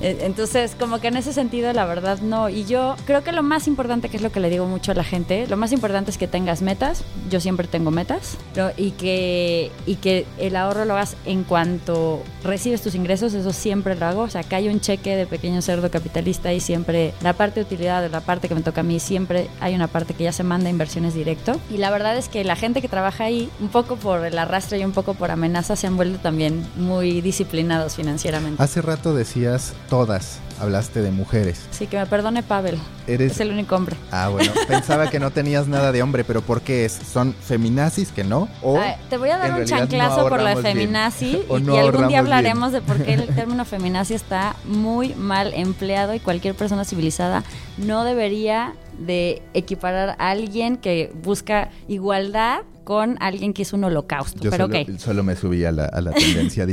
Eh, 0.00 0.18
entonces, 0.22 0.76
como 0.78 1.00
que 1.00 1.08
en 1.08 1.16
ese 1.16 1.32
sentido, 1.32 1.72
la 1.72 1.84
verdad, 1.84 2.20
no. 2.20 2.48
Y 2.48 2.64
yo 2.64 2.96
creo 3.06 3.22
que 3.22 3.32
lo 3.32 3.42
más 3.42 3.66
importante, 3.68 4.08
que 4.08 4.16
es 4.16 4.22
lo 4.22 4.32
que 4.32 4.40
le 4.40 4.50
digo 4.50 4.66
mucho 4.66 4.92
a 4.92 4.94
la 4.94 5.04
gente, 5.04 5.46
lo 5.46 5.56
más 5.56 5.72
importante 5.72 6.10
es 6.10 6.18
que 6.18 6.26
tengas 6.26 6.62
metas. 6.62 7.04
Yo 7.30 7.40
siempre 7.40 7.66
tengo 7.68 7.90
metas. 7.90 8.36
y, 8.76 8.92
que, 8.92 9.70
y 9.86 9.96
que 9.96 10.26
el 10.38 10.56
ahorro 10.56 10.84
lo 10.84 10.94
hagas 10.94 11.16
en 11.24 11.44
cuanto 11.44 12.22
recibes 12.44 12.82
tus 12.82 12.94
ingresos, 12.94 13.34
eso 13.34 13.52
siempre 13.52 13.94
lo 13.94 14.06
hago. 14.06 14.22
O 14.22 14.30
sea, 14.30 14.42
acá 14.42 14.56
hay 14.56 14.68
un 14.68 14.80
cheque 14.80 15.16
de 15.16 15.26
pequeño 15.26 15.62
cerdo 15.62 15.90
capitalista 15.90 16.52
y 16.52 16.60
siempre 16.60 17.14
la 17.22 17.32
parte 17.32 17.60
de 17.60 17.66
utilidad, 17.66 18.08
la 18.10 18.20
parte 18.20 18.48
que 18.48 18.54
me 18.54 18.62
toca 18.62 18.80
a 18.80 18.84
mí, 18.84 19.00
siempre 19.00 19.48
hay 19.60 19.74
una 19.74 19.88
parte 19.88 20.14
que 20.14 20.24
ya 20.24 20.32
se 20.32 20.42
manda 20.42 20.68
a 20.68 20.70
inversiones 20.70 21.14
directo. 21.14 21.60
Y 21.70 21.78
la 21.78 21.90
verdad 21.90 22.16
es 22.16 22.28
que 22.28 22.44
la 22.44 22.56
gente 22.56 22.80
que 22.80 22.88
trabaja 22.88 23.24
ahí, 23.24 23.50
un 23.60 23.68
poco 23.68 23.96
por 23.96 24.24
el 24.24 24.38
arrastre 24.38 24.78
y 24.78 24.84
un 24.84 24.92
poco 24.92 25.14
por 25.14 25.30
amenaza, 25.30 25.76
se 25.76 25.86
han 25.86 25.96
vuelto 25.96 26.18
también 26.18 26.66
muy 26.76 27.20
disciplinados 27.20 27.96
financieramente. 27.96 28.62
Hace 28.62 28.82
rato 28.82 29.14
decías 29.14 29.74
todas. 29.92 30.40
Hablaste 30.58 31.02
de 31.02 31.10
mujeres. 31.10 31.66
Sí, 31.70 31.86
que 31.86 31.98
me 31.98 32.06
perdone 32.06 32.42
Pavel. 32.42 32.78
Eres... 33.06 33.32
Es 33.32 33.40
el 33.40 33.50
único 33.50 33.76
hombre. 33.76 33.94
Ah, 34.10 34.30
bueno. 34.30 34.50
Pensaba 34.66 35.10
que 35.10 35.20
no 35.20 35.30
tenías 35.32 35.68
nada 35.68 35.92
de 35.92 36.02
hombre, 36.02 36.24
pero 36.24 36.40
¿por 36.40 36.62
qué 36.62 36.86
es? 36.86 36.92
¿Son 36.92 37.34
feminazis 37.34 38.10
que 38.10 38.24
no? 38.24 38.48
O 38.62 38.80
te 39.10 39.18
voy 39.18 39.28
a 39.28 39.36
dar 39.36 39.52
un 39.52 39.66
chanclazo 39.66 40.30
por 40.30 40.40
lo 40.40 40.48
de 40.48 40.56
feminazi 40.56 41.42
y, 41.50 41.70
y, 41.70 41.76
algún 41.76 42.08
día 42.08 42.20
hablaremos 42.20 42.72
de 42.72 42.80
por 42.80 43.04
qué 43.04 43.12
el 43.12 43.26
término 43.34 43.66
feminazi 43.66 44.14
está 44.14 44.56
muy 44.64 45.14
mal 45.14 45.52
empleado 45.52 46.14
y 46.14 46.20
cualquier 46.20 46.54
persona 46.54 46.86
civilizada 46.86 47.44
no 47.76 48.04
debería 48.04 48.72
de 48.98 49.42
equiparar 49.52 50.16
a 50.18 50.30
alguien 50.30 50.78
que 50.78 51.12
busca 51.22 51.68
igualdad 51.86 52.62
con 52.84 53.16
alguien 53.20 53.52
que 53.52 53.62
es 53.62 53.72
un 53.72 53.84
holocausto. 53.84 54.40
Yo 54.42 54.50
pero 54.50 54.66
solo, 54.66 54.98
solo 54.98 55.22
me 55.22 55.36
subí 55.36 55.64
a 55.64 55.72
la, 55.72 55.86
a 55.86 56.00
la 56.00 56.12
tendencia, 56.12 56.66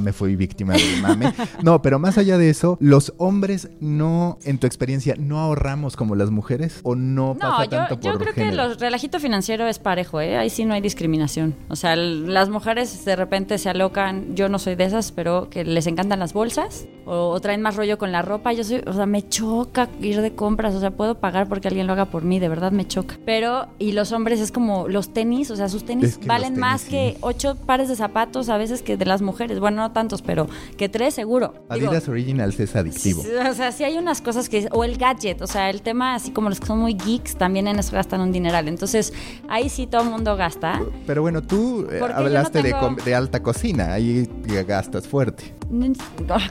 me 0.00 0.12
fui 0.12 0.36
víctima 0.36 0.74
del 0.74 1.02
mame. 1.02 1.32
No, 1.62 1.82
pero 1.82 1.98
más 1.98 2.18
allá 2.18 2.38
de 2.38 2.50
eso, 2.50 2.76
los 2.80 3.12
hombres 3.18 3.70
no, 3.80 4.38
en 4.44 4.58
tu 4.58 4.66
experiencia, 4.66 5.14
no 5.18 5.38
ahorramos 5.40 5.96
como 5.96 6.14
las 6.14 6.30
mujeres 6.30 6.80
o 6.82 6.94
no, 6.94 7.34
no 7.34 7.38
pasa 7.38 7.64
yo, 7.64 7.70
tanto 7.70 8.00
por 8.00 8.12
yo 8.12 8.18
creo 8.18 8.34
que 8.34 8.48
el 8.48 8.78
relajito 8.78 9.18
financiero 9.20 9.66
es 9.66 9.78
parejo, 9.78 10.20
¿eh? 10.20 10.36
Ahí 10.36 10.50
sí 10.50 10.64
no 10.64 10.74
hay 10.74 10.80
discriminación. 10.80 11.54
O 11.68 11.76
sea, 11.76 11.96
las 11.96 12.48
mujeres 12.48 13.04
de 13.04 13.16
repente 13.16 13.58
se 13.58 13.68
alocan, 13.68 14.34
yo 14.34 14.48
no 14.48 14.58
soy 14.58 14.74
de 14.74 14.84
esas, 14.84 15.12
pero 15.12 15.48
que 15.50 15.64
les 15.64 15.86
encantan 15.86 16.18
las 16.18 16.32
bolsas 16.32 16.86
o, 17.04 17.38
traen 17.40 17.62
más 17.62 17.76
rollo 17.76 17.98
con 17.98 18.12
la 18.12 18.22
ropa. 18.22 18.52
Yo 18.52 18.64
soy, 18.64 18.82
o 18.86 18.92
sea, 18.92 19.06
me 19.06 19.26
choca 19.28 19.88
ir 20.00 20.20
de 20.20 20.34
compras, 20.34 20.74
o 20.74 20.80
sea, 20.80 20.90
puedo 20.90 21.16
pagar 21.16 21.48
porque 21.48 21.68
alguien 21.68 21.86
lo 21.86 21.92
haga 21.92 22.06
por 22.06 22.24
mí, 22.24 22.38
de 22.38 22.48
verdad 22.48 22.72
me 22.72 22.86
choca. 22.86 23.18
Pero, 23.24 23.66
y 23.78 23.92
los 23.92 24.12
hombres 24.12 24.40
es 24.40 24.52
como 24.52 24.88
los 24.88 25.12
tenis, 25.12 25.50
o 25.50 25.55
sea, 25.56 25.68
sus 25.68 25.84
tenis 25.84 26.18
valen 26.26 26.58
más 26.58 26.84
que 26.84 27.16
ocho 27.20 27.54
pares 27.54 27.88
de 27.88 27.96
zapatos 27.96 28.48
a 28.48 28.56
veces 28.56 28.82
que 28.82 28.96
de 28.96 29.04
las 29.04 29.22
mujeres. 29.22 29.60
Bueno, 29.60 29.82
no 29.82 29.92
tantos, 29.92 30.22
pero 30.22 30.46
que 30.76 30.88
tres 30.88 31.14
seguro. 31.14 31.54
Adidas 31.68 32.08
Originals 32.08 32.58
es 32.60 32.76
adictivo. 32.76 33.22
O 33.48 33.54
sea, 33.54 33.72
sí 33.72 33.84
hay 33.84 33.98
unas 33.98 34.20
cosas 34.20 34.48
que, 34.48 34.68
o 34.72 34.84
el 34.84 34.96
gadget, 34.96 35.40
o 35.42 35.46
sea, 35.46 35.70
el 35.70 35.82
tema 35.82 36.14
así 36.14 36.30
como 36.30 36.48
los 36.48 36.60
que 36.60 36.66
son 36.66 36.78
muy 36.78 36.94
geeks, 36.94 37.36
también 37.36 37.66
en 37.68 37.78
eso 37.78 37.92
gastan 37.92 38.20
un 38.20 38.32
dineral. 38.32 38.68
Entonces, 38.68 39.12
ahí 39.48 39.68
sí 39.68 39.86
todo 39.86 40.02
el 40.02 40.10
mundo 40.10 40.36
gasta. 40.36 40.80
Pero 41.06 41.22
bueno, 41.22 41.42
tú 41.42 41.86
eh, 41.90 42.00
hablaste 42.02 42.62
de, 42.62 42.74
de 43.04 43.14
alta 43.14 43.42
cocina, 43.42 43.92
ahí 43.92 44.28
gastas 44.66 45.06
fuerte. 45.06 45.54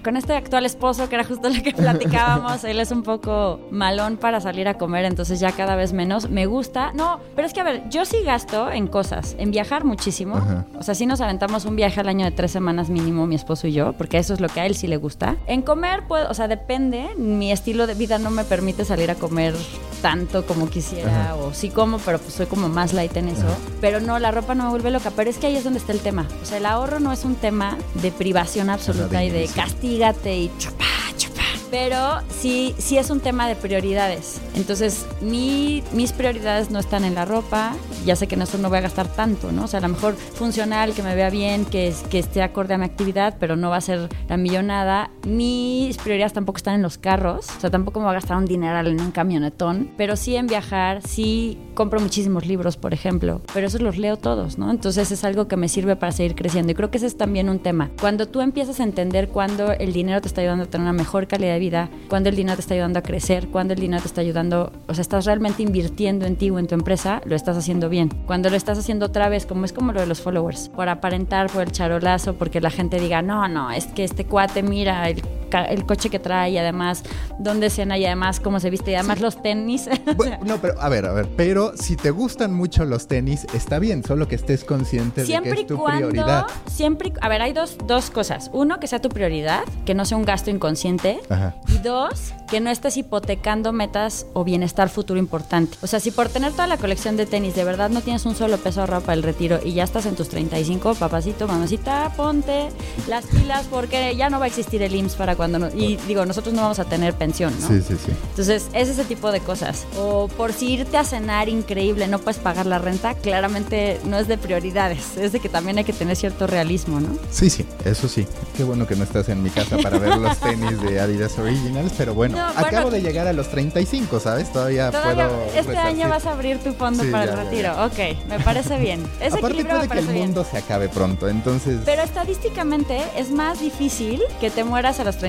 Con 0.03 0.17
este 0.17 0.33
actual 0.33 0.65
esposo, 0.65 1.07
que 1.07 1.15
era 1.15 1.23
justo 1.23 1.49
lo 1.49 1.61
que 1.63 1.71
platicábamos, 1.77 2.63
él 2.63 2.79
es 2.79 2.91
un 2.91 3.03
poco 3.03 3.59
malón 3.71 4.17
para 4.17 4.41
salir 4.41 4.67
a 4.67 4.77
comer, 4.77 5.05
entonces 5.05 5.39
ya 5.39 5.51
cada 5.51 5.75
vez 5.75 5.93
menos. 5.93 6.29
Me 6.29 6.45
gusta. 6.45 6.91
No, 6.93 7.19
pero 7.35 7.47
es 7.47 7.53
que 7.53 7.61
a 7.61 7.63
ver, 7.63 7.83
yo 7.89 8.05
sí 8.05 8.17
gasto 8.23 8.71
en 8.71 8.87
cosas, 8.95 9.35
en 9.37 9.51
viajar 9.51 9.83
muchísimo. 9.83 10.41
O 10.79 10.81
sea, 10.81 10.95
sí 10.95 11.05
nos 11.05 11.19
aventamos 11.19 11.65
un 11.65 11.75
viaje 11.75 11.99
al 11.99 12.07
año 12.07 12.23
de 12.23 12.31
tres 12.31 12.51
semanas 12.51 12.87
mínimo, 12.87 13.27
mi 13.27 13.35
esposo 13.35 13.67
y 13.67 13.73
yo, 13.73 13.91
porque 13.91 14.17
eso 14.17 14.33
es 14.33 14.39
lo 14.39 14.47
que 14.47 14.61
a 14.61 14.65
él 14.65 14.73
sí 14.73 14.87
le 14.87 14.95
gusta. 14.95 15.35
En 15.47 15.63
comer, 15.63 16.07
puedo, 16.07 16.29
o 16.29 16.33
sea, 16.33 16.47
depende. 16.47 17.09
Mi 17.17 17.51
estilo 17.51 17.87
de 17.87 17.93
vida 17.93 18.19
no 18.19 18.31
me 18.31 18.45
permite 18.45 18.85
salir 18.85 19.11
a 19.11 19.15
comer 19.15 19.53
tanto 20.01 20.45
como 20.45 20.69
quisiera, 20.69 21.35
o 21.35 21.53
sí 21.53 21.71
como, 21.71 21.97
pero 21.97 22.19
pues 22.19 22.35
soy 22.35 22.45
como 22.45 22.69
más 22.69 22.93
light 22.93 23.17
en 23.17 23.27
eso. 23.27 23.47
Pero 23.81 23.99
no, 23.99 24.17
la 24.17 24.31
ropa 24.31 24.55
no 24.55 24.63
me 24.63 24.69
vuelve 24.69 24.91
loca. 24.91 25.11
Pero 25.13 25.29
es 25.29 25.39
que 25.39 25.47
ahí 25.47 25.57
es 25.57 25.65
donde 25.65 25.79
está 25.79 25.91
el 25.91 25.99
tema. 25.99 26.25
O 26.41 26.45
sea, 26.45 26.57
el 26.57 26.65
ahorro 26.65 27.01
no 27.01 27.11
es 27.11 27.25
un 27.25 27.35
tema 27.35 27.77
de 27.95 28.13
privación 28.13 28.69
absoluta 28.69 29.25
y 29.25 29.29
de 29.29 29.49
castígate 29.53 30.37
y 30.37 30.51
chupa, 30.57 30.85
chupa. 31.17 31.34
Pero 31.71 32.21
sí, 32.29 32.75
sí 32.77 32.97
es 32.97 33.09
un 33.09 33.19
tema 33.19 33.47
de 33.47 33.55
prioridades. 33.55 34.41
Entonces, 34.55 35.05
mi, 35.21 35.83
mis 35.93 36.11
prioridades 36.11 36.69
no 36.71 36.79
están 36.79 37.03
en 37.03 37.15
la 37.15 37.25
ropa. 37.25 37.75
Ya 38.05 38.15
sé 38.15 38.27
que 38.27 38.35
en 38.35 38.43
eso 38.43 38.57
no 38.57 38.69
voy 38.69 38.77
a 38.77 38.81
gastar 38.81 39.07
tanto, 39.07 39.51
¿no? 39.51 39.65
O 39.65 39.67
sea, 39.67 39.79
a 39.79 39.81
lo 39.81 39.89
mejor 39.89 40.15
funcional, 40.15 40.93
que 40.93 41.03
me 41.03 41.15
vea 41.15 41.29
bien, 41.29 41.65
que, 41.65 41.93
que 42.09 42.19
esté 42.19 42.41
acorde 42.41 42.73
a 42.73 42.77
mi 42.77 42.85
actividad, 42.85 43.37
pero 43.39 43.55
no 43.55 43.69
va 43.69 43.77
a 43.77 43.81
ser 43.81 44.09
la 44.29 44.37
millonada. 44.37 45.09
Mis 45.25 45.97
prioridades 45.97 46.33
tampoco 46.33 46.57
están 46.57 46.75
en 46.75 46.81
los 46.81 46.97
carros. 46.97 47.47
O 47.57 47.59
sea, 47.59 47.69
tampoco 47.69 47.99
me 47.99 48.05
voy 48.05 48.11
a 48.11 48.15
gastar 48.15 48.37
un 48.37 48.45
dineral 48.45 48.87
en 48.87 49.01
un 49.01 49.11
camionetón. 49.11 49.89
Pero 49.97 50.15
sí 50.15 50.35
en 50.35 50.47
viajar, 50.47 51.01
sí 51.01 51.57
compro 51.73 51.99
muchísimos 51.99 52.45
libros, 52.45 52.77
por 52.77 52.93
ejemplo. 52.93 53.41
Pero 53.53 53.67
esos 53.67 53.81
los 53.81 53.97
leo 53.97 54.17
todos, 54.17 54.57
¿no? 54.57 54.71
Entonces 54.71 55.11
es 55.11 55.23
algo 55.23 55.47
que 55.47 55.57
me 55.57 55.67
sirve 55.67 55.95
para 55.95 56.11
seguir 56.11 56.35
creciendo. 56.35 56.71
Y 56.71 56.75
creo 56.75 56.91
que 56.91 56.97
ese 56.97 57.07
es 57.07 57.17
también 57.17 57.49
un 57.49 57.59
tema. 57.59 57.89
Cuando 57.99 58.27
tú 58.27 58.41
empiezas 58.41 58.79
a 58.79 58.83
entender 58.83 59.29
cuándo 59.29 59.71
el 59.71 59.93
dinero 59.93 60.21
te 60.21 60.27
está 60.27 60.41
ayudando 60.41 60.65
a 60.65 60.67
tener 60.67 60.83
una 60.83 60.93
mejor 60.93 61.27
calidad 61.27 61.54
de 61.55 61.59
vida, 61.59 61.89
cuándo 62.07 62.29
el 62.29 62.35
dinero 62.35 62.55
te 62.55 62.61
está 62.61 62.73
ayudando 62.75 62.99
a 62.99 63.01
crecer, 63.01 63.47
cuándo 63.47 63.73
el 63.73 63.79
dinero 63.79 64.01
te 64.01 64.07
está 64.07 64.21
ayudando, 64.21 64.71
o 64.87 64.93
sea, 64.93 65.01
estás 65.01 65.25
realmente 65.25 65.63
invirtiendo 65.63 66.25
en 66.25 66.35
ti 66.35 66.49
o 66.49 66.59
en 66.59 66.67
tu 66.67 66.75
empresa, 66.75 67.21
lo 67.25 67.35
estás 67.35 67.57
haciendo 67.57 67.89
bien. 67.89 68.09
Cuando 68.27 68.49
lo 68.49 68.55
estás 68.55 68.77
haciendo 68.77 69.07
otra 69.07 69.29
vez, 69.29 69.45
como 69.45 69.65
es 69.65 69.73
como 69.73 69.91
lo 69.91 70.01
de 70.01 70.07
los 70.07 70.21
followers, 70.21 70.69
por 70.69 70.89
aparentar, 70.89 71.49
por 71.49 71.63
el 71.63 71.71
charolazo, 71.71 72.35
porque 72.35 72.61
la 72.61 72.69
gente 72.69 72.99
diga, 72.99 73.21
no, 73.21 73.47
no, 73.47 73.71
es 73.71 73.87
que 73.87 74.03
este 74.03 74.25
cuate 74.25 74.61
mira 74.63 75.09
el 75.09 75.21
el 75.51 75.85
coche 75.85 76.09
que 76.09 76.19
trae 76.19 76.51
y 76.51 76.57
además 76.57 77.03
dónde 77.39 77.69
cena 77.69 77.97
y 77.97 78.05
además 78.05 78.39
cómo 78.39 78.59
se 78.59 78.69
viste 78.69 78.91
y 78.91 78.95
además 78.95 79.21
los 79.21 79.41
tenis. 79.41 79.89
no, 80.45 80.57
pero 80.57 80.81
a 80.81 80.89
ver, 80.89 81.05
a 81.05 81.13
ver, 81.13 81.27
pero 81.35 81.73
si 81.75 81.95
te 81.95 82.11
gustan 82.11 82.53
mucho 82.53 82.85
los 82.85 83.07
tenis, 83.07 83.45
está 83.53 83.79
bien, 83.79 84.03
solo 84.03 84.27
que 84.27 84.35
estés 84.35 84.63
consciente 84.63 85.23
de 85.23 85.41
que 85.41 85.49
es 85.49 85.67
tu 85.67 85.83
prioridad. 85.83 86.45
Siempre, 86.67 87.13
a 87.21 87.29
ver, 87.29 87.41
hay 87.41 87.53
dos, 87.53 87.77
dos 87.85 88.09
cosas. 88.09 88.49
Uno, 88.53 88.79
que 88.79 88.87
sea 88.87 88.99
tu 88.99 89.09
prioridad, 89.09 89.63
que 89.85 89.93
no 89.93 90.05
sea 90.05 90.17
un 90.17 90.25
gasto 90.25 90.49
inconsciente. 90.49 91.19
Y 91.67 91.77
dos, 91.79 92.33
que 92.47 92.59
no 92.59 92.69
estés 92.69 92.97
hipotecando 92.97 93.73
metas 93.73 94.25
o 94.33 94.43
bienestar 94.43 94.89
futuro 94.89 95.19
importante. 95.19 95.77
O 95.81 95.87
sea, 95.87 95.99
si 95.99 96.11
por 96.11 96.29
tener 96.29 96.51
toda 96.51 96.67
la 96.67 96.77
colección 96.77 97.17
de 97.17 97.25
tenis 97.25 97.55
de 97.55 97.63
verdad 97.63 97.89
no 97.89 98.01
tienes 98.01 98.25
un 98.25 98.35
solo 98.35 98.57
peso 98.57 98.81
ahorrado 98.81 99.01
para 99.01 99.13
el 99.13 99.23
retiro 99.23 99.59
y 99.63 99.73
ya 99.73 99.83
estás 99.83 100.05
en 100.05 100.15
tus 100.15 100.29
35, 100.29 100.95
papacito, 100.95 101.47
mamacita, 101.47 102.11
ponte 102.15 102.69
las 103.07 103.25
pilas 103.25 103.65
porque 103.69 104.15
ya 104.15 104.29
no 104.29 104.39
va 104.39 104.45
a 104.45 104.47
existir 104.47 104.81
el 104.81 104.95
IMSS 104.95 105.15
para 105.15 105.34
cuando 105.35 105.59
no, 105.59 105.67
y 105.67 105.97
digo, 106.07 106.25
nosotros 106.25 106.53
no 106.53 106.61
vamos 106.61 106.79
a 106.79 106.85
tener 106.85 107.13
pensión, 107.13 107.53
¿no? 107.61 107.67
Sí, 107.67 107.81
sí, 107.81 107.95
sí. 108.03 108.11
Entonces, 108.29 108.67
es 108.73 108.89
ese 108.89 109.05
tipo 109.05 109.31
de 109.31 109.39
cosas. 109.39 109.85
O 109.97 110.27
por 110.27 110.53
si 110.53 110.73
irte 110.73 110.97
a 110.97 111.03
cenar 111.03 111.49
increíble, 111.49 112.07
no 112.07 112.19
puedes 112.19 112.39
pagar 112.39 112.65
la 112.65 112.79
renta, 112.79 113.13
claramente 113.15 113.99
no 114.05 114.17
es 114.17 114.27
de 114.27 114.37
prioridades, 114.37 115.17
es 115.17 115.31
de 115.31 115.39
que 115.39 115.49
también 115.49 115.77
hay 115.77 115.83
que 115.83 115.93
tener 115.93 116.15
cierto 116.15 116.47
realismo, 116.47 116.99
¿no? 116.99 117.09
Sí, 117.31 117.49
sí, 117.49 117.65
eso 117.83 118.07
sí. 118.07 118.27
Qué 118.55 118.63
bueno 118.63 118.87
que 118.87 118.95
no 118.95 119.03
estás 119.03 119.29
en 119.29 119.43
mi 119.43 119.49
casa 119.49 119.77
para 119.77 119.97
ver 119.97 120.17
los 120.17 120.37
tenis 120.39 120.81
de 120.81 120.99
Adidas 120.99 121.37
Originals, 121.37 121.93
pero 121.97 122.13
bueno, 122.13 122.37
acabo 122.55 122.89
de 122.89 123.01
llegar 123.01 123.27
a 123.27 123.33
los 123.33 123.49
35, 123.49 124.19
¿sabes? 124.19 124.51
Todavía, 124.51 124.91
puedo 124.91 125.29
Este 125.55 125.77
año 125.77 126.09
vas 126.09 126.25
a 126.25 126.31
abrir 126.31 126.59
tu 126.59 126.73
fondo 126.73 127.03
para 127.11 127.23
el 127.25 127.37
retiro. 127.37 127.85
Ok, 127.85 128.27
me 128.29 128.39
parece 128.39 128.77
bien. 128.77 129.03
Ese 129.19 129.37
Aparte 129.37 129.65
puede 129.65 129.87
que 129.87 129.99
el 129.99 130.05
mundo 130.07 130.45
se 130.49 130.57
acabe 130.57 130.89
pronto, 130.89 131.27
entonces... 131.27 131.79
Pero 131.85 132.01
estadísticamente 132.01 133.01
es 133.17 133.31
más 133.31 133.59
difícil 133.59 134.21
que 134.39 134.49
te 134.49 134.63
mueras 134.63 134.99
a 134.99 135.03
los 135.03 135.17
35 135.17 135.24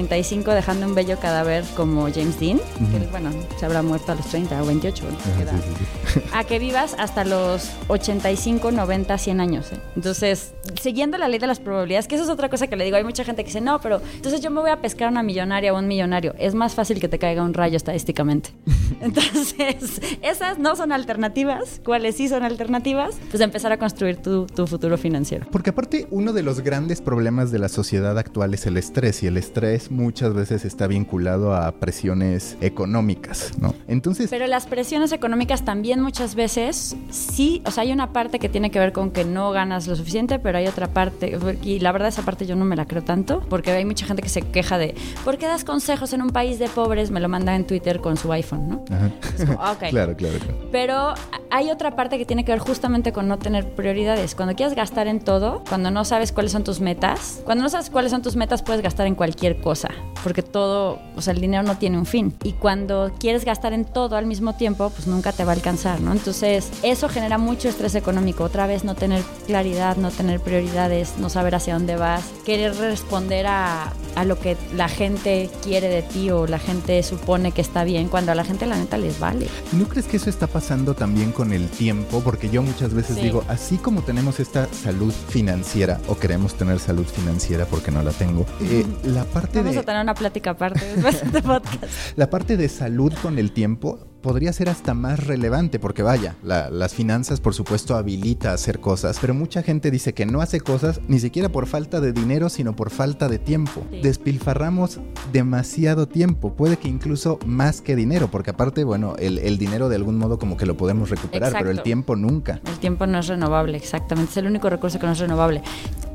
dejando 0.54 0.86
un 0.86 0.94
bello 0.94 1.18
cadáver 1.18 1.64
como 1.74 2.02
James 2.02 2.38
Dean, 2.38 2.58
que 2.58 3.06
bueno, 3.10 3.30
se 3.58 3.64
habrá 3.64 3.82
muerto 3.82 4.12
a 4.12 4.14
los 4.14 4.26
30 4.26 4.62
o 4.62 4.66
28, 4.66 5.04
a 6.32 6.44
que 6.44 6.58
vivas 6.58 6.94
hasta 6.98 7.24
los 7.24 7.70
85, 7.88 8.72
90, 8.72 9.16
100 9.16 9.40
años. 9.40 9.72
¿eh? 9.72 9.80
Entonces, 9.96 10.52
siguiendo 10.80 11.18
la 11.18 11.28
ley 11.28 11.38
de 11.38 11.46
las 11.46 11.60
probabilidades, 11.60 12.08
que 12.08 12.16
eso 12.16 12.24
es 12.24 12.30
otra 12.30 12.48
cosa 12.48 12.66
que 12.66 12.76
le 12.76 12.84
digo, 12.84 12.96
hay 12.96 13.04
mucha 13.04 13.24
gente 13.24 13.42
que 13.42 13.48
dice, 13.48 13.60
no, 13.60 13.80
pero 13.80 14.00
entonces 14.14 14.40
yo 14.40 14.50
me 14.50 14.60
voy 14.60 14.70
a 14.70 14.80
pescar 14.80 15.08
a 15.08 15.10
una 15.10 15.22
millonaria 15.22 15.72
o 15.72 15.78
un 15.78 15.88
millonario. 15.88 16.34
Es 16.38 16.54
más 16.54 16.74
fácil 16.74 17.00
que 17.00 17.08
te 17.08 17.18
caiga 17.18 17.42
un 17.42 17.54
rayo 17.54 17.76
estadísticamente. 17.76 18.50
Entonces, 19.00 20.00
esas 20.22 20.58
no 20.58 20.76
son 20.76 20.92
alternativas. 20.92 21.80
¿Cuáles 21.84 22.16
sí 22.16 22.28
son 22.28 22.44
alternativas? 22.44 23.16
Pues 23.30 23.42
empezar 23.42 23.72
a 23.72 23.78
construir 23.78 24.16
tu, 24.16 24.46
tu 24.46 24.66
futuro 24.66 24.96
financiero. 24.96 25.46
Porque 25.50 25.70
aparte, 25.70 26.06
uno 26.10 26.32
de 26.32 26.42
los 26.42 26.60
grandes 26.60 27.00
problemas 27.00 27.50
de 27.50 27.58
la 27.58 27.68
sociedad 27.68 28.18
actual 28.18 28.54
es 28.54 28.66
el 28.66 28.76
estrés 28.76 29.22
y 29.22 29.26
el 29.26 29.36
estrés 29.36 29.85
muchas 29.90 30.34
veces 30.34 30.64
está 30.64 30.86
vinculado 30.86 31.54
a 31.54 31.72
presiones 31.72 32.56
económicas, 32.60 33.52
¿no? 33.58 33.74
Entonces... 33.88 34.28
Pero 34.30 34.46
las 34.46 34.66
presiones 34.66 35.12
económicas 35.12 35.64
también 35.64 36.00
muchas 36.00 36.34
veces, 36.34 36.96
sí, 37.10 37.62
o 37.64 37.70
sea, 37.70 37.82
hay 37.82 37.92
una 37.92 38.12
parte 38.12 38.38
que 38.38 38.48
tiene 38.48 38.70
que 38.70 38.78
ver 38.78 38.92
con 38.92 39.10
que 39.10 39.24
no 39.24 39.50
ganas 39.50 39.86
lo 39.86 39.96
suficiente, 39.96 40.38
pero 40.38 40.58
hay 40.58 40.66
otra 40.66 40.88
parte, 40.88 41.38
y 41.62 41.80
la 41.80 41.92
verdad 41.92 42.08
esa 42.08 42.22
parte 42.22 42.46
yo 42.46 42.56
no 42.56 42.64
me 42.64 42.76
la 42.76 42.86
creo 42.86 43.02
tanto, 43.02 43.40
porque 43.48 43.70
hay 43.70 43.84
mucha 43.84 44.06
gente 44.06 44.22
que 44.22 44.28
se 44.28 44.42
queja 44.42 44.78
de, 44.78 44.94
¿por 45.24 45.38
qué 45.38 45.46
das 45.46 45.64
consejos 45.64 46.12
en 46.12 46.22
un 46.22 46.30
país 46.30 46.58
de 46.58 46.68
pobres? 46.68 47.10
Me 47.10 47.20
lo 47.20 47.28
manda 47.28 47.54
en 47.54 47.66
Twitter 47.66 48.00
con 48.00 48.16
su 48.16 48.32
iPhone, 48.32 48.68
¿no? 48.68 48.84
Ajá. 48.90 49.10
claro, 49.90 50.16
claro, 50.16 50.38
claro. 50.38 50.68
Pero 50.72 51.14
hay 51.50 51.70
otra 51.70 51.96
parte 51.96 52.18
que 52.18 52.24
tiene 52.24 52.44
que 52.44 52.52
ver 52.52 52.60
justamente 52.60 53.12
con 53.12 53.28
no 53.28 53.38
tener 53.38 53.70
prioridades. 53.74 54.34
Cuando 54.34 54.54
quieres 54.54 54.74
gastar 54.74 55.06
en 55.06 55.20
todo, 55.20 55.62
cuando 55.68 55.90
no 55.90 56.04
sabes 56.04 56.32
cuáles 56.32 56.52
son 56.52 56.64
tus 56.64 56.80
metas, 56.80 57.40
cuando 57.44 57.62
no 57.62 57.70
sabes 57.70 57.90
cuáles 57.90 58.10
son 58.10 58.22
tus 58.22 58.36
metas, 58.36 58.62
puedes 58.62 58.82
gastar 58.82 59.06
en 59.06 59.14
cualquier 59.14 59.60
cosa 59.60 59.75
porque 60.22 60.42
todo, 60.42 60.98
o 61.14 61.22
sea, 61.22 61.34
el 61.34 61.40
dinero 61.40 61.62
no 61.62 61.78
tiene 61.78 61.98
un 61.98 62.06
fin. 62.06 62.34
Y 62.42 62.52
cuando 62.52 63.12
quieres 63.18 63.44
gastar 63.44 63.72
en 63.72 63.84
todo 63.84 64.16
al 64.16 64.26
mismo 64.26 64.54
tiempo, 64.56 64.90
pues 64.90 65.06
nunca 65.06 65.32
te 65.32 65.44
va 65.44 65.52
a 65.52 65.54
alcanzar, 65.54 66.00
¿no? 66.00 66.12
Entonces, 66.12 66.68
eso 66.82 67.08
genera 67.08 67.38
mucho 67.38 67.68
estrés 67.68 67.94
económico. 67.94 68.42
Otra 68.42 68.66
vez, 68.66 68.82
no 68.82 68.94
tener 68.94 69.22
claridad, 69.46 69.96
no 69.96 70.10
tener 70.10 70.40
prioridades, 70.40 71.18
no 71.18 71.28
saber 71.28 71.54
hacia 71.54 71.74
dónde 71.74 71.96
vas, 71.96 72.24
querer 72.44 72.74
responder 72.76 73.46
a, 73.46 73.92
a 74.16 74.24
lo 74.24 74.38
que 74.40 74.56
la 74.74 74.88
gente 74.88 75.48
quiere 75.62 75.88
de 75.88 76.02
ti 76.02 76.30
o 76.30 76.46
la 76.46 76.58
gente 76.58 77.02
supone 77.02 77.52
que 77.52 77.60
está 77.60 77.84
bien, 77.84 78.08
cuando 78.08 78.32
a 78.32 78.34
la 78.34 78.44
gente 78.44 78.66
la 78.66 78.76
neta 78.76 78.98
les 78.98 79.20
vale. 79.20 79.46
¿No 79.72 79.86
crees 79.86 80.06
que 80.06 80.16
eso 80.16 80.30
está 80.30 80.46
pasando 80.46 80.94
también 80.94 81.32
con 81.32 81.52
el 81.52 81.68
tiempo? 81.68 82.20
Porque 82.24 82.48
yo 82.48 82.62
muchas 82.62 82.94
veces 82.94 83.16
digo, 83.16 83.44
así 83.48 83.76
como 83.76 84.02
tenemos 84.02 84.40
esta 84.40 84.66
salud 84.72 85.12
financiera 85.28 86.00
o 86.08 86.16
queremos 86.16 86.54
tener 86.54 86.80
salud 86.80 87.06
financiera 87.06 87.66
porque 87.66 87.90
no 87.90 88.02
la 88.02 88.10
tengo, 88.10 88.46
eh, 88.62 88.84
la 89.04 89.24
parte 89.24 89.62
de 89.62 89.65
una 90.02 90.14
plática 90.14 90.50
aparte 90.50 90.84
después 90.84 91.20
de 91.20 91.26
este 91.26 91.42
podcast. 91.42 91.84
La 92.16 92.30
parte 92.30 92.56
de 92.56 92.68
salud 92.68 93.12
con 93.22 93.38
el 93.38 93.52
tiempo 93.52 94.06
podría 94.26 94.52
ser 94.52 94.68
hasta 94.68 94.92
más 94.92 95.24
relevante, 95.24 95.78
porque 95.78 96.02
vaya, 96.02 96.34
las 96.42 96.94
finanzas 96.94 97.40
por 97.40 97.54
supuesto 97.54 97.94
habilita 97.94 98.50
a 98.50 98.54
hacer 98.54 98.80
cosas, 98.80 99.18
pero 99.20 99.34
mucha 99.34 99.62
gente 99.62 99.92
dice 99.92 100.14
que 100.14 100.26
no 100.26 100.40
hace 100.40 100.60
cosas 100.60 101.00
ni 101.06 101.20
siquiera 101.20 101.48
por 101.48 101.66
falta 101.66 102.00
de 102.00 102.12
dinero, 102.12 102.48
sino 102.48 102.74
por 102.74 102.90
falta 102.90 103.28
de 103.28 103.38
tiempo. 103.38 103.86
Despilfarramos 104.02 104.98
demasiado 105.32 106.08
tiempo, 106.08 106.54
puede 106.54 106.76
que 106.76 106.88
incluso 106.88 107.38
más 107.46 107.80
que 107.80 107.94
dinero, 107.94 108.28
porque 108.28 108.50
aparte, 108.50 108.82
bueno, 108.82 109.14
el, 109.20 109.58
dinero 109.58 109.88
de 109.88 109.94
algún 109.94 110.18
modo 110.18 110.40
como 110.40 110.56
que 110.56 110.66
lo 110.66 110.76
podemos 110.76 111.08
recuperar, 111.08 111.52
pero 111.56 111.70
el 111.70 111.82
tiempo 111.82 112.16
nunca. 112.16 112.60
El 112.66 112.78
tiempo 112.78 113.06
no 113.06 113.20
es 113.20 113.28
renovable, 113.28 113.76
exactamente, 113.76 114.32
es 114.32 114.36
el 114.38 114.48
único 114.48 114.68
recurso 114.68 114.98
que 114.98 115.06
no 115.06 115.12
es 115.12 115.20
renovable. 115.20 115.62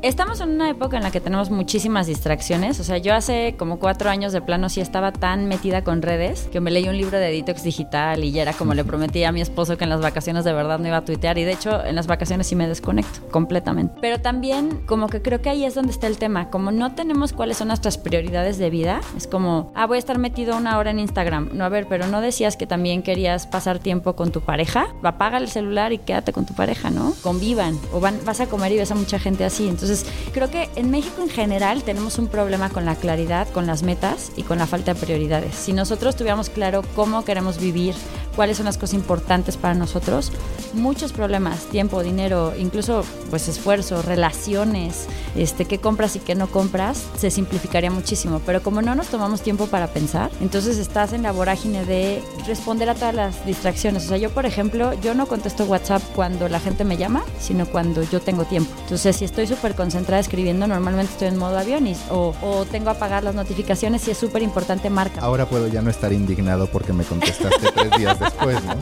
Estamos 0.02 0.40
en 0.40 0.50
una 0.50 0.68
época 0.68 0.96
en 0.96 1.04
la 1.04 1.10
que 1.10 1.20
tenemos 1.20 1.50
muchísimas 1.50 2.06
distracciones. 2.06 2.80
O 2.80 2.84
sea, 2.84 2.98
yo 2.98 3.14
hace 3.14 3.54
como 3.56 3.78
cuatro 3.78 4.10
años 4.10 4.32
de 4.32 4.42
plano 4.42 4.68
sí 4.68 4.80
estaba 4.80 5.12
tan 5.12 5.46
metida 5.46 5.84
con 5.84 6.02
redes 6.02 6.48
que 6.52 6.60
me 6.60 6.70
leí 6.70 6.88
un 6.88 6.96
libro 6.96 7.18
de 7.18 7.30
detox 7.30 7.62
digital 7.62 8.24
y 8.24 8.32
ya 8.32 8.42
era 8.42 8.52
como 8.52 8.74
le 8.74 8.84
prometí 8.84 9.22
a 9.24 9.32
mi 9.32 9.40
esposo 9.40 9.78
que 9.78 9.84
en 9.84 9.90
las 9.90 10.00
vacaciones 10.00 10.44
de 10.44 10.52
verdad 10.52 10.78
no 10.80 10.88
iba 10.88 10.96
a 10.98 11.04
tuitear. 11.04 11.38
Y 11.38 11.44
de 11.44 11.52
hecho, 11.52 11.84
en 11.84 11.94
las 11.94 12.06
vacaciones 12.08 12.48
sí 12.48 12.56
me 12.56 12.66
desconecto 12.66 13.20
completamente. 13.30 13.94
Pero 14.00 14.20
también, 14.20 14.82
como 14.86 15.08
que 15.08 15.22
creo 15.22 15.40
que 15.40 15.50
ahí 15.50 15.64
es 15.64 15.74
donde 15.74 15.92
está 15.92 16.08
el 16.08 16.18
tema. 16.18 16.50
Como 16.50 16.72
no 16.72 16.94
tenemos 16.94 17.32
cuáles 17.32 17.58
son 17.58 17.68
nuestras 17.68 17.96
prioridades 17.96 18.58
de 18.58 18.70
vida, 18.70 19.00
es 19.16 19.26
como, 19.26 19.72
ah, 19.74 19.86
voy 19.86 19.96
a 19.96 19.98
estar 20.00 20.18
metido 20.18 20.56
una 20.56 20.78
hora 20.78 20.90
en 20.90 20.98
Instagram. 20.98 21.50
No, 21.52 21.64
a 21.64 21.68
ver, 21.68 21.86
pero 21.88 22.08
no 22.08 22.20
decías 22.20 22.56
que 22.56 22.66
también 22.66 23.02
querías 23.02 23.46
pasar 23.46 23.78
tiempo 23.78 24.16
con 24.16 24.32
tu 24.32 24.40
pareja. 24.40 24.88
Apaga 25.02 25.38
el 25.38 25.48
celular 25.48 25.92
y 25.92 25.98
quédate 25.98 26.32
con 26.32 26.44
tu 26.46 26.54
pareja, 26.54 26.90
¿no? 26.90 27.14
Convivan. 27.22 27.78
O 27.92 28.00
van, 28.00 28.18
vas 28.24 28.40
a 28.40 28.46
comer 28.46 28.72
y 28.72 28.78
ves 28.78 28.90
a 28.90 28.94
mucha 28.94 29.18
gente 29.18 29.44
así. 29.44 29.68
Entonces, 29.68 29.91
creo 30.32 30.50
que 30.50 30.68
en 30.76 30.90
México 30.90 31.22
en 31.22 31.28
general 31.28 31.82
tenemos 31.82 32.18
un 32.18 32.28
problema 32.28 32.70
con 32.70 32.84
la 32.84 32.96
claridad, 32.96 33.48
con 33.48 33.66
las 33.66 33.82
metas 33.82 34.32
y 34.36 34.42
con 34.42 34.58
la 34.58 34.66
falta 34.66 34.94
de 34.94 35.00
prioridades. 35.00 35.54
Si 35.54 35.72
nosotros 35.72 36.16
tuviéramos 36.16 36.50
claro 36.50 36.82
cómo 36.94 37.24
queremos 37.24 37.58
vivir, 37.58 37.94
cuáles 38.36 38.56
son 38.56 38.66
las 38.66 38.78
cosas 38.78 38.94
importantes 38.94 39.56
para 39.56 39.74
nosotros, 39.74 40.32
muchos 40.74 41.12
problemas, 41.12 41.64
tiempo, 41.66 42.02
dinero, 42.02 42.54
incluso 42.58 43.04
pues 43.30 43.48
esfuerzo, 43.48 44.02
relaciones, 44.02 45.06
este, 45.36 45.64
qué 45.64 45.78
compras 45.78 46.16
y 46.16 46.20
qué 46.20 46.34
no 46.34 46.46
compras, 46.46 47.04
se 47.16 47.30
simplificaría 47.30 47.90
muchísimo. 47.90 48.40
Pero 48.44 48.62
como 48.62 48.82
no 48.82 48.94
nos 48.94 49.08
tomamos 49.08 49.42
tiempo 49.42 49.66
para 49.66 49.88
pensar, 49.88 50.30
entonces 50.40 50.78
estás 50.78 51.12
en 51.12 51.22
la 51.22 51.32
vorágine 51.32 51.84
de 51.84 52.22
responder 52.46 52.88
a 52.88 52.94
todas 52.94 53.14
las 53.14 53.46
distracciones. 53.46 54.04
O 54.06 54.08
sea, 54.08 54.16
yo 54.16 54.30
por 54.30 54.46
ejemplo, 54.46 54.92
yo 54.94 55.14
no 55.14 55.26
contesto 55.26 55.64
WhatsApp 55.64 56.02
cuando 56.14 56.48
la 56.48 56.60
gente 56.60 56.84
me 56.84 56.96
llama, 56.96 57.22
sino 57.40 57.66
cuando 57.66 58.02
yo 58.02 58.20
tengo 58.20 58.44
tiempo. 58.44 58.70
Entonces, 58.82 59.16
si 59.16 59.24
estoy 59.24 59.46
súper 59.46 59.74
concentrada 59.82 60.20
escribiendo, 60.20 60.68
normalmente 60.68 61.12
estoy 61.12 61.26
en 61.26 61.36
modo 61.36 61.58
avión 61.58 61.82
o, 62.10 62.32
o 62.40 62.64
tengo 62.66 62.90
a 62.90 62.92
apagar 62.92 63.24
las 63.24 63.34
notificaciones 63.34 64.06
y 64.06 64.12
es 64.12 64.18
súper 64.18 64.42
importante 64.42 64.90
marca. 64.90 65.20
Ahora 65.20 65.46
puedo 65.46 65.66
ya 65.66 65.82
no 65.82 65.90
estar 65.90 66.12
indignado 66.12 66.68
porque 66.68 66.92
me 66.92 67.02
contestaste 67.02 67.72
tres 67.72 67.90
días 67.98 68.20
después, 68.20 68.62
¿no? 68.64 68.74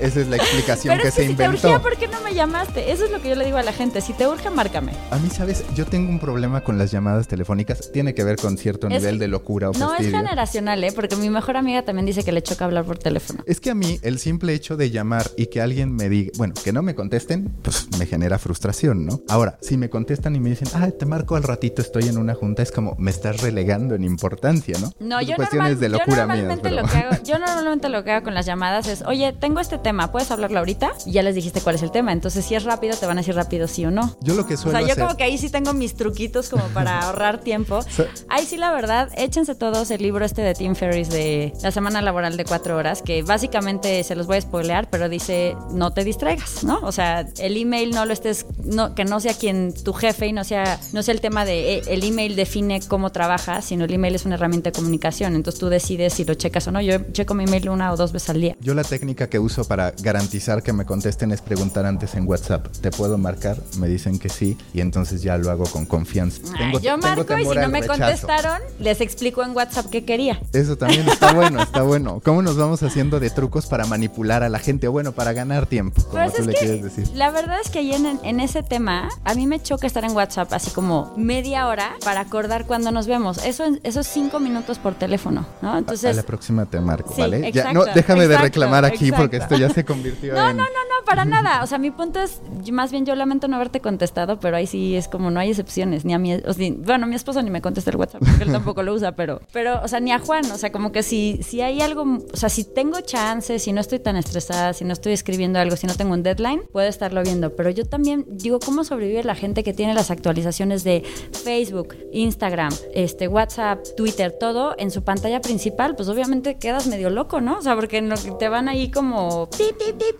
Esa 0.00 0.20
es 0.20 0.26
la 0.26 0.34
explicación 0.36 0.98
que 0.98 1.12
se 1.12 1.26
inventó. 1.26 1.52
Si 1.52 1.62
te 1.62 1.68
urgía, 1.68 1.80
¿por 1.80 1.96
qué 1.96 2.08
no 2.08 2.20
me 2.22 2.34
llamaste? 2.34 2.90
Eso 2.90 3.04
es 3.04 3.12
lo 3.12 3.22
que 3.22 3.28
yo 3.28 3.36
le 3.36 3.44
digo 3.44 3.56
a 3.56 3.62
la 3.62 3.72
gente. 3.72 4.00
Si 4.00 4.12
te 4.14 4.26
urge, 4.26 4.50
márcame. 4.50 4.90
A 5.12 5.16
mí, 5.18 5.30
¿sabes? 5.30 5.64
Yo 5.76 5.86
tengo 5.86 6.10
un 6.10 6.18
problema 6.18 6.62
con 6.62 6.76
las 6.76 6.90
llamadas 6.90 7.28
telefónicas. 7.28 7.92
Tiene 7.92 8.12
que 8.12 8.24
ver 8.24 8.36
con 8.36 8.58
cierto 8.58 8.88
nivel 8.88 9.20
de 9.20 9.28
locura 9.28 9.70
o 9.70 9.72
No, 9.74 9.94
es 9.94 10.10
generacional, 10.10 10.82
¿eh? 10.82 10.90
Porque 10.92 11.14
mi 11.14 11.30
mejor 11.30 11.56
amiga 11.56 11.84
también 11.84 12.04
dice 12.04 12.24
que 12.24 12.32
le 12.32 12.42
choca 12.42 12.64
hablar 12.64 12.84
por 12.84 12.98
teléfono. 12.98 13.44
Es 13.46 13.60
que 13.60 13.70
a 13.70 13.76
mí, 13.76 14.00
el 14.02 14.18
simple 14.18 14.54
hecho 14.54 14.76
de 14.76 14.90
llamar 14.90 15.30
y 15.36 15.46
que 15.46 15.60
alguien 15.60 15.94
me 15.94 16.08
diga, 16.08 16.32
bueno, 16.36 16.54
que 16.64 16.72
no 16.72 16.82
me 16.82 16.96
contesten, 16.96 17.52
pues 17.62 17.86
me 17.96 18.06
genera 18.06 18.40
frustración, 18.40 19.06
¿no? 19.06 19.20
Ahora, 19.28 19.56
si 19.60 19.76
me 19.76 19.88
contestan 19.88 20.31
y 20.36 20.40
me 20.40 20.50
dicen, 20.50 20.68
ah, 20.74 20.90
te 20.90 21.06
marco 21.06 21.36
al 21.36 21.42
ratito, 21.42 21.82
estoy 21.82 22.08
en 22.08 22.18
una 22.18 22.34
junta, 22.34 22.62
es 22.62 22.72
como, 22.72 22.94
me 22.98 23.10
estás 23.10 23.40
relegando 23.40 23.94
en 23.94 24.04
importancia, 24.04 24.76
¿no? 24.80 24.92
No, 25.00 25.20
yo, 25.20 25.36
cuestiones 25.36 25.80
de 25.80 25.88
locura 25.88 26.22
yo 26.22 26.26
normalmente 26.26 26.70
lo 26.70 26.84
que 26.84 26.96
hago, 26.98 27.22
yo 27.24 27.38
normalmente 27.38 27.88
lo 27.88 28.04
que 28.04 28.12
hago 28.12 28.24
con 28.24 28.34
las 28.34 28.46
llamadas 28.46 28.86
es, 28.88 29.02
oye, 29.02 29.32
tengo 29.32 29.60
este 29.60 29.78
tema, 29.78 30.12
¿puedes 30.12 30.30
hablarlo 30.30 30.58
ahorita? 30.58 30.92
Y 31.06 31.12
ya 31.12 31.22
les 31.22 31.34
dijiste 31.34 31.60
cuál 31.60 31.76
es 31.76 31.82
el 31.82 31.90
tema. 31.90 32.12
Entonces, 32.12 32.44
si 32.44 32.54
es 32.54 32.64
rápido, 32.64 32.96
te 32.96 33.06
van 33.06 33.18
a 33.18 33.20
decir 33.20 33.34
rápido 33.34 33.68
sí 33.68 33.84
o 33.84 33.90
no. 33.90 34.16
Yo 34.20 34.34
lo 34.34 34.46
que 34.46 34.56
suelo 34.56 34.78
O 34.78 34.80
sea, 34.80 34.94
yo 34.94 35.00
como 35.00 35.16
que 35.16 35.24
ahí 35.24 35.38
sí 35.38 35.50
tengo 35.50 35.72
mis 35.74 35.94
truquitos 35.94 36.48
como 36.48 36.64
para 36.68 37.00
ahorrar 37.02 37.40
tiempo. 37.40 37.80
ahí 38.28 38.46
sí, 38.46 38.56
la 38.56 38.72
verdad, 38.72 39.10
échense 39.16 39.54
todos 39.54 39.90
el 39.90 40.02
libro 40.02 40.24
este 40.24 40.42
de 40.42 40.54
Tim 40.54 40.74
Ferriss 40.74 41.10
de 41.10 41.52
la 41.62 41.70
semana 41.70 42.02
laboral 42.02 42.36
de 42.36 42.44
cuatro 42.44 42.76
horas, 42.76 43.02
que 43.02 43.22
básicamente 43.22 44.02
se 44.04 44.14
los 44.14 44.26
voy 44.26 44.36
a 44.38 44.40
spoilear, 44.40 44.88
pero 44.90 45.08
dice, 45.08 45.56
no 45.72 45.92
te 45.92 46.04
distraigas, 46.04 46.64
¿no? 46.64 46.80
O 46.82 46.92
sea, 46.92 47.26
el 47.38 47.56
email 47.56 47.90
no 47.90 48.04
lo 48.04 48.12
estés, 48.12 48.46
no, 48.64 48.94
que 48.94 49.04
no 49.04 49.20
sea 49.20 49.34
quien 49.34 49.72
tu 49.72 49.92
jefe 49.92 50.11
y 50.20 50.32
no 50.32 50.44
sea, 50.44 50.78
no 50.92 51.02
sea 51.02 51.14
el 51.14 51.20
tema 51.20 51.44
de 51.44 51.76
eh, 51.76 51.82
el 51.88 52.04
email 52.04 52.36
define 52.36 52.80
cómo 52.86 53.10
trabajas, 53.10 53.64
sino 53.64 53.84
el 53.84 53.92
email 53.92 54.14
es 54.14 54.24
una 54.24 54.36
herramienta 54.36 54.70
de 54.70 54.76
comunicación. 54.76 55.34
Entonces 55.34 55.58
tú 55.58 55.68
decides 55.68 56.14
si 56.14 56.24
lo 56.24 56.34
checas 56.34 56.66
o 56.68 56.72
no. 56.72 56.80
Yo 56.80 56.98
checo 57.12 57.34
mi 57.34 57.44
email 57.44 57.68
una 57.68 57.92
o 57.92 57.96
dos 57.96 58.12
veces 58.12 58.30
al 58.30 58.40
día. 58.40 58.56
Yo 58.60 58.74
la 58.74 58.84
técnica 58.84 59.28
que 59.28 59.38
uso 59.38 59.64
para 59.64 59.92
garantizar 60.02 60.62
que 60.62 60.72
me 60.72 60.84
contesten 60.84 61.32
es 61.32 61.40
preguntar 61.40 61.86
antes 61.86 62.14
en 62.14 62.26
WhatsApp, 62.26 62.68
¿te 62.80 62.90
puedo 62.90 63.18
marcar? 63.18 63.56
Me 63.78 63.88
dicen 63.88 64.18
que 64.18 64.28
sí 64.28 64.56
y 64.74 64.80
entonces 64.80 65.22
ya 65.22 65.36
lo 65.36 65.50
hago 65.50 65.64
con 65.64 65.86
confianza. 65.86 66.40
yo 66.82 66.98
marco 66.98 67.38
y 67.38 67.44
si 67.44 67.54
no 67.54 67.68
me 67.68 67.86
contestaron, 67.86 68.60
les 68.78 69.00
explico 69.00 69.42
en 69.42 69.52
WhatsApp 69.56 69.86
qué 69.90 70.04
quería. 70.04 70.40
Eso 70.52 70.76
también 70.76 71.08
está 71.08 71.32
bueno, 71.34 71.62
está 71.62 71.82
bueno. 71.82 72.20
¿Cómo 72.24 72.42
nos 72.42 72.56
vamos 72.56 72.82
haciendo 72.82 73.20
de 73.20 73.30
trucos 73.30 73.66
para 73.66 73.86
manipular 73.86 74.42
a 74.42 74.48
la 74.48 74.58
gente? 74.58 74.88
O 74.88 74.92
bueno, 74.92 75.12
para 75.12 75.32
ganar 75.32 75.66
tiempo, 75.66 76.02
como 76.02 76.22
pues 76.22 76.34
tú 76.34 76.44
le 76.44 76.54
quieres 76.54 76.82
decir. 76.82 77.08
La 77.14 77.30
verdad 77.30 77.58
es 77.62 77.70
que 77.70 77.80
ahí 77.80 77.92
en, 77.92 78.18
en 78.22 78.40
ese 78.40 78.62
tema, 78.62 79.08
a 79.24 79.34
mí 79.34 79.46
me 79.46 79.60
choca 79.60 79.86
estar 79.86 80.01
en 80.04 80.12
WhatsApp 80.12 80.52
así 80.52 80.70
como 80.70 81.12
media 81.16 81.66
hora 81.66 81.96
para 82.04 82.20
acordar 82.20 82.66
cuando 82.66 82.90
nos 82.90 83.06
vemos. 83.06 83.44
Eso, 83.44 83.64
esos 83.82 84.06
cinco 84.06 84.40
minutos 84.40 84.78
por 84.78 84.94
teléfono, 84.94 85.46
¿no? 85.60 85.76
Entonces... 85.76 86.12
A, 86.12 86.20
la 86.20 86.22
próxima 86.22 86.66
te 86.66 86.80
marco, 86.80 87.14
¿vale? 87.16 87.50
ya, 87.52 87.72
no, 87.72 87.84
déjame 87.84 88.28
de 88.28 88.38
reclamar 88.38 88.84
aquí 88.84 89.12
porque 89.12 89.38
esto 89.38 89.56
ya 89.56 89.68
se 89.70 89.84
convirtió 89.84 90.34
no, 90.34 90.50
en... 90.50 90.56
No, 90.56 90.64
no, 90.64 90.68
no, 90.68 91.04
para 91.04 91.24
nada. 91.24 91.62
O 91.62 91.66
sea, 91.66 91.78
mi 91.78 91.90
punto 91.90 92.20
es, 92.20 92.40
más 92.70 92.90
bien 92.90 93.06
yo 93.06 93.14
lamento 93.14 93.48
no 93.48 93.56
haberte 93.56 93.80
contestado, 93.80 94.40
pero 94.40 94.56
ahí 94.56 94.66
sí 94.66 94.96
es 94.96 95.08
como 95.08 95.30
no 95.30 95.40
hay 95.40 95.50
excepciones. 95.50 96.04
Ni 96.04 96.14
a 96.14 96.18
mí, 96.18 96.34
o 96.34 96.52
sea, 96.52 96.72
bueno, 96.78 97.06
mi 97.06 97.14
esposo 97.14 97.42
ni 97.42 97.50
me 97.50 97.60
contesta 97.60 97.90
el 97.90 97.96
WhatsApp 97.96 98.22
porque 98.24 98.44
él 98.44 98.52
tampoco 98.52 98.82
lo 98.82 98.94
usa, 98.94 99.12
pero, 99.12 99.40
pero, 99.52 99.80
o 99.82 99.88
sea, 99.88 100.00
ni 100.00 100.12
a 100.12 100.18
Juan. 100.18 100.50
O 100.50 100.58
sea, 100.58 100.72
como 100.72 100.92
que 100.92 101.02
si, 101.02 101.40
si 101.42 101.60
hay 101.60 101.80
algo, 101.80 102.02
o 102.32 102.36
sea, 102.36 102.48
si 102.48 102.64
tengo 102.64 103.00
chance, 103.00 103.58
si 103.58 103.72
no 103.72 103.80
estoy 103.80 103.98
tan 103.98 104.16
estresada, 104.16 104.72
si 104.72 104.84
no 104.84 104.92
estoy 104.92 105.12
escribiendo 105.12 105.58
algo, 105.58 105.76
si 105.76 105.86
no 105.86 105.94
tengo 105.94 106.12
un 106.12 106.22
deadline, 106.22 106.62
puedo 106.72 106.88
estarlo 106.88 107.22
viendo. 107.22 107.54
Pero 107.56 107.70
yo 107.70 107.84
también 107.84 108.24
digo, 108.28 108.58
¿cómo 108.60 108.84
sobrevive 108.84 109.22
la 109.24 109.34
gente 109.34 109.62
que 109.62 109.72
tiene 109.72 109.91
las 109.94 110.10
actualizaciones 110.10 110.84
de 110.84 111.02
Facebook, 111.44 111.96
Instagram, 112.12 112.72
este, 112.94 113.28
WhatsApp, 113.28 113.80
Twitter, 113.96 114.34
todo 114.38 114.74
en 114.78 114.90
su 114.90 115.02
pantalla 115.02 115.40
principal? 115.40 115.96
Pues 115.96 116.08
obviamente 116.08 116.56
quedas 116.56 116.86
medio 116.86 117.10
loco, 117.10 117.40
¿no? 117.40 117.58
O 117.58 117.62
sea, 117.62 117.74
porque 117.74 118.02
te 118.38 118.48
van 118.48 118.68
ahí 118.68 118.90
como... 118.90 119.48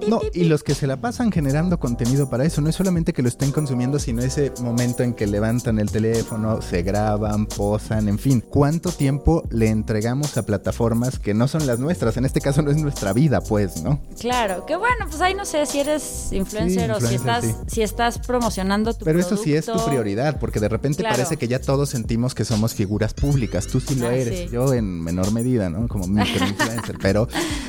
no, 0.09 0.21
y 0.33 0.45
los 0.45 0.63
que 0.63 0.75
se 0.75 0.87
la 0.87 1.01
pasan 1.01 1.33
generando 1.33 1.79
contenido 1.79 2.29
para 2.29 2.45
eso, 2.45 2.61
no 2.61 2.69
es 2.69 2.77
solamente 2.77 3.13
que 3.13 3.23
lo 3.23 3.29
estén 3.29 3.53
consumiendo, 3.53 3.99
sino 3.99 4.23
ese 4.23 4.53
momento 4.61 5.03
en 5.03 5.15
que 5.15 5.27
levantan 5.27 5.79
el 5.79 5.91
teléfono, 5.91 6.63
se 6.63 6.83
graban, 6.83 7.47
posan, 7.47 8.09
en 8.09 8.19
fin. 8.19 8.41
¿Cuánto 8.41 8.91
tiempo 8.91 9.43
le 9.51 9.69
entregamos 9.69 10.37
a 10.37 10.45
plataformas 10.45 11.19
que 11.19 11.35
no 11.35 11.49
son 11.49 11.67
las 11.67 11.79
nuestras? 11.79 12.17
En 12.17 12.25
este 12.25 12.41
caso 12.41 12.63
no 12.63 12.71
es 12.71 12.77
nuestra 12.77 13.13
vida, 13.13 13.41
pues, 13.41 13.83
¿no? 13.83 14.01
Claro, 14.21 14.67
que 14.67 14.77
bueno, 14.77 15.07
pues 15.09 15.21
ahí 15.21 15.35
no 15.35 15.45
sé 15.45 15.65
si 15.67 15.81
eres 15.81 16.33
influencer, 16.33 16.91
o 16.93 17.01
si 17.01 17.15
estás, 17.15 17.45
si 17.67 17.83
estás 17.83 18.19
promocionando 18.19 18.95
tu 18.95 19.05
Pero 19.05 19.21
eso 19.21 19.37
sí 19.37 19.55
es 19.55 19.62
tu 19.67 19.85
prioridad, 19.85 20.39
porque 20.39 20.61
de 20.61 20.69
repente 20.69 21.03
parece 21.03 21.37
que 21.37 21.49
ya 21.49 21.61
todos 21.61 21.91
sentimos 21.91 22.35
que 22.35 22.45
somos 22.45 22.75
figuras 22.75 23.15
públicas. 23.15 23.67
Tú 23.67 23.81
sí 23.81 23.95
lo 23.95 24.09
ah, 24.09 24.15
eres, 24.15 24.51
yo 24.51 24.73
en 24.75 25.01
menor 25.03 25.33
medida, 25.33 25.71
¿no? 25.71 25.89
Como 25.89 26.07
microinfluencer, 26.07 26.99
pero... 27.03 27.29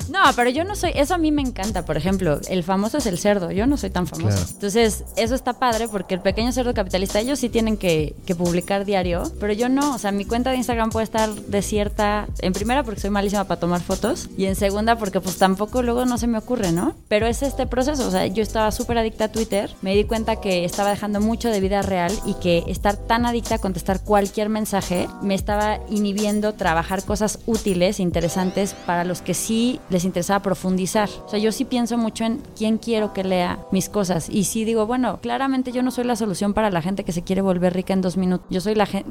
No, 0.09 0.19
pero 0.35 0.49
yo 0.49 0.63
no 0.63 0.75
soy, 0.75 0.91
eso 0.95 1.13
a 1.13 1.17
mí 1.17 1.31
me 1.31 1.41
encanta, 1.41 1.85
por 1.85 1.97
ejemplo, 1.97 2.39
el 2.47 2.63
famoso 2.63 2.97
es 2.97 3.05
el 3.05 3.17
cerdo, 3.17 3.51
yo 3.51 3.65
no 3.67 3.77
soy 3.77 3.89
tan 3.89 4.07
famoso. 4.07 4.45
Entonces, 4.53 5.03
eso 5.15 5.35
está 5.35 5.53
padre 5.53 5.87
porque 5.87 6.15
el 6.15 6.21
pequeño 6.21 6.51
cerdo 6.51 6.73
capitalista, 6.73 7.19
ellos 7.19 7.39
sí 7.39 7.49
tienen 7.49 7.77
que, 7.77 8.15
que, 8.25 8.35
publicar 8.35 8.85
diario, 8.85 9.23
pero 9.39 9.53
yo 9.53 9.69
no, 9.69 9.95
o 9.95 9.97
sea, 9.97 10.11
mi 10.11 10.25
cuenta 10.25 10.51
de 10.51 10.57
Instagram 10.57 10.89
puede 10.89 11.05
estar 11.05 11.29
desierta, 11.33 12.27
en 12.39 12.53
primera 12.53 12.83
porque 12.83 12.99
soy 12.99 13.09
malísima 13.09 13.45
para 13.45 13.59
tomar 13.59 13.81
fotos 13.81 14.29
y 14.37 14.45
en 14.45 14.55
segunda 14.55 14.97
porque 14.97 15.21
pues 15.21 15.37
tampoco 15.37 15.81
luego 15.81 16.05
no 16.05 16.17
se 16.17 16.27
me 16.27 16.37
ocurre, 16.37 16.71
¿no? 16.71 16.95
Pero 17.07 17.27
es 17.27 17.43
este 17.43 17.67
proceso, 17.67 18.07
o 18.07 18.11
sea, 18.11 18.27
yo 18.27 18.41
estaba 18.43 18.71
súper 18.71 18.97
adicta 18.97 19.25
a 19.25 19.31
Twitter, 19.31 19.69
me 19.81 19.95
di 19.95 20.03
cuenta 20.03 20.37
que 20.37 20.65
estaba 20.65 20.89
dejando 20.89 21.21
mucho 21.21 21.49
de 21.49 21.59
vida 21.59 21.81
real 21.83 22.11
y 22.25 22.33
que 22.35 22.63
estar 22.67 22.97
tan 22.97 23.25
adicta 23.25 23.55
a 23.55 23.59
contestar 23.59 24.01
cualquier 24.01 24.49
mensaje 24.49 25.07
me 25.21 25.35
estaba 25.35 25.79
inhibiendo 25.89 26.53
trabajar 26.53 27.03
cosas 27.03 27.39
útiles, 27.45 27.99
interesantes 27.99 28.73
para 28.85 29.03
los 29.03 29.21
que 29.21 29.33
sí 29.33 29.79
les 29.89 30.05
interesaba 30.05 30.41
profundizar. 30.41 31.09
O 31.25 31.29
sea, 31.29 31.39
yo 31.39 31.51
sí 31.51 31.65
pienso 31.65 31.97
mucho 31.97 32.25
en 32.25 32.41
quién 32.57 32.77
quiero 32.77 33.13
que 33.13 33.23
lea 33.23 33.59
mis 33.71 33.89
cosas 33.89 34.29
y 34.29 34.45
sí 34.45 34.65
digo, 34.65 34.85
bueno, 34.85 35.19
claramente 35.21 35.71
yo 35.71 35.83
no 35.83 35.91
soy 35.91 36.05
la 36.05 36.15
solución 36.15 36.53
para 36.53 36.71
la 36.71 36.81
gente 36.81 37.03
que 37.03 37.11
se 37.11 37.23
quiere 37.23 37.41
volver 37.41 37.73
rica 37.73 37.93
en 37.93 38.01
dos 38.01 38.17
minutos. 38.17 38.47
Yo 38.49 38.61
soy 38.61 38.75
la, 38.75 38.85
gente 38.85 39.03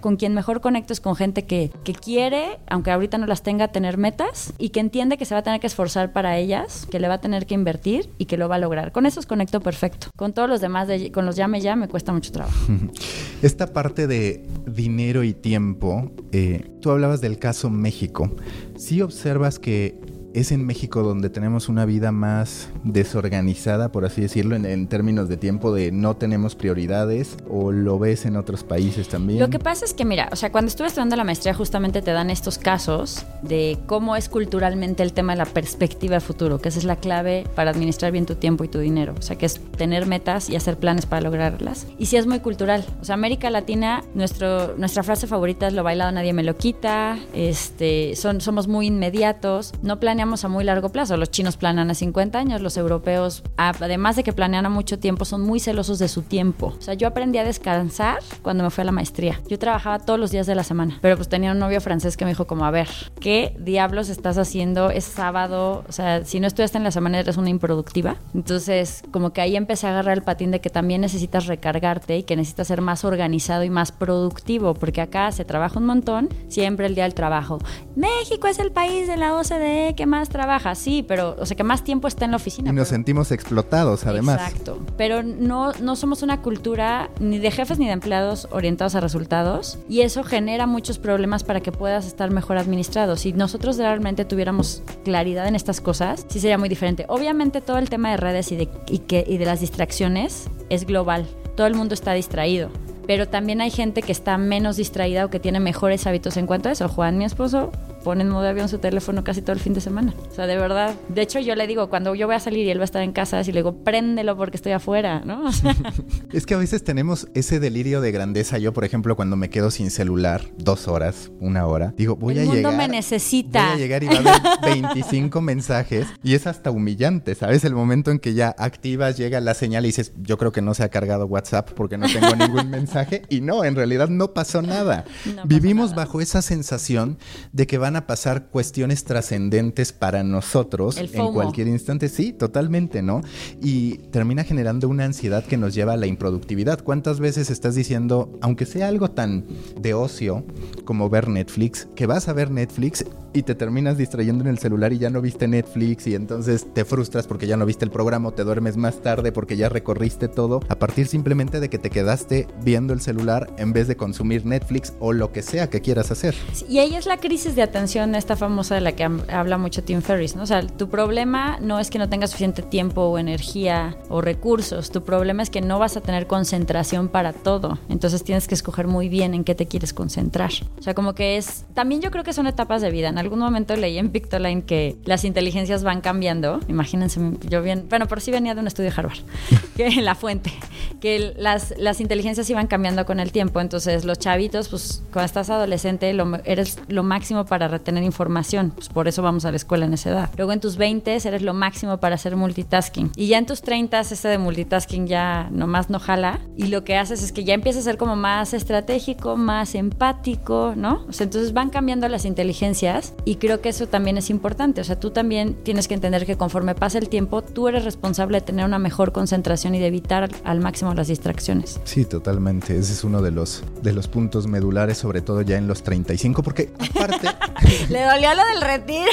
con 0.00 0.16
quien 0.16 0.34
mejor 0.34 0.60
conecto 0.60 0.92
es 0.92 1.00
con 1.00 1.16
gente 1.16 1.44
que, 1.44 1.70
que 1.84 1.92
quiere, 1.92 2.58
aunque 2.68 2.90
ahorita 2.90 3.18
no 3.18 3.26
las 3.26 3.42
tenga, 3.42 3.68
tener 3.68 3.98
metas 3.98 4.52
y 4.58 4.70
que 4.70 4.80
entiende 4.80 5.18
que 5.18 5.24
se 5.24 5.34
va 5.34 5.40
a 5.40 5.42
tener 5.42 5.60
que 5.60 5.66
esforzar 5.66 6.12
para 6.12 6.38
ellas, 6.38 6.86
que 6.90 7.00
le 7.00 7.08
va 7.08 7.14
a 7.14 7.20
tener 7.20 7.46
que 7.46 7.54
invertir 7.54 8.10
y 8.18 8.26
que 8.26 8.36
lo 8.36 8.48
va 8.48 8.56
a 8.56 8.58
lograr. 8.58 8.92
Con 8.92 9.06
esos 9.06 9.26
conecto 9.26 9.60
perfecto. 9.60 10.08
Con 10.16 10.32
todos 10.32 10.48
los 10.48 10.60
demás, 10.60 10.88
de, 10.88 11.12
con 11.12 11.26
los 11.26 11.36
ya, 11.60 11.76
me 11.76 11.88
cuesta 11.88 12.12
mucho 12.12 12.32
trabajo. 12.32 12.56
Esta 13.42 13.72
parte 13.72 14.06
de 14.06 14.44
dinero 14.66 15.22
y 15.24 15.32
tiempo, 15.32 16.10
eh, 16.32 16.70
tú 16.80 16.90
hablabas 16.90 17.20
del 17.20 17.38
caso 17.38 17.70
México. 17.70 18.30
¿Sí 18.76 19.00
observas 19.02 19.58
que 19.58 19.98
es 20.34 20.52
en 20.52 20.64
México 20.66 21.02
donde 21.02 21.30
tenemos 21.30 21.68
una 21.68 21.84
vida 21.84 22.12
más 22.12 22.68
desorganizada, 22.84 23.90
por 23.92 24.04
así 24.04 24.20
decirlo, 24.20 24.56
en, 24.56 24.86
términos 24.88 25.28
de 25.28 25.36
tiempo 25.36 25.72
de 25.72 25.92
no 25.92 26.16
tenemos 26.16 26.54
prioridades 26.54 27.36
o 27.48 27.72
lo 27.72 27.98
ves 27.98 28.26
en 28.26 28.36
otros 28.36 28.64
países 28.64 29.08
también? 29.08 29.40
Lo 29.40 29.50
que 29.50 29.58
pasa 29.58 29.84
es 29.84 29.94
que, 29.94 30.04
mira, 30.04 30.28
o 30.32 30.36
sea, 30.36 30.52
cuando 30.52 30.68
estuve 30.68 30.88
estudiando 30.88 31.16
la 31.16 31.24
maestría 31.24 31.54
justamente 31.54 32.02
te 32.02 32.12
dan 32.12 32.30
estos 32.30 32.58
casos 32.58 33.24
de 33.42 33.78
cómo 33.86 34.16
es 34.16 34.28
culturalmente 34.28 35.02
el 35.02 35.12
tema 35.12 35.32
de 35.32 35.38
la 35.38 35.46
perspectiva 35.46 36.14
de 36.14 36.20
futuro, 36.20 36.60
que 36.60 36.68
esa 36.68 36.78
es 36.78 36.84
la 36.84 36.96
clave 36.96 37.44
para 37.54 37.70
administrar 37.70 38.12
bien 38.12 38.26
tu 38.26 38.34
tiempo 38.34 38.64
y 38.64 38.68
tu 38.68 38.78
dinero. 38.78 39.14
O 39.18 39.22
sea, 39.22 39.36
que 39.36 39.46
es 39.46 39.60
tener 39.76 40.06
metas 40.06 40.50
y 40.50 40.56
hacer 40.56 40.76
planes 40.76 41.06
para 41.06 41.22
lograrlas. 41.22 41.86
Y 41.98 42.06
sí 42.06 42.16
es 42.16 42.26
muy 42.26 42.40
cultural. 42.40 42.84
O 43.00 43.04
sea, 43.04 43.14
América 43.14 43.50
Latina, 43.50 44.04
nuestro, 44.14 44.76
nuestra 44.76 45.02
frase 45.02 45.26
favorita 45.26 45.66
es 45.66 45.74
lo 45.74 45.82
bailado 45.82 46.12
nadie 46.12 46.32
me 46.32 46.42
lo 46.42 46.56
quita, 46.56 47.18
este, 47.34 48.16
son, 48.16 48.40
somos 48.40 48.68
muy 48.68 48.86
inmediatos, 48.86 49.72
no 49.82 50.00
planeamos 50.00 50.19
a 50.20 50.48
muy 50.48 50.64
largo 50.64 50.90
plazo. 50.90 51.16
Los 51.16 51.30
chinos 51.30 51.56
planean 51.56 51.90
a 51.90 51.94
50 51.94 52.38
años, 52.38 52.60
los 52.60 52.76
europeos, 52.76 53.42
además 53.56 54.16
de 54.16 54.22
que 54.22 54.34
planean 54.34 54.66
a 54.66 54.68
mucho 54.68 54.98
tiempo, 54.98 55.24
son 55.24 55.40
muy 55.40 55.60
celosos 55.60 55.98
de 55.98 56.08
su 56.08 56.22
tiempo. 56.22 56.74
O 56.78 56.82
sea, 56.82 56.94
yo 56.94 57.08
aprendí 57.08 57.38
a 57.38 57.44
descansar 57.44 58.18
cuando 58.42 58.62
me 58.62 58.70
fui 58.70 58.82
a 58.82 58.84
la 58.84 58.92
maestría. 58.92 59.40
Yo 59.48 59.58
trabajaba 59.58 59.98
todos 59.98 60.20
los 60.20 60.30
días 60.30 60.46
de 60.46 60.54
la 60.54 60.62
semana, 60.62 60.98
pero 61.00 61.16
pues 61.16 61.28
tenía 61.28 61.52
un 61.52 61.58
novio 61.58 61.80
francés 61.80 62.18
que 62.18 62.26
me 62.26 62.32
dijo 62.32 62.46
como, 62.46 62.66
a 62.66 62.70
ver, 62.70 62.88
¿qué 63.18 63.56
diablos 63.58 64.10
estás 64.10 64.36
haciendo? 64.36 64.90
Es 64.90 65.04
sábado, 65.04 65.84
o 65.88 65.92
sea, 65.92 66.24
si 66.24 66.38
no 66.38 66.46
estudiaste 66.46 66.76
en 66.76 66.84
la 66.84 66.90
semana 66.90 67.18
eres 67.20 67.38
una 67.38 67.48
improductiva. 67.48 68.16
Entonces, 68.34 69.02
como 69.10 69.32
que 69.32 69.40
ahí 69.40 69.56
empecé 69.56 69.86
a 69.86 69.90
agarrar 69.90 70.18
el 70.18 70.22
patín 70.22 70.50
de 70.50 70.60
que 70.60 70.68
también 70.68 71.00
necesitas 71.00 71.46
recargarte 71.46 72.18
y 72.18 72.22
que 72.24 72.36
necesitas 72.36 72.68
ser 72.68 72.82
más 72.82 73.04
organizado 73.04 73.64
y 73.64 73.70
más 73.70 73.90
productivo, 73.90 74.74
porque 74.74 75.00
acá 75.00 75.32
se 75.32 75.46
trabaja 75.46 75.78
un 75.78 75.86
montón, 75.86 76.28
siempre 76.48 76.86
el 76.86 76.94
día 76.94 77.04
del 77.04 77.14
trabajo. 77.14 77.58
México 77.96 78.46
es 78.48 78.58
el 78.58 78.70
país 78.70 79.06
de 79.06 79.16
la 79.16 79.34
OCDE 79.34 79.94
que 79.96 80.06
más 80.10 80.28
trabaja, 80.28 80.74
sí, 80.74 81.02
pero, 81.06 81.36
o 81.38 81.46
sea, 81.46 81.56
que 81.56 81.64
más 81.64 81.82
tiempo 81.84 82.08
está 82.08 82.26
en 82.26 82.32
la 82.32 82.36
oficina. 82.36 82.70
Y 82.70 82.74
nos 82.74 82.88
sentimos 82.88 83.32
explotados, 83.32 84.04
además. 84.04 84.40
Exacto, 84.42 84.78
pero 84.98 85.22
no, 85.22 85.72
no 85.80 85.96
somos 85.96 86.22
una 86.22 86.42
cultura 86.42 87.08
ni 87.20 87.38
de 87.38 87.50
jefes 87.50 87.78
ni 87.78 87.86
de 87.86 87.92
empleados 87.92 88.48
orientados 88.50 88.94
a 88.94 89.00
resultados 89.00 89.78
y 89.88 90.02
eso 90.02 90.24
genera 90.24 90.66
muchos 90.66 90.98
problemas 90.98 91.44
para 91.44 91.60
que 91.60 91.72
puedas 91.72 92.06
estar 92.06 92.30
mejor 92.30 92.58
administrado. 92.58 93.16
Si 93.16 93.32
nosotros 93.32 93.78
realmente 93.78 94.26
tuviéramos 94.26 94.82
claridad 95.04 95.46
en 95.46 95.54
estas 95.54 95.80
cosas, 95.80 96.26
sí 96.28 96.40
sería 96.40 96.58
muy 96.58 96.68
diferente. 96.68 97.06
Obviamente 97.08 97.60
todo 97.60 97.78
el 97.78 97.88
tema 97.88 98.10
de 98.10 98.18
redes 98.18 98.52
y 98.52 98.56
de, 98.56 98.68
y 98.88 98.98
que, 98.98 99.24
y 99.26 99.38
de 99.38 99.46
las 99.46 99.60
distracciones 99.60 100.50
es 100.68 100.84
global. 100.84 101.26
Todo 101.56 101.66
el 101.66 101.74
mundo 101.74 101.94
está 101.94 102.12
distraído 102.12 102.70
pero 103.10 103.26
también 103.26 103.60
hay 103.60 103.72
gente 103.72 104.02
que 104.02 104.12
está 104.12 104.38
menos 104.38 104.76
distraída 104.76 105.24
o 105.24 105.30
que 105.30 105.40
tiene 105.40 105.58
mejores 105.58 106.06
hábitos 106.06 106.36
en 106.36 106.46
cuanto 106.46 106.68
a 106.68 106.72
eso. 106.72 106.88
Juan, 106.88 107.18
mi 107.18 107.24
esposo, 107.24 107.72
pone 108.02 108.22
en 108.22 108.28
modo 108.28 108.46
avión 108.46 108.68
su 108.68 108.78
teléfono 108.78 109.24
casi 109.24 109.42
todo 109.42 109.52
el 109.52 109.60
fin 109.60 109.74
de 109.74 109.80
semana. 109.80 110.14
O 110.30 110.34
sea, 110.34 110.46
de 110.46 110.56
verdad. 110.56 110.94
De 111.08 111.22
hecho, 111.22 111.40
yo 111.40 111.54
le 111.54 111.66
digo, 111.66 111.88
cuando 111.90 112.14
yo 112.14 112.26
voy 112.26 112.36
a 112.36 112.40
salir 112.40 112.66
y 112.66 112.70
él 112.70 112.78
va 112.78 112.82
a 112.82 112.84
estar 112.84 113.02
en 113.02 113.12
casa, 113.12 113.38
así 113.38 113.52
le 113.52 113.60
digo, 113.60 113.84
préndelo 113.84 114.36
porque 114.36 114.56
estoy 114.56 114.72
afuera, 114.72 115.22
¿no? 115.24 115.50
es 116.32 116.46
que 116.46 116.54
a 116.54 116.58
veces 116.58 116.84
tenemos 116.84 117.28
ese 117.34 117.60
delirio 117.60 118.00
de 118.00 118.12
grandeza. 118.12 118.58
Yo, 118.58 118.72
por 118.72 118.84
ejemplo, 118.84 119.16
cuando 119.16 119.36
me 119.36 119.50
quedo 119.50 119.70
sin 119.70 119.90
celular 119.90 120.42
dos 120.56 120.88
horas, 120.88 121.30
una 121.40 121.66
hora, 121.66 121.94
digo, 121.96 122.16
voy 122.16 122.38
a 122.38 122.42
llegar. 122.42 122.56
El 122.56 122.62
mundo 122.62 122.78
me 122.78 122.88
necesita. 122.88 123.66
Voy 123.66 123.74
a 123.74 123.78
llegar 123.78 124.02
y 124.02 124.06
va 124.08 124.14
a 124.14 124.18
haber 124.18 124.82
25 124.82 125.40
mensajes 125.40 126.06
y 126.22 126.34
es 126.34 126.46
hasta 126.46 126.70
humillante, 126.70 127.34
¿sabes? 127.34 127.64
El 127.64 127.74
momento 127.74 128.10
en 128.10 128.18
que 128.18 128.34
ya 128.34 128.54
activas, 128.58 129.16
llega 129.16 129.40
la 129.40 129.54
señal 129.54 129.84
y 129.84 129.88
dices, 129.88 130.12
yo 130.22 130.38
creo 130.38 130.52
que 130.52 130.62
no 130.62 130.74
se 130.74 130.84
ha 130.84 130.88
cargado 130.88 131.26
WhatsApp 131.26 131.70
porque 131.72 131.98
no 131.98 132.06
tengo 132.06 132.34
ningún 132.36 132.70
mensaje. 132.70 133.22
Y 133.28 133.40
no, 133.40 133.64
en 133.64 133.76
realidad 133.76 134.08
no 134.08 134.32
pasó 134.32 134.62
nada. 134.62 135.04
Vivimos 135.44 135.94
bajo 135.94 136.20
esa 136.20 136.42
sensación 136.42 137.18
de 137.52 137.66
que 137.66 137.78
van 137.78 137.89
a 137.96 138.06
pasar 138.06 138.46
cuestiones 138.48 139.04
trascendentes 139.04 139.92
para 139.92 140.22
nosotros 140.22 140.96
en 140.98 141.32
cualquier 141.32 141.68
instante. 141.68 142.08
Sí, 142.08 142.32
totalmente, 142.32 143.02
¿no? 143.02 143.22
Y 143.60 143.98
termina 144.10 144.44
generando 144.44 144.88
una 144.88 145.04
ansiedad 145.04 145.44
que 145.44 145.56
nos 145.56 145.74
lleva 145.74 145.94
a 145.94 145.96
la 145.96 146.06
improductividad. 146.06 146.82
¿Cuántas 146.82 147.20
veces 147.20 147.50
estás 147.50 147.74
diciendo, 147.74 148.38
aunque 148.40 148.66
sea 148.66 148.88
algo 148.88 149.10
tan 149.10 149.44
de 149.80 149.94
ocio 149.94 150.44
como 150.84 151.08
ver 151.08 151.28
Netflix, 151.28 151.88
que 151.94 152.06
vas 152.06 152.28
a 152.28 152.32
ver 152.32 152.50
Netflix 152.50 153.04
y 153.32 153.42
te 153.42 153.54
terminas 153.54 153.96
distrayendo 153.96 154.42
en 154.42 154.50
el 154.50 154.58
celular 154.58 154.92
y 154.92 154.98
ya 154.98 155.10
no 155.10 155.20
viste 155.20 155.46
Netflix 155.46 156.06
y 156.06 156.14
entonces 156.14 156.66
te 156.72 156.84
frustras 156.84 157.26
porque 157.26 157.46
ya 157.46 157.56
no 157.56 157.64
viste 157.64 157.84
el 157.84 157.90
programa 157.90 158.28
o 158.28 158.32
te 158.32 158.42
duermes 158.42 158.76
más 158.76 159.02
tarde 159.02 159.30
porque 159.30 159.56
ya 159.56 159.68
recorriste 159.68 160.28
todo 160.28 160.60
a 160.68 160.78
partir 160.78 161.06
simplemente 161.06 161.60
de 161.60 161.70
que 161.70 161.78
te 161.78 161.90
quedaste 161.90 162.48
viendo 162.62 162.92
el 162.92 163.00
celular 163.00 163.48
en 163.56 163.72
vez 163.72 163.86
de 163.86 163.96
consumir 163.96 164.44
Netflix 164.46 164.94
o 164.98 165.12
lo 165.12 165.32
que 165.32 165.42
sea 165.42 165.70
que 165.70 165.80
quieras 165.80 166.10
hacer. 166.10 166.34
Y 166.68 166.78
ahí 166.78 166.94
es 166.94 167.06
la 167.06 167.18
crisis 167.18 167.54
de 167.54 167.62
atención 167.62 167.79
esta 167.84 168.36
famosa 168.36 168.74
de 168.74 168.80
la 168.80 168.92
que 168.92 169.04
habla 169.04 169.58
mucho 169.58 169.84
Tim 169.84 170.02
Ferriss, 170.02 170.36
¿no? 170.36 170.42
O 170.42 170.46
sea, 170.46 170.66
tu 170.66 170.88
problema 170.88 171.58
no 171.60 171.78
es 171.78 171.90
que 171.90 171.98
no 171.98 172.08
tengas 172.08 172.30
suficiente 172.30 172.62
tiempo 172.62 173.02
o 173.02 173.18
energía 173.18 173.96
o 174.08 174.20
recursos, 174.20 174.90
tu 174.90 175.04
problema 175.04 175.42
es 175.42 175.50
que 175.50 175.60
no 175.60 175.78
vas 175.78 175.96
a 175.96 176.00
tener 176.00 176.26
concentración 176.26 177.08
para 177.08 177.32
todo. 177.32 177.78
Entonces 177.88 178.24
tienes 178.24 178.48
que 178.48 178.54
escoger 178.54 178.86
muy 178.86 179.08
bien 179.08 179.34
en 179.34 179.44
qué 179.44 179.54
te 179.54 179.66
quieres 179.66 179.92
concentrar. 179.92 180.50
O 180.78 180.82
sea, 180.82 180.94
como 180.94 181.14
que 181.14 181.36
es 181.36 181.64
también 181.74 182.00
yo 182.00 182.10
creo 182.10 182.24
que 182.24 182.32
son 182.32 182.46
etapas 182.46 182.82
de 182.82 182.90
vida 182.90 183.10
algún 183.20 183.38
momento 183.38 183.76
leí 183.76 183.98
en 183.98 184.10
Pictoline 184.10 184.62
que 184.62 184.96
las 185.04 185.24
inteligencias 185.24 185.84
van 185.84 186.00
cambiando. 186.00 186.60
Imagínense, 186.68 187.20
yo 187.48 187.62
bien, 187.62 187.86
bueno, 187.88 188.06
por 188.06 188.20
sí 188.20 188.32
venía 188.32 188.54
de 188.54 188.60
un 188.60 188.66
estudio 188.66 188.90
de 188.90 188.96
Harvard, 188.96 189.18
que 189.76 189.86
en 189.86 190.04
la 190.04 190.16
fuente, 190.16 190.52
que 191.00 191.34
las, 191.36 191.74
las 191.78 192.00
inteligencias 192.00 192.50
iban 192.50 192.66
cambiando 192.66 193.06
con 193.06 193.20
el 193.20 193.30
tiempo. 193.30 193.60
Entonces, 193.60 194.04
los 194.04 194.18
chavitos, 194.18 194.68
pues 194.68 195.02
cuando 195.12 195.26
estás 195.26 195.50
adolescente, 195.50 196.12
lo, 196.14 196.36
eres 196.44 196.78
lo 196.88 197.02
máximo 197.04 197.44
para 197.44 197.68
retener 197.70 198.02
información. 198.02 198.72
Pues 198.74 198.88
por 198.88 199.08
eso 199.08 199.22
vamos 199.22 199.44
a 199.44 199.50
la 199.50 199.56
escuela 199.56 199.86
en 199.86 199.94
esa 199.94 200.10
edad. 200.10 200.30
Luego 200.36 200.52
en 200.52 200.60
tus 200.60 200.76
20 200.76 201.16
eres 201.24 201.42
lo 201.42 201.54
máximo 201.54 201.98
para 201.98 202.14
hacer 202.14 202.36
multitasking. 202.36 203.12
Y 203.16 203.28
ya 203.28 203.38
en 203.38 203.46
tus 203.46 203.62
30 203.62 204.00
ese 204.00 204.28
de 204.28 204.38
multitasking 204.38 205.06
ya 205.06 205.48
nomás 205.50 205.90
no 205.90 205.98
jala. 205.98 206.40
Y 206.56 206.68
lo 206.68 206.84
que 206.84 206.96
haces 206.96 207.22
es 207.22 207.32
que 207.32 207.44
ya 207.44 207.54
empieza 207.54 207.78
a 207.78 207.82
ser 207.82 207.96
como 207.96 208.16
más 208.16 208.54
estratégico, 208.54 209.36
más 209.36 209.74
empático, 209.74 210.74
¿no? 210.76 211.04
O 211.08 211.12
sea, 211.12 211.24
entonces 211.24 211.52
van 211.52 211.70
cambiando 211.70 212.08
las 212.08 212.24
inteligencias 212.24 213.14
y 213.24 213.36
creo 213.36 213.60
que 213.60 213.70
eso 213.70 213.86
también 213.88 214.18
es 214.18 214.30
importante. 214.30 214.80
O 214.80 214.84
sea, 214.84 214.98
tú 214.98 215.10
también 215.10 215.54
tienes 215.62 215.88
que 215.88 215.94
entender 215.94 216.26
que 216.26 216.36
conforme 216.36 216.74
pasa 216.74 216.98
el 216.98 217.08
tiempo, 217.08 217.42
tú 217.42 217.68
eres 217.68 217.84
responsable 217.84 218.40
de 218.40 218.46
tener 218.46 218.64
una 218.64 218.78
mejor 218.78 219.12
concentración 219.12 219.74
y 219.74 219.78
de 219.78 219.86
evitar 219.86 220.28
al 220.44 220.60
máximo 220.60 220.94
las 220.94 221.08
distracciones. 221.08 221.80
Sí, 221.84 222.04
totalmente. 222.04 222.76
Ese 222.76 222.92
es 222.92 223.04
uno 223.04 223.22
de 223.22 223.30
los, 223.30 223.62
de 223.82 223.92
los 223.92 224.08
puntos 224.08 224.46
medulares, 224.46 224.98
sobre 224.98 225.20
todo 225.20 225.42
ya 225.42 225.56
en 225.56 225.66
los 225.66 225.82
35, 225.82 226.42
porque 226.42 226.72
aparte... 226.94 227.28
Le 227.88 228.04
dolió 228.04 228.30
lo 228.34 228.44
del 228.46 228.60
retiro. 228.60 229.10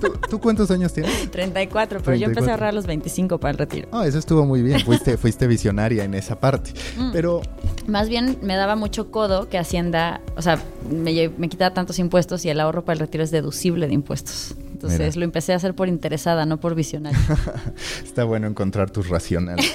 ¿Tú, 0.30 0.40
cuántos 0.40 0.70
años 0.70 0.92
tienes? 0.92 1.30
34, 1.30 2.00
pero 2.04 2.16
yo 2.16 2.26
empecé 2.26 2.50
a 2.50 2.54
ahorrar 2.54 2.74
los 2.74 2.86
25 2.86 3.38
para 3.38 3.52
el 3.52 3.58
retiro. 3.58 3.88
Ah, 3.92 4.06
eso 4.06 4.18
estuvo 4.18 4.44
muy 4.44 4.62
bien. 4.62 4.80
Fuiste, 4.80 5.16
fuiste 5.18 5.46
visionaria 5.46 6.04
en 6.04 6.14
esa 6.14 6.38
parte. 6.38 6.72
Mm. 6.96 7.12
Pero... 7.12 7.42
Más 7.86 8.08
bien 8.08 8.38
me 8.42 8.56
daba 8.56 8.74
mucho 8.74 9.10
codo 9.12 9.48
que 9.48 9.58
Hacienda, 9.58 10.20
o 10.36 10.42
sea, 10.42 10.60
me, 10.90 11.28
me 11.38 11.48
quitaba 11.48 11.72
tantos 11.72 11.98
impuestos 12.00 12.44
y 12.44 12.50
el 12.50 12.58
ahorro 12.58 12.84
para 12.84 12.94
el 12.94 13.00
retiro 13.00 13.22
es 13.22 13.30
deducible 13.30 13.86
de 13.86 13.94
impuestos. 13.94 14.56
Entonces 14.76 15.16
lo 15.16 15.24
empecé 15.24 15.54
a 15.54 15.56
hacer 15.56 15.74
por 15.74 15.88
interesada, 15.88 16.44
no 16.44 16.60
por 16.60 16.74
visionaria. 16.74 17.18
Está 18.04 18.24
bueno 18.24 18.46
encontrar 18.46 18.90
tus 18.90 19.08
racionales. 19.08 19.74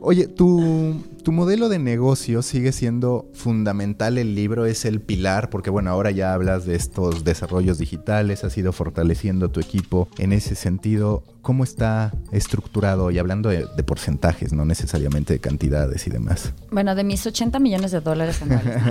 Oye, 0.00 0.26
tu, 0.28 1.02
tu 1.22 1.32
modelo 1.32 1.68
de 1.68 1.78
negocio 1.78 2.42
sigue 2.42 2.72
siendo 2.72 3.28
fundamental, 3.34 4.18
el 4.18 4.34
libro 4.34 4.66
es 4.66 4.84
el 4.84 5.00
pilar, 5.00 5.50
porque 5.50 5.70
bueno, 5.70 5.90
ahora 5.90 6.10
ya 6.10 6.32
hablas 6.32 6.64
de 6.64 6.76
estos 6.76 7.24
desarrollos 7.24 7.78
digitales, 7.78 8.44
has 8.44 8.56
ido 8.56 8.72
fortaleciendo 8.72 9.50
tu 9.50 9.60
equipo 9.60 10.08
en 10.18 10.32
ese 10.32 10.54
sentido. 10.54 11.24
¿Cómo 11.42 11.64
está 11.64 12.12
estructurado? 12.30 13.10
Y 13.10 13.18
hablando 13.18 13.48
de, 13.48 13.66
porcentajes, 13.84 14.52
no 14.52 14.66
necesariamente 14.66 15.32
de 15.32 15.40
cantidades 15.40 16.06
y 16.06 16.10
demás. 16.10 16.52
Bueno, 16.70 16.94
de 16.94 17.04
mis 17.04 17.26
80 17.26 17.58
millones 17.58 17.90
de 17.90 18.00
dólares 18.00 18.42
anuales. 18.42 18.82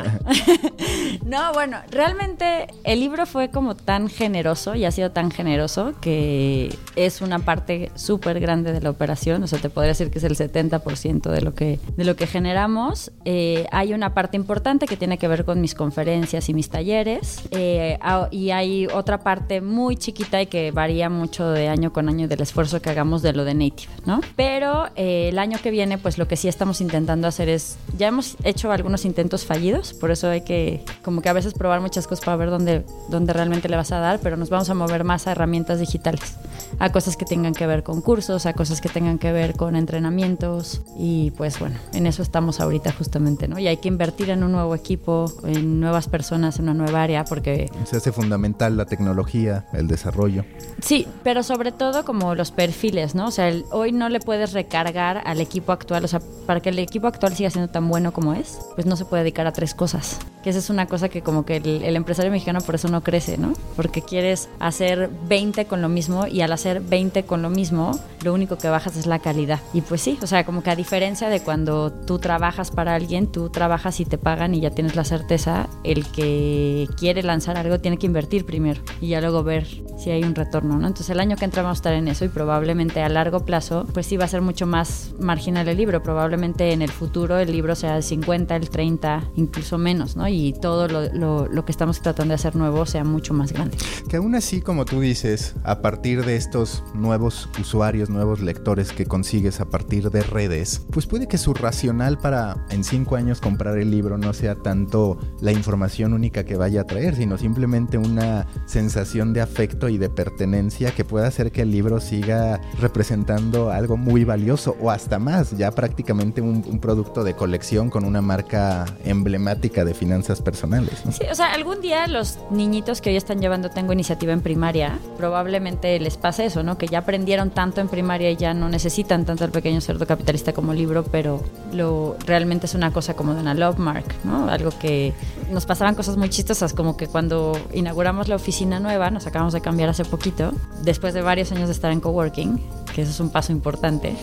no, 1.26 1.54
bueno, 1.54 1.78
realmente 1.92 2.68
el 2.84 3.00
libro 3.00 3.28
fue 3.28 3.52
como 3.52 3.76
tan 3.76 4.10
generoso 4.10 4.74
y 4.74 4.86
ha 4.86 4.92
sido 4.92 5.12
tan 5.12 5.30
generoso 5.30 5.94
que 6.02 6.76
es 6.96 7.22
una 7.22 7.40
parte 7.40 7.92
súper 7.94 8.40
grande 8.40 8.74
de 8.74 8.82
la 8.82 8.90
operación. 8.90 9.44
O 9.44 9.48
sea, 9.48 9.60
te 9.60 9.70
podría 9.70 9.90
decir 9.90 10.10
que 10.10 10.18
es 10.18 10.24
el 10.24 10.36
70% 10.36 11.30
de 11.30 11.42
lo 11.42 11.54
que, 11.54 11.80
de 11.96 12.06
lo 12.06 12.16
que 12.18 12.28
generamos. 12.28 13.12
Eh, 13.24 13.66
hay 13.72 13.94
una 13.94 14.14
parte 14.14 14.36
importante 14.36 14.86
que 14.88 14.98
tiene 14.98 15.18
que 15.18 15.30
ver 15.30 15.46
con 15.46 15.62
mis 15.62 15.74
conferencias 15.74 16.50
y 16.50 16.54
mis 16.54 16.70
talleres. 16.70 17.44
Eh, 17.52 17.98
y 18.32 18.52
hay 18.52 18.88
otra 18.88 19.20
parte 19.20 19.62
muy 19.62 19.96
chiquita 19.96 20.42
y 20.42 20.48
que 20.48 20.72
varía 20.72 21.10
mucho 21.10 21.50
de 21.50 21.70
año 21.70 21.94
con 21.94 22.10
año 22.10 22.28
del 22.28 22.42
esfuerzo 22.42 22.82
que 22.82 22.90
hagamos 22.90 23.22
de 23.22 23.34
lo 23.34 23.46
de 23.46 23.54
Native, 23.54 23.92
¿no? 24.06 24.20
Pero 24.36 24.88
eh, 24.96 25.30
el 25.30 25.40
año 25.40 25.60
que 25.64 25.72
viene, 25.72 25.98
pues 25.98 26.18
lo 26.18 26.28
que 26.28 26.36
sí 26.36 26.48
estamos 26.48 26.82
intentando 26.82 27.28
hacer 27.28 27.48
es, 27.48 27.78
ya 27.98 28.08
hemos 28.08 28.36
hecho 28.44 28.72
algunos 28.72 29.06
intentos 29.06 29.46
fallidos, 29.46 29.94
por 29.94 30.12
eso 30.12 30.30
hay 30.30 30.42
que 30.42 30.84
como 31.04 31.22
que 31.22 31.30
a 31.30 31.34
veces 31.34 31.54
probar 31.54 31.80
muchas 31.80 32.08
cosas 32.08 32.26
para 32.26 32.38
ver 32.38 32.50
dónde, 32.50 32.84
dónde 33.10 33.34
realmente 33.34 33.70
le 33.70 33.78
vas 33.78 33.92
a 33.92 34.00
dar, 34.00 34.20
pero 34.20 34.36
nos 34.36 34.50
vamos 34.50 34.70
a 34.70 34.74
mover 34.74 35.04
más 35.04 35.28
a 35.28 35.32
herramientas 35.32 35.80
digitales. 35.80 36.38
A 36.80 36.92
cosas 36.92 37.18
que 37.18 37.26
tengan 37.26 37.54
que 37.54 37.66
ver 37.68 37.84
con 37.84 38.02
cursos, 38.02 38.46
a 38.46 38.54
cosas 38.54 38.82
que 38.82 38.90
tengan 38.90 39.18
que 39.18 39.32
ver 39.32 39.56
con 39.56 39.76
entrenamientos 39.76 40.82
y 40.98 41.32
pues 41.32 41.60
bueno, 41.60 41.78
en 41.94 42.08
eso 42.08 42.22
estamos 42.22 42.60
ahorita 42.60 42.92
justamente, 42.92 43.48
¿no? 43.48 43.60
Y 43.60 43.68
hay 43.68 43.78
que 43.78 43.88
invertir 43.88 44.30
en 44.30 44.44
un 44.44 44.52
nuevo 44.52 44.76
equipo, 44.76 45.32
en 45.44 45.80
nuevas 45.80 46.08
personas, 46.08 46.60
en 46.60 46.64
una 46.64 46.74
nueva 46.74 47.04
área 47.04 47.26
porque... 47.26 47.70
Se 47.86 47.98
hace 47.98 48.12
fundamental 48.12 48.78
la 48.78 48.86
tecnología, 48.86 49.66
el 49.74 49.88
desarrollo. 49.88 50.46
Sí, 50.82 51.08
pero 51.24 51.44
sobre 51.44 51.72
todo 51.72 52.06
como 52.06 52.36
los 52.36 52.52
perfiles, 52.52 53.16
¿no? 53.16 53.28
O 53.28 53.32
sea, 53.32 53.52
hoy 53.72 53.92
no 53.92 54.10
le 54.10 54.20
puedes 54.20 54.54
recargar 54.54 55.22
al 55.26 55.42
equipo 55.42 55.72
actual, 55.72 56.06
o 56.06 56.08
sea, 56.08 56.22
para 56.46 56.60
que 56.60 56.70
el 56.70 56.80
equipo 56.80 57.08
actual 57.08 57.36
siga 57.36 57.50
siendo 57.50 57.72
tan 57.72 57.88
bueno 57.88 58.14
como 58.14 58.34
es, 58.34 58.60
pues 58.76 58.86
no 58.86 58.96
se 58.96 59.06
puede 59.06 59.24
dedicar 59.24 59.48
a 59.48 59.54
tres 59.54 59.74
cosas. 59.74 60.20
Que 60.44 60.52
esa 60.52 60.60
es 60.60 60.70
una 60.70 60.86
cosa 60.86 61.10
que 61.10 61.22
como 61.22 61.46
que 61.46 61.58
el, 61.58 61.84
el 61.84 61.96
empresario 61.96 62.32
mexicano 62.32 62.62
por 62.62 62.76
eso 62.76 62.88
no 62.88 63.02
crece, 63.02 63.38
¿no? 63.38 63.54
Porque 63.76 64.02
quieres 64.02 64.50
hacer 64.60 65.10
20 65.28 65.66
con 65.66 65.82
lo 65.82 65.90
mismo 65.90 66.28
y 66.28 66.42
al 66.42 66.52
hacer 66.58 66.82
20 66.82 67.24
con 67.24 67.42
lo 67.42 67.50
mismo, 67.50 68.00
lo 68.24 68.34
único 68.34 68.58
que 68.58 68.70
bajas 68.70 68.98
es 68.98 69.06
la 69.06 69.20
calidad. 69.20 69.60
Y 69.74 69.82
pues 69.82 70.02
sí, 70.02 70.18
o 70.22 70.28
sea, 70.28 70.46
como 70.46 70.64
que 70.64 70.70
a 70.70 70.76
diferencia 70.76 71.30
de 71.30 71.40
cuando 71.40 71.92
tú 71.92 72.20
trabajas 72.20 72.72
para 72.72 72.96
alguien, 72.96 73.28
tú 73.28 73.50
trabajas 73.50 74.00
y 74.00 74.06
te 74.06 74.18
pagan 74.18 74.54
y 74.54 74.62
ya 74.62 74.72
tienes 74.72 74.96
la 74.96 75.04
certeza, 75.04 75.70
el 75.84 76.06
que 76.08 76.88
quiere 76.98 77.24
lanzar 77.24 77.58
algo 77.58 77.80
tiene 77.80 77.98
que 77.98 78.06
invertir 78.06 78.46
primero 78.46 78.82
y 79.02 79.10
ya 79.10 79.22
luego 79.22 79.44
ver 79.44 79.68
si 79.98 80.12
hay 80.12 80.24
un 80.24 80.36
retorno, 80.36 80.78
¿no? 80.78 80.88
Entonces 80.88 81.10
el 81.10 81.20
año 81.20 81.36
que 81.36 81.46
entra 81.46 81.64
vamos 81.64 81.78
a 81.78 81.80
estar 81.80 81.94
en 81.94 82.08
eso 82.08 82.26
y 82.26 82.30
probablemente 82.30 83.02
a 83.02 83.10
largo 83.10 83.46
plazo, 83.46 83.86
pues 83.94 84.06
sí 84.06 84.18
va 84.18 84.26
a 84.26 84.28
ser 84.28 84.42
mucho 84.42 84.68
más 84.68 85.14
marginal 85.20 85.68
el 85.68 85.78
libro. 85.78 86.04
Probablemente 86.04 86.72
en 86.72 86.82
el 86.82 86.92
futuro 86.92 87.38
el 87.40 87.52
libro 87.52 87.76
sea 87.76 87.98
el 87.98 88.04
50, 88.04 88.56
el 88.56 88.70
30, 88.70 89.32
incluso 89.36 89.78
menos, 89.78 90.16
¿no? 90.16 90.28
Y 90.28 90.54
todo 90.62 90.88
lo, 90.88 91.12
lo, 91.14 91.48
lo 91.48 91.66
que 91.66 91.72
estamos 91.72 92.02
tratando 92.02 92.32
de 92.32 92.36
hacer 92.36 92.56
nuevo 92.56 92.86
sea 92.86 93.04
mucho 93.04 93.34
más 93.34 93.52
grande. 93.54 93.78
Que 94.10 94.18
aún 94.18 94.36
así, 94.36 94.62
como 94.62 94.86
tú 94.86 95.02
dices, 95.02 95.56
a 95.64 95.82
partir 95.82 96.26
de 96.26 96.36
estos 96.48 96.82
nuevos 96.94 97.50
usuarios, 97.60 98.10
nuevos 98.10 98.40
lectores 98.40 98.94
que 98.94 99.06
consigues 99.06 99.60
a 99.60 99.66
partir 99.66 100.10
de 100.12 100.24
redes, 100.24 100.82
pues 100.92 101.06
puede 101.06 101.28
que 101.28 101.38
su 101.38 101.54
racional 101.54 102.18
para 102.18 102.66
en 102.70 102.86
cinco 102.86 103.18
años 103.18 103.42
comprar 103.42 103.78
el 103.78 103.92
libro 103.92 104.18
no 104.18 104.32
sea 104.32 104.56
tanto 104.56 105.18
la 105.42 105.52
información 105.52 106.14
única 106.14 106.46
que 106.46 106.56
vaya 106.56 106.82
a 106.82 106.84
traer, 106.86 107.16
sino 107.16 107.38
simplemente 107.38 107.98
una 107.98 108.48
sensación 108.66 109.34
de 109.34 109.42
afecto 109.42 109.90
y 109.90 109.98
de 109.98 110.10
pertenencia 110.10 110.92
que 110.92 111.04
pueda 111.04 111.28
hacer 111.28 111.52
que 111.52 111.64
el 111.64 111.72
libro 111.72 112.00
siga 112.00 112.62
representando 112.80 113.70
algo 113.70 113.98
muy 113.98 114.24
valioso 114.24 114.78
o 114.80 114.90
hasta 114.90 115.20
más, 115.20 115.58
ya 115.58 115.72
prácticamente 115.72 116.40
un, 116.40 116.78
producto 116.80 117.26
de 117.26 117.34
colección 117.34 117.90
con 117.90 118.06
una 118.06 118.22
marca 118.22 118.86
emblemática 119.04 119.84
de 119.84 119.94
finanzas 119.94 120.42
personales. 120.42 121.04
Sí, 121.12 121.26
o 121.30 121.36
sea, 121.36 121.52
algún 121.52 121.82
día 121.82 122.08
los 122.08 122.38
niñitos 122.52 123.02
que 123.02 123.10
hoy 123.10 123.18
están 123.18 123.42
llevando 123.42 123.70
Tengo 123.70 123.92
Iniciativa 123.92 124.32
en 124.32 124.42
primaria, 124.42 125.00
probablemente 125.18 126.00
les 126.00 126.16
pase 126.16 126.37
eso, 126.46 126.64
¿no? 126.64 126.78
Que 126.78 126.88
ya 126.88 127.00
aprendieron 127.00 127.50
tanto 127.50 127.82
en 127.82 127.88
primaria 127.88 128.32
y 128.32 128.36
ya 128.36 128.54
no 128.54 128.70
necesitan 128.70 129.26
tanto 129.26 129.46
el 129.46 129.52
pequeño 129.52 129.82
cerdo 129.82 130.06
capitalista 130.06 130.54
como 130.54 130.74
libro, 130.74 131.04
pero 131.04 131.42
lo 131.74 132.16
realmente 132.26 132.66
es 132.66 132.76
una 132.76 132.92
cosa 132.92 133.16
como 133.16 133.34
de 133.34 133.42
una 133.42 133.54
love 133.54 133.78
mark, 133.78 134.06
¿no? 134.24 134.50
Algo 134.50 134.72
que 134.80 135.14
nos 135.52 135.66
pasaban 135.66 135.96
cosas 135.96 136.18
muy 136.18 136.30
chistosas, 136.30 136.74
como 136.74 136.98
que 136.98 137.08
cuando 137.08 137.58
inauguramos 137.74 138.28
la 138.28 138.36
oficina 138.36 138.80
nueva, 138.80 139.10
nos 139.12 139.28
acabamos 139.28 139.54
de 139.54 139.62
cambiar 139.62 139.90
hace 139.90 140.06
poquito, 140.06 140.54
después 140.84 141.14
de 141.14 141.22
varios 141.22 141.52
años 141.52 141.68
de 141.68 141.74
estar 141.74 141.92
en 141.92 142.00
coworking, 142.00 142.60
que 142.98 143.04
eso 143.04 143.12
es 143.12 143.20
un 143.20 143.30
paso 143.30 143.52
importante, 143.52 144.16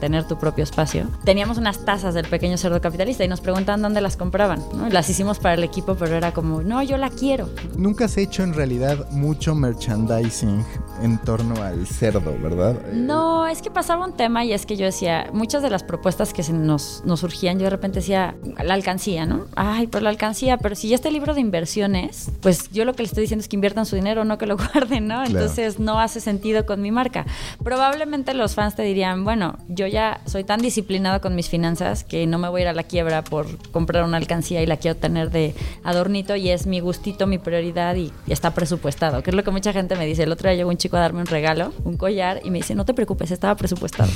tener 0.00 0.26
tu 0.26 0.38
propio 0.38 0.64
espacio. 0.64 1.06
Teníamos 1.22 1.58
unas 1.58 1.84
tazas 1.84 2.14
del 2.14 2.26
pequeño 2.26 2.56
cerdo 2.56 2.80
capitalista 2.80 3.22
y 3.22 3.28
nos 3.28 3.42
preguntaban 3.42 3.82
dónde 3.82 4.00
las 4.00 4.16
compraban, 4.16 4.64
¿no? 4.72 4.88
Las 4.88 5.10
hicimos 5.10 5.38
para 5.38 5.52
el 5.52 5.62
equipo, 5.64 5.96
pero 5.96 6.16
era 6.16 6.32
como, 6.32 6.62
no, 6.62 6.82
yo 6.82 6.96
la 6.96 7.10
quiero. 7.10 7.50
Nunca 7.76 8.06
has 8.06 8.16
hecho 8.16 8.42
en 8.42 8.54
realidad 8.54 9.06
mucho 9.10 9.54
merchandising 9.54 10.64
en 11.02 11.18
torno 11.18 11.62
al 11.62 11.86
cerdo, 11.86 12.34
¿verdad? 12.42 12.80
No, 12.94 13.46
es 13.46 13.60
que 13.60 13.70
pasaba 13.70 14.06
un 14.06 14.14
tema 14.14 14.46
y 14.46 14.54
es 14.54 14.64
que 14.64 14.78
yo 14.78 14.86
decía, 14.86 15.28
muchas 15.34 15.62
de 15.62 15.68
las 15.68 15.82
propuestas 15.82 16.32
que 16.32 16.42
se 16.42 16.54
nos, 16.54 17.02
nos 17.04 17.20
surgían, 17.20 17.58
yo 17.58 17.64
de 17.64 17.70
repente 17.70 17.98
decía, 17.98 18.34
la 18.64 18.72
alcancía, 18.72 19.26
¿no? 19.26 19.44
Ay, 19.56 19.88
pero 19.88 20.04
la 20.04 20.08
alcancía, 20.08 20.56
pero 20.56 20.74
si 20.74 20.88
ya 20.88 20.94
este 20.94 21.10
libro 21.10 21.34
de 21.34 21.42
inversiones, 21.42 22.30
pues 22.40 22.70
yo 22.70 22.86
lo 22.86 22.94
que 22.94 23.02
le 23.02 23.08
estoy 23.08 23.24
diciendo 23.24 23.42
es 23.42 23.48
que 23.48 23.56
inviertan 23.56 23.84
su 23.84 23.94
dinero, 23.94 24.24
no 24.24 24.38
que 24.38 24.46
lo 24.46 24.56
guarden, 24.72 25.06
¿no? 25.06 25.16
Claro. 25.16 25.26
Entonces 25.26 25.78
no 25.78 26.00
hace 26.00 26.20
sentido 26.20 26.64
con 26.64 26.80
mi 26.80 26.90
marca. 26.90 27.26
Probablemente 27.62 28.21
los 28.34 28.54
fans 28.54 28.74
te 28.74 28.82
dirían, 28.82 29.24
bueno, 29.24 29.58
yo 29.68 29.86
ya 29.86 30.20
soy 30.26 30.44
tan 30.44 30.60
disciplinado 30.60 31.20
con 31.20 31.34
mis 31.34 31.48
finanzas 31.48 32.04
que 32.04 32.26
no 32.26 32.38
me 32.38 32.48
voy 32.48 32.60
a 32.60 32.62
ir 32.62 32.68
a 32.68 32.72
la 32.72 32.84
quiebra 32.84 33.22
por 33.22 33.46
comprar 33.70 34.04
una 34.04 34.16
alcancía 34.16 34.62
y 34.62 34.66
la 34.66 34.76
quiero 34.76 34.96
tener 34.96 35.30
de 35.30 35.54
adornito 35.84 36.36
y 36.36 36.50
es 36.50 36.66
mi 36.66 36.80
gustito, 36.80 37.26
mi 37.26 37.38
prioridad 37.38 37.96
y 37.96 38.12
está 38.28 38.52
presupuestado, 38.54 39.22
que 39.22 39.30
es 39.30 39.36
lo 39.36 39.44
que 39.44 39.50
mucha 39.50 39.72
gente 39.72 39.96
me 39.96 40.06
dice. 40.06 40.22
El 40.22 40.32
otro 40.32 40.48
día 40.48 40.56
llegó 40.56 40.70
un 40.70 40.76
chico 40.76 40.96
a 40.96 41.00
darme 41.00 41.20
un 41.20 41.26
regalo, 41.26 41.72
un 41.84 41.96
collar, 41.96 42.40
y 42.44 42.50
me 42.50 42.58
dice, 42.58 42.74
no 42.74 42.84
te 42.84 42.94
preocupes, 42.94 43.30
estaba 43.30 43.56
presupuestado. 43.56 44.10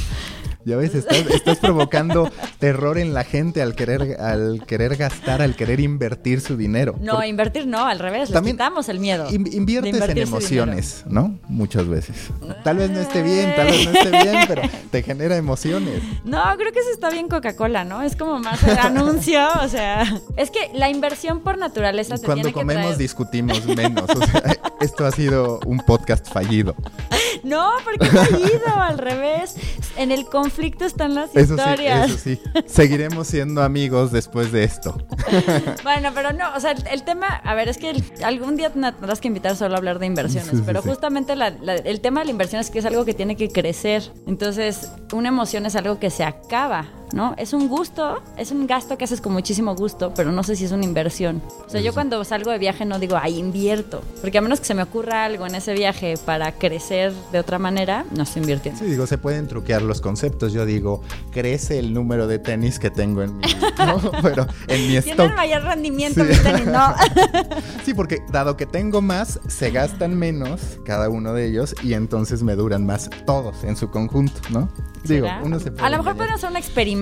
Ya 0.66 0.76
ves, 0.76 0.96
estás, 0.96 1.18
estás 1.32 1.58
provocando 1.58 2.28
terror 2.58 2.98
en 2.98 3.14
la 3.14 3.22
gente 3.22 3.62
al 3.62 3.76
querer, 3.76 4.20
al 4.20 4.66
querer 4.66 4.96
gastar, 4.96 5.40
al 5.40 5.54
querer 5.54 5.78
invertir 5.78 6.40
su 6.40 6.56
dinero. 6.56 6.96
No, 7.00 7.12
Porque 7.12 7.28
invertir 7.28 7.66
no, 7.68 7.86
al 7.86 8.00
revés, 8.00 8.30
También 8.32 8.56
les 8.56 8.64
quitamos 8.66 8.88
el 8.88 8.98
miedo. 8.98 9.30
in- 9.30 9.46
inviertes 9.52 10.08
en 10.08 10.18
emociones, 10.18 11.04
¿no? 11.06 11.38
Muchas 11.48 11.86
veces. 11.86 12.16
Tal 12.64 12.78
vez 12.78 12.90
no 12.90 12.98
esté 12.98 13.22
bien, 13.22 13.54
tal 13.54 13.66
vez 13.68 13.84
no 13.88 13.92
esté 13.92 14.10
bien, 14.22 14.36
pero 14.48 14.62
te 14.90 15.02
genera 15.04 15.36
emociones. 15.36 16.02
No, 16.24 16.42
creo 16.56 16.72
que 16.72 16.80
eso 16.80 16.90
está 16.92 17.10
bien 17.10 17.28
Coca-Cola, 17.28 17.84
¿no? 17.84 18.02
Es 18.02 18.16
como 18.16 18.40
más 18.40 18.60
el 18.64 18.76
anuncio, 18.76 19.46
o 19.62 19.68
sea, 19.68 20.02
es 20.36 20.50
que 20.50 20.58
la 20.74 20.90
inversión 20.90 21.42
por 21.42 21.58
naturaleza 21.58 22.16
te 22.16 22.22
Cuando 22.26 22.42
tiene 22.42 22.48
que 22.50 22.54
comemos 22.54 22.86
traer- 22.94 22.96
discutimos 22.96 23.64
menos. 23.66 24.10
O 24.10 24.26
sea, 24.26 24.42
esto 24.80 25.06
ha 25.06 25.12
sido 25.12 25.60
un 25.64 25.78
podcast 25.78 26.26
fallido. 26.28 26.74
No, 27.44 27.70
porque 27.84 28.06
fallido, 28.06 28.66
al 28.80 28.98
revés. 28.98 29.54
En 29.96 30.10
el 30.10 30.24
conflicto 30.26 30.55
están 30.60 31.14
las 31.14 31.30
Eso 31.34 31.54
sí, 31.56 31.60
historias. 31.60 32.10
eso 32.10 32.18
sí. 32.18 32.40
Seguiremos 32.66 33.26
siendo 33.26 33.62
amigos 33.62 34.12
después 34.12 34.52
de 34.52 34.64
esto. 34.64 34.96
Bueno, 35.82 36.10
pero 36.14 36.32
no, 36.32 36.54
o 36.54 36.60
sea, 36.60 36.72
el, 36.72 36.84
el 36.88 37.02
tema, 37.04 37.26
a 37.26 37.54
ver, 37.54 37.68
es 37.68 37.78
que 37.78 37.90
el- 37.90 38.04
algún 38.24 38.56
día 38.56 38.70
tendrás 38.70 39.20
que 39.20 39.28
invitar 39.28 39.56
solo 39.56 39.74
a 39.74 39.78
hablar 39.78 39.98
de 39.98 40.06
inversiones, 40.06 40.50
Sí, 40.50 40.62
pero 40.66 40.82
justamente 40.82 41.36
la- 41.36 41.50
la- 41.50 41.74
el 41.74 42.00
tema 42.00 42.20
de 42.20 42.26
la 42.26 42.30
inversión 42.32 42.60
es 42.60 42.70
que 42.70 42.78
es 42.80 42.84
algo 42.86 43.04
que 43.04 43.14
tiene 43.14 43.36
que 43.36 43.48
crecer. 43.50 44.02
Entonces, 44.26 44.90
una 45.12 45.28
emoción 45.28 45.66
es 45.66 45.76
algo 45.76 45.98
que 45.98 46.10
se 46.10 46.24
acaba, 46.24 46.86
¿no? 47.12 47.34
Es 47.36 47.52
un 47.52 47.68
gusto, 47.68 48.22
es 48.36 48.50
un 48.50 48.66
gasto 48.66 48.96
que 48.98 49.04
haces 49.04 49.20
con 49.20 49.32
muchísimo 49.32 49.74
gusto, 49.74 50.12
pero 50.14 50.32
no 50.32 50.42
sé 50.42 50.56
si 50.56 50.64
es 50.64 50.72
una 50.72 50.84
inversión. 50.84 51.42
O 51.66 51.70
sea, 51.70 51.80
yo 51.80 51.92
cuando 51.94 52.22
salgo 52.24 52.50
de 52.50 52.58
viaje 52.58 52.84
no 52.84 52.98
digo, 52.98 53.16
ay, 53.20 53.38
invierto, 53.38 54.02
porque 54.20 54.38
a 54.38 54.40
menos 54.40 54.60
que 54.60 54.66
se 54.66 54.74
me 54.74 54.82
ocurra 54.82 55.24
algo 55.24 55.46
en 55.46 55.54
ese 55.54 55.72
viaje 55.74 56.14
para 56.24 56.52
crecer 56.52 57.12
de 57.32 57.38
otra 57.38 57.58
manera, 57.58 58.04
no 58.14 58.22
estoy 58.24 58.42
invirtiendo. 58.42 58.80
Sí, 58.80 58.86
digo, 58.90 59.06
se 59.06 59.18
pueden 59.18 59.46
truquear 59.48 59.82
los 59.82 60.00
conceptos. 60.00 60.52
Yo 60.52 60.66
digo, 60.66 61.02
crece 61.30 61.78
el 61.78 61.92
número 61.94 62.26
de 62.26 62.38
tenis 62.38 62.78
que 62.78 62.90
tengo 62.90 63.22
en 63.22 63.36
mi, 63.38 63.44
¿no? 63.78 63.98
Pero 64.22 64.46
en 64.68 64.80
mi 64.82 64.88
Tiene 65.00 65.10
stock. 65.10 65.30
el 65.30 65.34
mayor 65.36 65.62
rendimiento 65.62 66.22
Sí. 66.24 66.30
mi 66.30 66.36
tenis, 66.36 66.66
no. 66.66 66.94
Sí, 67.84 67.94
porque 67.94 68.18
dado 68.30 68.56
que 68.56 68.66
tengo 68.66 69.00
más, 69.00 69.38
se 69.48 69.70
gastan 69.70 70.16
menos 70.18 70.60
cada 70.84 71.08
uno 71.08 71.32
de 71.32 71.46
ellos 71.46 71.74
y 71.82 71.94
entonces 71.94 72.42
me 72.42 72.54
duran 72.56 72.84
más 72.84 73.08
todos 73.26 73.62
en 73.64 73.76
su 73.76 73.90
conjunto, 73.90 74.40
¿no? 74.50 74.68
Digo, 75.04 75.26
¿Será? 75.26 75.40
uno 75.44 75.60
se 75.60 75.70
puede 75.70 75.86
a 75.86 75.90
lo 75.90 75.98
mejor 75.98 76.16
podemos 76.16 76.36
hacer 76.38 76.50
un 76.50 76.56
experimento. 76.56 76.95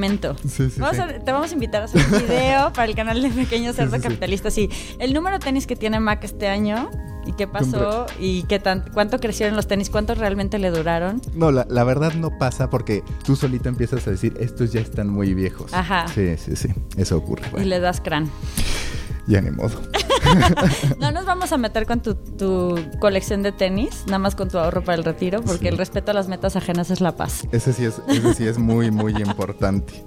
Sí, 0.46 0.70
sí, 0.70 0.80
Vamos 0.80 0.96
sí. 0.96 1.02
a- 1.02 1.18
te 1.24 1.32
vamos 1.32 1.50
a 1.50 1.54
invitar 1.54 1.82
a 1.82 1.84
hacer 1.86 2.02
un 2.04 2.18
video 2.28 2.72
para 2.72 2.84
el 2.86 2.94
canal 2.94 3.22
de 3.22 3.30
Pequeño 3.30 3.72
Cerdo. 3.72 4.00
Capitalista. 4.00 4.50
Sí, 4.50 4.68
el 4.98 5.12
número 5.14 5.38
de 5.38 5.44
tenis 5.44 5.66
que 5.66 5.76
tiene 5.76 6.00
Mac 6.00 6.22
este 6.24 6.48
año 6.48 6.90
y 7.26 7.32
qué 7.32 7.46
pasó 7.48 8.04
y 8.20 8.42
qué 8.42 8.58
tan, 8.58 8.84
cuánto 8.92 9.18
crecieron 9.18 9.56
los 9.56 9.66
tenis, 9.66 9.88
cuánto 9.88 10.14
realmente 10.14 10.58
le 10.58 10.70
duraron. 10.70 11.22
No, 11.34 11.50
la, 11.50 11.66
la 11.70 11.82
verdad 11.84 12.12
no 12.14 12.36
pasa 12.38 12.68
porque 12.68 13.02
tú 13.24 13.34
solito 13.34 13.68
empiezas 13.70 14.06
a 14.06 14.10
decir, 14.10 14.34
estos 14.40 14.72
ya 14.72 14.80
están 14.80 15.08
muy 15.08 15.32
viejos. 15.32 15.72
Ajá. 15.72 16.06
Sí, 16.14 16.36
sí, 16.36 16.54
sí. 16.56 16.68
Eso 16.98 17.16
ocurre. 17.16 17.44
Y 17.58 17.64
le 17.64 17.80
das 17.80 18.00
crán. 18.02 18.30
Ya 19.26 19.40
ni 19.40 19.50
modo. 19.50 19.80
No 20.98 21.12
nos 21.12 21.26
vamos 21.26 21.52
a 21.52 21.58
meter 21.58 21.86
con 21.86 22.00
tu, 22.00 22.14
tu 22.14 22.78
colección 22.98 23.42
de 23.42 23.52
tenis, 23.52 24.04
nada 24.06 24.18
más 24.18 24.34
con 24.34 24.48
tu 24.48 24.58
ahorro 24.58 24.82
para 24.82 24.96
el 24.96 25.04
retiro, 25.04 25.42
porque 25.42 25.64
Sí. 25.64 25.68
el 25.68 25.78
respeto 25.78 26.10
a 26.12 26.14
las 26.14 26.28
metas 26.28 26.56
ajenas 26.56 26.90
es 26.90 27.00
la 27.00 27.14
paz. 27.16 27.46
Ese 27.52 27.72
sí 27.72 27.84
es, 27.84 28.00
ese 28.08 28.34
sí 28.34 28.46
es 28.46 28.58
muy, 28.58 28.90
muy 28.90 29.12
importante. 29.12 30.04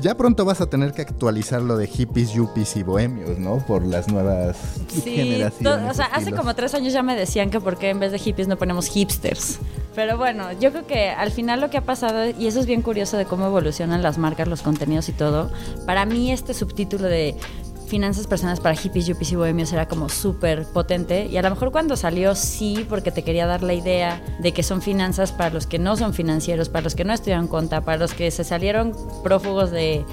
Ya 0.00 0.16
pronto 0.16 0.44
vas 0.44 0.60
a 0.60 0.70
tener 0.70 0.92
que 0.92 1.02
actualizar 1.02 1.60
lo 1.60 1.76
de 1.76 1.88
hippies, 1.88 2.32
yuppies 2.32 2.76
y 2.76 2.84
bohemios, 2.84 3.38
¿no? 3.38 3.58
Por 3.58 3.84
las 3.84 4.06
nuevas 4.08 4.56
Sí, 4.88 5.16
generaciones. 5.16 5.90
o 5.90 5.94
sea, 5.94 6.06
hace 6.06 6.30
como 6.32 6.54
tres 6.54 6.72
años 6.74 6.92
ya 6.92 7.02
me 7.02 7.16
decían 7.16 7.50
que 7.50 7.60
por 7.60 7.76
qué 7.78 7.90
en 7.90 7.98
vez 7.98 8.12
de 8.12 8.18
hippies 8.20 8.46
no 8.46 8.56
ponemos 8.56 8.86
hipsters. 8.86 9.58
Pero 9.96 10.16
bueno, 10.16 10.52
yo 10.60 10.70
creo 10.70 10.86
que 10.86 11.10
al 11.10 11.32
final 11.32 11.60
lo 11.60 11.70
que 11.70 11.78
ha 11.78 11.84
pasado, 11.84 12.26
y 12.30 12.46
eso 12.46 12.60
es 12.60 12.66
bien 12.66 12.82
curioso 12.82 13.16
de 13.16 13.24
cómo 13.24 13.46
evolucionan 13.46 14.00
las 14.02 14.18
marcas, 14.18 14.46
los 14.46 14.62
contenidos 14.62 15.08
y 15.08 15.12
todo, 15.12 15.50
para 15.84 16.06
mí 16.06 16.30
este 16.30 16.54
subtítulo 16.54 17.08
de 17.08 17.34
finanzas 17.88 18.26
personales 18.26 18.60
para 18.60 18.76
hippies, 18.76 19.06
yuppies 19.06 19.32
y 19.32 19.36
bohemios 19.36 19.72
era 19.72 19.88
como 19.88 20.08
súper 20.08 20.64
potente. 20.66 21.26
Y 21.26 21.36
a 21.36 21.42
lo 21.42 21.50
mejor 21.50 21.72
cuando 21.72 21.96
salió 21.96 22.34
sí, 22.34 22.86
porque 22.88 23.10
te 23.10 23.24
quería 23.24 23.46
dar 23.46 23.62
la 23.62 23.74
idea 23.74 24.22
de 24.38 24.52
que 24.52 24.62
son 24.62 24.82
finanzas 24.82 25.32
para 25.32 25.50
los 25.50 25.66
que 25.66 25.78
no 25.78 25.96
son 25.96 26.14
financieros, 26.14 26.68
para 26.68 26.82
los 26.82 26.94
que 26.94 27.04
no 27.04 27.12
estudian 27.12 27.48
conta, 27.48 27.80
para 27.80 27.98
los 27.98 28.14
que 28.14 28.30
se 28.30 28.44
salieron 28.44 28.94
prófugos 29.22 29.70
de, 29.70 30.04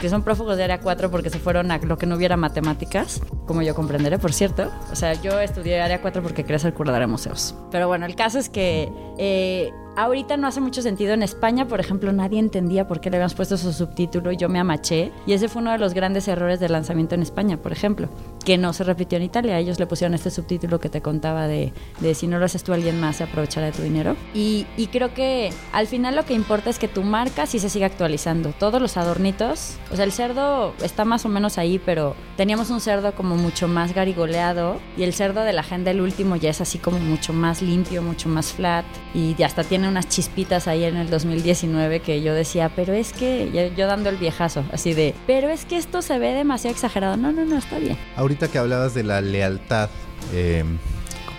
que 0.00 0.08
son 0.08 0.22
prófugos 0.22 0.56
de 0.56 0.64
área 0.64 0.80
4 0.80 1.10
porque 1.10 1.30
se 1.30 1.38
fueron 1.38 1.70
a 1.70 1.78
lo 1.78 1.98
que 1.98 2.06
no 2.06 2.16
hubiera 2.16 2.36
matemáticas, 2.36 3.20
como 3.46 3.62
yo 3.62 3.74
comprenderé, 3.74 4.18
por 4.18 4.32
cierto. 4.32 4.70
O 4.92 4.96
sea, 4.96 5.14
yo 5.14 5.40
estudié 5.40 5.80
área 5.80 6.00
4 6.00 6.22
porque 6.22 6.44
quería 6.44 6.58
ser 6.58 6.72
curadora 6.72 7.06
de 7.06 7.12
museos. 7.12 7.54
Pero 7.70 7.88
bueno, 7.88 8.06
el 8.06 8.14
caso 8.14 8.38
es 8.38 8.48
que 8.48 8.90
eh, 9.18 9.72
Ahorita 10.00 10.38
no 10.38 10.46
hace 10.46 10.62
mucho 10.62 10.80
sentido. 10.80 11.12
En 11.12 11.22
España, 11.22 11.68
por 11.68 11.78
ejemplo, 11.78 12.10
nadie 12.10 12.38
entendía 12.38 12.88
por 12.88 13.02
qué 13.02 13.10
le 13.10 13.18
habíamos 13.18 13.34
puesto 13.34 13.58
su 13.58 13.70
subtítulo 13.70 14.32
y 14.32 14.38
yo 14.38 14.48
me 14.48 14.58
amaché. 14.58 15.12
Y 15.26 15.34
ese 15.34 15.46
fue 15.46 15.60
uno 15.60 15.72
de 15.72 15.76
los 15.76 15.92
grandes 15.92 16.26
errores 16.26 16.58
del 16.58 16.72
lanzamiento 16.72 17.14
en 17.14 17.20
España, 17.20 17.58
por 17.58 17.70
ejemplo, 17.70 18.08
que 18.44 18.58
no 18.58 18.72
se 18.72 18.84
repitió 18.84 19.16
en 19.16 19.24
Italia. 19.24 19.58
Ellos 19.58 19.78
le 19.78 19.86
pusieron 19.86 20.14
este 20.14 20.30
subtítulo 20.30 20.80
que 20.80 20.88
te 20.88 21.00
contaba 21.00 21.46
de, 21.46 21.72
de 22.00 22.14
si 22.14 22.26
no 22.26 22.38
lo 22.38 22.44
haces 22.44 22.64
tú, 22.64 22.72
alguien 22.72 23.00
más 23.00 23.16
se 23.16 23.24
aprovechará 23.24 23.66
de 23.66 23.72
tu 23.72 23.82
dinero. 23.82 24.16
Y, 24.34 24.66
y, 24.76 24.88
creo 24.88 25.14
que 25.14 25.52
al 25.72 25.86
final 25.86 26.16
lo 26.16 26.24
que 26.24 26.34
importa 26.34 26.70
es 26.70 26.78
que 26.78 26.88
tu 26.88 27.02
marca 27.02 27.46
sí 27.46 27.58
se 27.58 27.68
siga 27.68 27.86
actualizando. 27.86 28.52
Todos 28.58 28.80
los 28.80 28.96
adornitos, 28.96 29.76
o 29.92 29.96
sea, 29.96 30.04
el 30.04 30.12
cerdo 30.12 30.74
está 30.82 31.04
más 31.04 31.24
o 31.24 31.28
menos 31.28 31.58
ahí, 31.58 31.80
pero 31.84 32.14
teníamos 32.36 32.70
un 32.70 32.80
cerdo 32.80 33.14
como 33.14 33.36
mucho 33.36 33.68
más 33.68 33.94
garigoleado 33.94 34.80
y 34.96 35.02
el 35.02 35.12
cerdo 35.12 35.42
de 35.42 35.52
la 35.52 35.60
agenda, 35.60 35.90
el 35.90 36.00
último, 36.00 36.36
ya 36.36 36.50
es 36.50 36.60
así 36.60 36.78
como 36.78 36.98
mucho 36.98 37.32
más 37.32 37.62
limpio, 37.62 38.02
mucho 38.02 38.28
más 38.28 38.52
flat 38.52 38.84
y 39.14 39.40
hasta 39.42 39.64
tiene 39.64 39.88
unas 39.88 40.08
chispitas 40.08 40.68
ahí 40.68 40.84
en 40.84 40.96
el 40.96 41.10
2019 41.10 42.00
que 42.00 42.22
yo 42.22 42.34
decía, 42.34 42.70
pero 42.74 42.92
es 42.92 43.12
que, 43.12 43.72
yo, 43.76 43.86
dando 43.86 44.08
el 44.10 44.16
viejazo, 44.16 44.64
así 44.72 44.94
de, 44.94 45.14
pero 45.26 45.48
es 45.48 45.64
que 45.64 45.76
esto 45.76 46.02
se 46.02 46.18
ve 46.18 46.34
demasiado 46.34 46.74
exagerado. 46.74 47.16
No, 47.16 47.32
no, 47.32 47.44
no, 47.44 47.58
está 47.58 47.78
bien. 47.78 47.96
Ahorita 48.30 48.46
que 48.46 48.58
hablabas 48.58 48.94
de 48.94 49.02
la 49.02 49.20
lealtad. 49.20 49.90
Eh, 50.32 50.62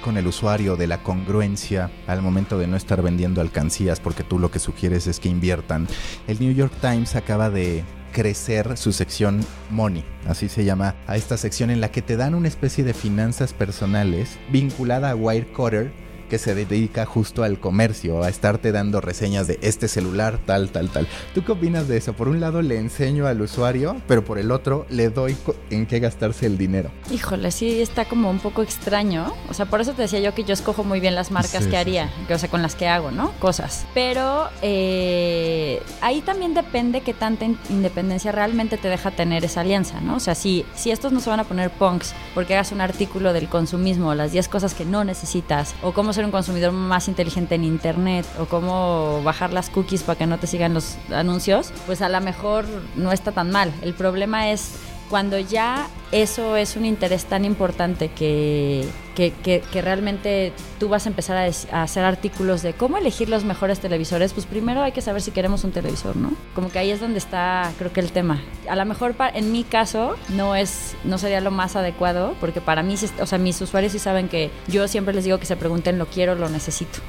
con 0.04 0.18
el 0.18 0.28
usuario, 0.28 0.76
de 0.76 0.88
la 0.88 1.04
congruencia 1.04 1.90
al 2.06 2.22
momento 2.22 2.58
de 2.58 2.68
no 2.68 2.76
estar 2.76 3.02
vendiendo 3.02 3.40
alcancías, 3.40 4.02
porque 4.02 4.24
tú 4.24 4.40
lo 4.40 4.52
que 4.52 4.60
sugieres 4.60 5.08
es 5.08 5.22
que 5.22 5.30
inviertan. 5.30 5.88
El 6.28 6.42
New 6.42 6.52
York 6.54 6.74
Times 6.82 7.16
acaba 7.16 7.50
de 7.50 7.86
crecer 8.12 8.78
su 8.78 8.92
sección 8.92 9.46
Money, 9.70 10.04
así 10.28 10.50
se 10.50 10.66
llama, 10.66 10.96
a 11.08 11.16
esta 11.16 11.38
sección 11.38 11.70
en 11.70 11.80
la 11.80 11.92
que 11.92 12.02
te 12.02 12.18
dan 12.18 12.36
una 12.36 12.50
especie 12.50 12.84
de 12.84 12.94
finanzas 12.94 13.54
personales 13.54 14.38
vinculada 14.52 15.12
a 15.12 15.16
Wirecutter 15.16 15.94
que 16.32 16.38
se 16.38 16.56
dedica 16.56 17.06
justo 17.06 17.44
al 17.44 17.60
comercio, 17.60 18.24
a 18.24 18.30
estarte 18.30 18.72
dando 18.72 19.02
reseñas 19.02 19.48
de 19.48 19.60
este 19.62 19.90
celular, 19.90 20.40
tal, 20.46 20.70
tal, 20.70 20.88
tal. 20.88 21.06
¿Tú 21.36 21.44
qué 21.44 21.52
opinas 21.52 21.90
de 21.90 21.98
eso? 21.98 22.14
Por 22.14 22.30
un 22.30 22.40
lado 22.40 22.62
le 22.62 22.78
enseño 22.78 23.28
al 23.28 23.42
usuario, 23.42 23.98
pero 24.08 24.24
por 24.24 24.40
el 24.40 24.50
otro 24.52 24.86
le 24.90 25.10
doy 25.10 25.36
en 25.72 25.86
qué 25.86 26.00
gastarse 26.00 26.46
el 26.46 26.58
dinero. 26.58 26.90
Híjole, 27.12 27.52
sí 27.52 27.82
está 27.82 28.06
como 28.06 28.30
un 28.30 28.40
poco 28.40 28.62
extraño. 28.62 29.34
O 29.50 29.54
sea, 29.54 29.66
por 29.66 29.82
eso 29.82 29.92
te 29.92 30.04
decía 30.04 30.22
yo 30.22 30.34
que 30.34 30.46
yo 30.46 30.54
escojo 30.54 30.86
muy 30.86 31.02
bien 31.02 31.16
las 31.16 31.32
marcas 31.32 31.68
que 31.68 31.76
haría, 31.76 32.10
o 32.34 32.38
sea, 32.38 32.48
con 32.48 32.62
las 32.62 32.76
que 32.76 32.88
hago, 32.88 33.12
¿no? 33.12 33.34
Cosas. 33.40 33.86
Pero 33.94 34.48
eh, 34.62 35.84
ahí 36.00 36.22
también 36.22 36.54
depende 36.54 37.02
qué 37.02 37.14
tanta 37.14 37.44
independencia 37.70 38.32
realmente 38.32 38.78
te 38.78 38.88
deja 38.88 39.12
tener 39.12 39.44
esa 39.44 39.60
alianza, 39.60 40.00
¿no? 40.00 40.16
O 40.16 40.22
sea, 40.22 40.36
si, 40.36 40.66
si 40.76 40.92
estos 40.92 41.12
no 41.12 41.20
se 41.20 41.30
van 41.30 41.42
a 41.42 41.44
poner 41.44 41.72
punks 41.72 42.14
porque 42.34 42.54
hagas 42.54 42.72
un 42.72 42.80
artículo 42.80 43.34
del 43.34 43.50
consumismo, 43.50 44.16
las 44.16 44.32
10 44.32 44.48
cosas 44.48 44.74
que 44.74 44.86
no 44.86 45.04
necesitas, 45.04 45.76
o 45.82 45.92
cómo 45.92 46.14
se 46.14 46.21
un 46.26 46.32
consumidor 46.32 46.72
más 46.72 47.08
inteligente 47.08 47.56
en 47.56 47.64
Internet 47.64 48.26
o 48.40 48.46
cómo 48.46 49.22
bajar 49.24 49.54
las 49.54 49.70
cookies 49.70 50.04
para 50.04 50.18
que 50.18 50.28
no 50.28 50.38
te 50.38 50.48
sigan 50.48 50.74
los 50.74 50.98
anuncios, 51.14 51.72
pues 51.86 52.02
a 52.02 52.10
lo 52.10 52.22
mejor 52.22 52.66
no 52.96 53.12
está 53.12 53.32
tan 53.32 53.52
mal. 53.52 53.72
El 53.82 53.94
problema 53.94 54.50
es 54.50 54.76
cuando 55.12 55.38
ya 55.38 55.90
eso 56.14 56.56
es 56.56 56.78
un 56.78 56.86
interés 56.86 57.26
tan 57.26 57.44
importante 57.44 58.08
que, 58.08 58.88
que, 59.14 59.82
realmente 59.82 60.54
tú 60.80 60.88
vas 60.88 61.06
a 61.06 61.10
empezar 61.10 61.36
a, 61.36 61.84
hacer 61.84 62.06
artículos 62.06 62.62
de 62.62 62.72
cómo 62.72 62.98
elegir 62.98 63.28
los 63.28 63.44
mejores 63.44 63.82
televisores, 63.82 64.32
pues 64.32 64.46
primero 64.46 64.82
hay 64.82 64.94
que 64.94 65.02
saber 65.02 65.22
si 65.22 65.32
queremos 65.32 65.66
un 65.66 65.74
televisor, 65.74 66.16
¿no? 66.16 66.32
Como 66.56 66.70
que 66.70 66.80
ahí 66.80 66.92
es 66.92 67.02
donde 67.02 67.20
está, 67.20 67.74
creo 67.78 67.92
que 67.92 68.00
el 68.00 68.14
tema. 68.14 68.42
A 68.70 68.78
lo 68.78 68.86
mejor 68.86 69.14
en 69.34 69.52
mi 69.52 69.66
caso 69.66 70.16
no 70.30 70.56
es, 70.56 70.96
no 71.04 71.18
sería 71.18 71.42
lo 71.42 71.52
más 71.52 71.76
adecuado, 71.76 72.34
porque 72.40 72.62
para 72.62 72.82
mí, 72.82 72.96
o 73.20 73.26
sea, 73.26 73.38
mis 73.38 73.60
usuarios 73.60 73.92
sí 73.92 74.00
saben 74.00 74.30
que 74.30 74.50
yo 74.70 74.88
siempre 74.88 75.14
les 75.14 75.26
digo 75.26 75.40
que 75.40 75.46
se 75.46 75.58
pregunten 75.58 76.00
lo 76.00 76.06
quiero, 76.06 76.36
lo 76.36 76.48
necesito. 76.48 77.00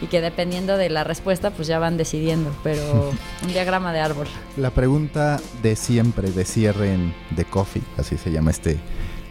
Y 0.00 0.06
que 0.06 0.20
dependiendo 0.20 0.76
de 0.76 0.88
la 0.88 1.04
respuesta, 1.04 1.50
pues 1.50 1.68
ya 1.68 1.78
van 1.78 1.96
decidiendo, 1.96 2.50
pero 2.62 3.10
un 3.42 3.52
diagrama 3.52 3.92
de 3.92 4.00
árbol. 4.00 4.26
La 4.56 4.70
pregunta 4.70 5.40
de 5.62 5.76
siempre, 5.76 6.30
de 6.30 6.44
cierre 6.44 6.94
en 6.94 7.14
The 7.36 7.44
Coffee, 7.44 7.82
así 7.98 8.16
se 8.16 8.30
llama 8.30 8.50
este 8.50 8.78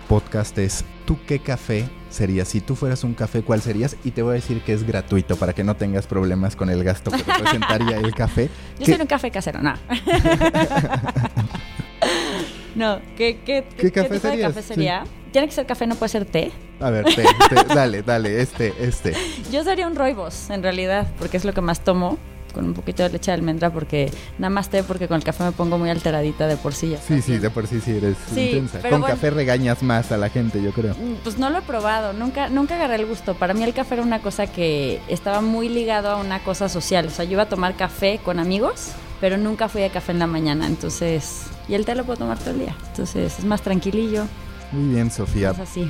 podcast, 0.07 0.57
es 0.57 0.86
¿tú 1.05 1.17
qué 1.27 1.39
café 1.39 1.88
serías? 2.09 2.47
Si 2.47 2.61
tú 2.61 2.75
fueras 2.75 3.03
un 3.03 3.13
café, 3.13 3.43
¿cuál 3.43 3.61
serías? 3.61 3.95
Y 4.03 4.11
te 4.11 4.21
voy 4.21 4.32
a 4.32 4.34
decir 4.36 4.61
que 4.61 4.73
es 4.73 4.84
gratuito 4.84 5.36
para 5.36 5.53
que 5.53 5.63
no 5.63 5.75
tengas 5.75 6.07
problemas 6.07 6.55
con 6.55 6.69
el 6.69 6.84
gasto 6.84 7.11
que 7.11 7.17
representaría 7.17 7.97
el 7.97 8.13
café. 8.13 8.49
Yo 8.80 8.86
soy 8.86 9.01
un 9.01 9.07
café 9.07 9.32
casero, 9.32 9.61
no. 9.61 9.73
no, 12.75 12.99
¿qué, 13.15 13.39
qué, 13.45 13.65
¿Qué, 13.77 13.91
café, 13.91 14.19
sería? 14.61 15.03
Tiene 15.32 15.47
que 15.47 15.53
ser 15.53 15.65
café, 15.65 15.88
no 15.88 15.95
puede 15.95 16.09
ser 16.09 16.25
té. 16.25 16.51
A 16.80 16.89
ver, 16.89 17.05
té, 17.05 17.23
dale, 17.73 18.01
dale, 18.01 18.41
este, 18.41 18.73
este. 18.80 19.13
Yo 19.51 19.63
sería 19.63 19.88
un 19.88 19.95
roibos, 19.95 20.49
en 20.49 20.63
realidad, 20.63 21.07
porque 21.19 21.38
es 21.38 21.45
lo 21.45 21.53
que 21.53 21.61
más 21.61 21.82
tomo 21.82 22.17
con 22.53 22.65
un 22.65 22.73
poquito 22.73 23.03
de 23.03 23.09
leche 23.09 23.32
de 23.32 23.36
almendra 23.36 23.71
porque 23.71 24.11
nada 24.38 24.49
más 24.49 24.69
té 24.69 24.84
porque 24.84 25.07
con 25.07 25.17
el 25.17 25.23
café 25.23 25.43
me 25.43 25.51
pongo 25.51 25.77
muy 25.77 25.89
alteradita 25.89 26.47
de 26.47 26.57
por 26.57 26.73
sí. 26.73 26.95
sí, 27.07 27.21
sí, 27.21 27.38
de 27.38 27.49
por 27.49 27.67
sí 27.67 27.80
sí 27.80 27.97
eres 27.97 28.17
intensa. 28.36 28.80
Con 28.89 29.01
café 29.01 29.30
regañas 29.30 29.84
más 29.84 30.11
a 30.11 30.17
la 30.17 30.30
gente, 30.30 30.61
yo 30.61 30.71
creo. 30.71 30.93
Mm, 30.95 31.15
pues 31.23 31.38
no 31.38 31.49
lo 31.49 31.59
he 31.59 31.61
probado, 31.61 32.13
nunca, 32.13 32.49
nunca 32.49 32.75
agarré 32.75 32.95
el 32.95 33.05
gusto. 33.05 33.36
Para 33.36 33.53
mí 33.53 33.63
el 33.63 33.73
café 33.73 33.95
era 33.95 34.03
una 34.03 34.21
cosa 34.21 34.47
que 34.47 34.99
estaba 35.07 35.41
muy 35.41 35.69
ligado 35.69 36.09
a 36.09 36.17
una 36.17 36.39
cosa 36.39 36.69
social. 36.69 37.07
O 37.07 37.11
sea, 37.11 37.25
yo 37.25 37.34
iba 37.34 37.43
a 37.43 37.49
tomar 37.49 37.75
café 37.75 38.19
con 38.23 38.39
amigos, 38.39 38.91
pero 39.21 39.38
nunca 39.38 39.69
fui 39.69 39.84
a 39.84 39.89
café 39.89 40.11
en 40.11 40.19
la 40.19 40.27
mañana, 40.27 40.67
entonces... 40.67 41.43
Y 41.67 41.75
el 41.75 41.86
té 41.86 41.93
lo 41.93 42.03
puedo 42.03 42.17
tomar 42.17 42.39
todo 42.39 42.49
el 42.51 42.59
día, 42.59 42.75
entonces 42.88 43.38
es 43.38 43.45
más 43.45 43.61
tranquilillo. 43.61 44.25
Muy 44.72 44.93
bien, 44.93 45.11
Sofía. 45.11 45.51
Es 45.51 45.59
así. 45.59 45.89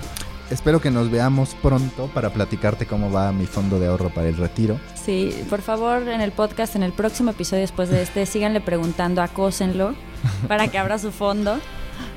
Espero 0.49 0.81
que 0.81 0.89
nos 0.89 1.11
veamos 1.11 1.55
pronto 1.61 2.07
para 2.07 2.31
platicarte 2.31 2.87
cómo 2.87 3.11
va 3.11 3.31
mi 3.31 3.45
fondo 3.45 3.79
de 3.79 3.87
ahorro 3.87 4.09
para 4.09 4.27
el 4.29 4.37
retiro. 4.37 4.79
Sí, 4.95 5.45
por 5.47 5.61
favor, 5.61 6.07
en 6.07 6.21
el 6.21 6.31
podcast, 6.31 6.75
en 6.75 6.81
el 6.81 6.91
próximo 6.91 7.31
episodio 7.31 7.61
después 7.61 7.89
de 7.89 8.01
este, 8.01 8.25
síganle 8.25 8.59
preguntando, 8.59 9.21
acósenlo 9.21 9.93
para 10.47 10.67
que 10.67 10.79
abra 10.79 10.97
su 10.97 11.11
fondo. 11.11 11.59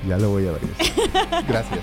Ya 0.08 0.16
lo 0.16 0.30
voy 0.30 0.46
a 0.46 0.52
ver. 0.52 0.60
Gracias. 1.48 1.82